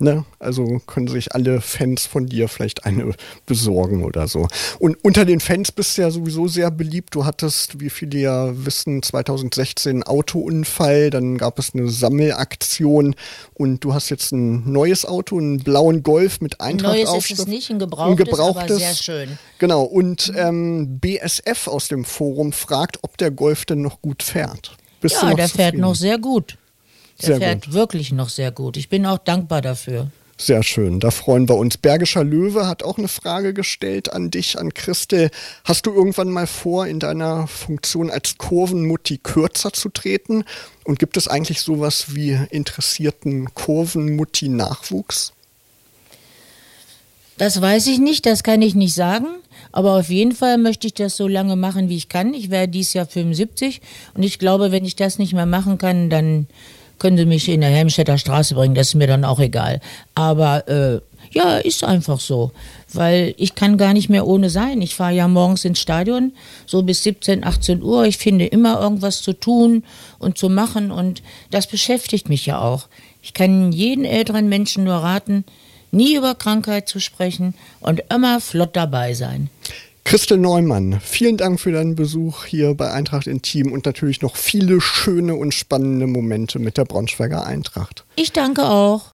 Ne? 0.00 0.24
Also 0.38 0.80
können 0.86 1.08
sich 1.08 1.34
alle 1.34 1.60
Fans 1.60 2.06
von 2.06 2.26
dir 2.26 2.46
vielleicht 2.48 2.86
eine 2.86 3.14
besorgen 3.46 4.04
oder 4.04 4.28
so. 4.28 4.46
Und 4.78 4.96
unter 5.02 5.24
den 5.24 5.40
Fans 5.40 5.72
bist 5.72 5.98
du 5.98 6.02
ja 6.02 6.10
sowieso 6.12 6.46
sehr 6.46 6.70
beliebt. 6.70 7.16
Du 7.16 7.24
hattest, 7.24 7.80
wie 7.80 7.90
viele 7.90 8.18
ja 8.20 8.64
wissen, 8.64 9.02
2016 9.02 9.90
einen 9.90 10.02
Autounfall, 10.04 11.10
dann 11.10 11.36
gab 11.36 11.58
es 11.58 11.74
eine 11.74 11.88
Sammelaktion 11.88 13.16
und 13.54 13.82
du 13.82 13.92
hast 13.92 14.08
jetzt 14.10 14.30
ein 14.30 14.70
neues 14.70 15.04
Auto, 15.04 15.36
einen 15.36 15.58
blauen 15.64 16.04
Golf 16.04 16.40
mit 16.40 16.60
Eintracht 16.60 16.94
Neues 16.94 17.30
ist 17.30 17.40
es 17.40 17.46
nicht, 17.48 17.68
ein 17.70 17.80
gebrauchtes, 17.80 18.12
ein 18.12 18.24
gebrauchtes, 18.24 18.70
aber 18.70 18.78
sehr 18.78 18.94
schön. 18.94 19.38
Genau, 19.58 19.82
und 19.82 20.32
ähm, 20.36 21.00
BSF 21.00 21.66
aus 21.66 21.88
dem 21.88 22.04
Forum 22.04 22.52
fragt, 22.52 23.00
ob 23.02 23.18
der 23.18 23.32
Golf 23.32 23.64
denn 23.64 23.82
noch 23.82 24.00
gut 24.00 24.22
fährt. 24.22 24.76
Bist 25.00 25.16
ja, 25.16 25.34
der 25.34 25.46
zufrieden? 25.46 25.56
fährt 25.56 25.74
noch 25.74 25.96
sehr 25.96 26.18
gut. 26.18 26.56
Der 27.20 27.26
sehr 27.26 27.38
fährt 27.38 27.66
gut. 27.66 27.74
wirklich 27.74 28.12
noch 28.12 28.28
sehr 28.28 28.50
gut. 28.52 28.76
Ich 28.76 28.88
bin 28.88 29.06
auch 29.06 29.18
dankbar 29.18 29.62
dafür. 29.62 30.10
Sehr 30.40 30.62
schön, 30.62 31.00
da 31.00 31.10
freuen 31.10 31.48
wir 31.48 31.56
uns. 31.56 31.78
Bergischer 31.78 32.22
Löwe 32.22 32.68
hat 32.68 32.84
auch 32.84 32.96
eine 32.96 33.08
Frage 33.08 33.52
gestellt 33.52 34.12
an 34.12 34.30
dich, 34.30 34.56
an 34.56 34.72
Christel. 34.72 35.30
Hast 35.64 35.84
du 35.84 35.92
irgendwann 35.92 36.30
mal 36.30 36.46
vor, 36.46 36.86
in 36.86 37.00
deiner 37.00 37.48
Funktion 37.48 38.08
als 38.08 38.38
Kurvenmutti 38.38 39.18
kürzer 39.18 39.72
zu 39.72 39.88
treten? 39.88 40.44
Und 40.84 41.00
gibt 41.00 41.16
es 41.16 41.26
eigentlich 41.26 41.60
sowas 41.60 42.14
wie 42.14 42.38
interessierten 42.50 43.52
Kurvenmutti-Nachwuchs? 43.52 45.32
Das 47.36 47.60
weiß 47.60 47.88
ich 47.88 47.98
nicht, 47.98 48.24
das 48.24 48.44
kann 48.44 48.62
ich 48.62 48.76
nicht 48.76 48.94
sagen. 48.94 49.26
Aber 49.72 49.98
auf 49.98 50.08
jeden 50.08 50.32
Fall 50.32 50.56
möchte 50.56 50.86
ich 50.86 50.94
das 50.94 51.16
so 51.16 51.26
lange 51.26 51.56
machen, 51.56 51.88
wie 51.88 51.96
ich 51.96 52.08
kann. 52.08 52.32
Ich 52.32 52.48
werde 52.50 52.68
dieses 52.68 52.94
Jahr 52.94 53.06
75 53.06 53.80
und 54.14 54.22
ich 54.22 54.38
glaube, 54.38 54.70
wenn 54.70 54.84
ich 54.84 54.94
das 54.94 55.18
nicht 55.18 55.32
mehr 55.32 55.46
machen 55.46 55.78
kann, 55.78 56.10
dann 56.10 56.46
können 56.98 57.16
Sie 57.16 57.26
mich 57.26 57.48
in 57.48 57.60
der 57.60 57.70
Helmstedter 57.70 58.18
Straße 58.18 58.54
bringen, 58.54 58.74
das 58.74 58.88
ist 58.88 58.94
mir 58.94 59.06
dann 59.06 59.24
auch 59.24 59.40
egal. 59.40 59.80
Aber 60.14 60.66
äh, 60.68 61.00
ja, 61.30 61.58
ist 61.58 61.84
einfach 61.84 62.20
so, 62.20 62.52
weil 62.92 63.34
ich 63.36 63.54
kann 63.54 63.76
gar 63.76 63.92
nicht 63.92 64.08
mehr 64.08 64.26
ohne 64.26 64.50
sein. 64.50 64.80
Ich 64.82 64.94
fahre 64.94 65.12
ja 65.12 65.28
morgens 65.28 65.64
ins 65.64 65.80
Stadion, 65.80 66.32
so 66.66 66.82
bis 66.82 67.02
17, 67.02 67.44
18 67.44 67.82
Uhr. 67.82 68.06
Ich 68.06 68.18
finde 68.18 68.46
immer 68.46 68.80
irgendwas 68.80 69.22
zu 69.22 69.32
tun 69.32 69.84
und 70.18 70.38
zu 70.38 70.48
machen 70.48 70.90
und 70.90 71.22
das 71.50 71.66
beschäftigt 71.66 72.28
mich 72.28 72.46
ja 72.46 72.60
auch. 72.60 72.88
Ich 73.22 73.34
kann 73.34 73.72
jeden 73.72 74.04
älteren 74.04 74.48
Menschen 74.48 74.84
nur 74.84 74.96
raten, 74.96 75.44
nie 75.90 76.16
über 76.16 76.34
Krankheit 76.34 76.88
zu 76.88 77.00
sprechen 77.00 77.54
und 77.80 78.02
immer 78.10 78.40
flott 78.40 78.74
dabei 78.74 79.14
sein. 79.14 79.50
Christel 80.08 80.38
Neumann, 80.38 81.02
vielen 81.02 81.36
Dank 81.36 81.60
für 81.60 81.70
deinen 81.70 81.94
Besuch 81.94 82.46
hier 82.46 82.72
bei 82.72 82.90
Eintracht 82.90 83.26
Intim 83.26 83.72
und 83.72 83.84
natürlich 83.84 84.22
noch 84.22 84.36
viele 84.36 84.80
schöne 84.80 85.34
und 85.34 85.52
spannende 85.52 86.06
Momente 86.06 86.58
mit 86.58 86.78
der 86.78 86.86
Braunschweiger 86.86 87.44
Eintracht. 87.44 88.06
Ich 88.16 88.32
danke 88.32 88.64
auch. 88.64 89.12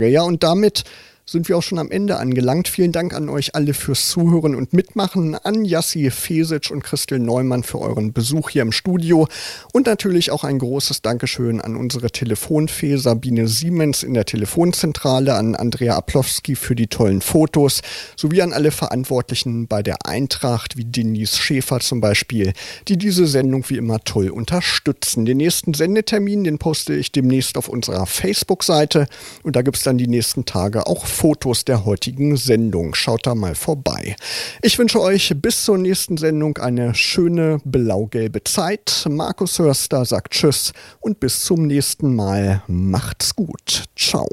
Ja, 0.00 0.22
und 0.22 0.42
damit 0.42 0.82
sind 1.30 1.48
wir 1.48 1.56
auch 1.56 1.62
schon 1.62 1.78
am 1.78 1.92
Ende 1.92 2.16
angelangt. 2.16 2.66
Vielen 2.66 2.90
Dank 2.90 3.14
an 3.14 3.28
euch 3.28 3.54
alle 3.54 3.72
fürs 3.72 4.08
Zuhören 4.08 4.56
und 4.56 4.72
Mitmachen, 4.72 5.36
an 5.36 5.64
Jassi 5.64 6.10
Fesic 6.10 6.72
und 6.72 6.82
Christel 6.82 7.20
Neumann 7.20 7.62
für 7.62 7.80
euren 7.80 8.12
Besuch 8.12 8.50
hier 8.50 8.62
im 8.62 8.72
Studio 8.72 9.28
und 9.72 9.86
natürlich 9.86 10.32
auch 10.32 10.42
ein 10.42 10.58
großes 10.58 11.02
Dankeschön 11.02 11.60
an 11.60 11.76
unsere 11.76 12.10
Telefonfee 12.10 12.96
Sabine 12.96 13.46
Siemens 13.46 14.02
in 14.02 14.14
der 14.14 14.24
Telefonzentrale, 14.24 15.36
an 15.36 15.54
Andrea 15.54 15.96
Aplowski 15.96 16.56
für 16.56 16.74
die 16.74 16.88
tollen 16.88 17.20
Fotos 17.20 17.82
sowie 18.16 18.42
an 18.42 18.52
alle 18.52 18.72
Verantwortlichen 18.72 19.68
bei 19.68 19.84
der 19.84 20.04
Eintracht, 20.04 20.76
wie 20.76 20.84
Denise 20.84 21.36
Schäfer 21.36 21.78
zum 21.78 22.00
Beispiel, 22.00 22.54
die 22.88 22.98
diese 22.98 23.28
Sendung 23.28 23.64
wie 23.68 23.76
immer 23.76 24.00
toll 24.00 24.30
unterstützen. 24.30 25.26
Den 25.26 25.36
nächsten 25.36 25.74
Sendetermin, 25.74 26.42
den 26.42 26.58
poste 26.58 26.94
ich 26.94 27.12
demnächst 27.12 27.56
auf 27.56 27.68
unserer 27.68 28.06
Facebook-Seite 28.06 29.06
und 29.44 29.54
da 29.54 29.62
gibt 29.62 29.76
es 29.76 29.84
dann 29.84 29.96
die 29.96 30.08
nächsten 30.08 30.44
Tage 30.44 30.88
auch 30.88 31.06
Fotos 31.20 31.66
der 31.66 31.84
heutigen 31.84 32.38
Sendung. 32.38 32.94
Schaut 32.94 33.26
da 33.26 33.34
mal 33.34 33.54
vorbei. 33.54 34.16
Ich 34.62 34.78
wünsche 34.78 35.02
euch 35.02 35.34
bis 35.36 35.66
zur 35.66 35.76
nächsten 35.76 36.16
Sendung 36.16 36.56
eine 36.56 36.94
schöne 36.94 37.58
blau-gelbe 37.62 38.42
Zeit. 38.44 39.04
Markus 39.06 39.58
Hörster 39.58 40.06
sagt 40.06 40.32
Tschüss 40.32 40.72
und 40.98 41.20
bis 41.20 41.44
zum 41.44 41.66
nächsten 41.66 42.16
Mal. 42.16 42.62
Macht's 42.68 43.36
gut. 43.36 43.84
Ciao. 43.98 44.30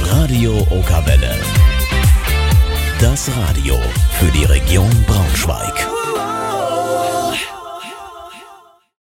Radio 0.00 0.56
Okawelle. 0.70 1.36
Das 2.98 3.28
Radio 3.36 3.76
für 4.18 4.32
die 4.32 4.44
Region 4.44 4.90
Braunschweig. 5.06 5.95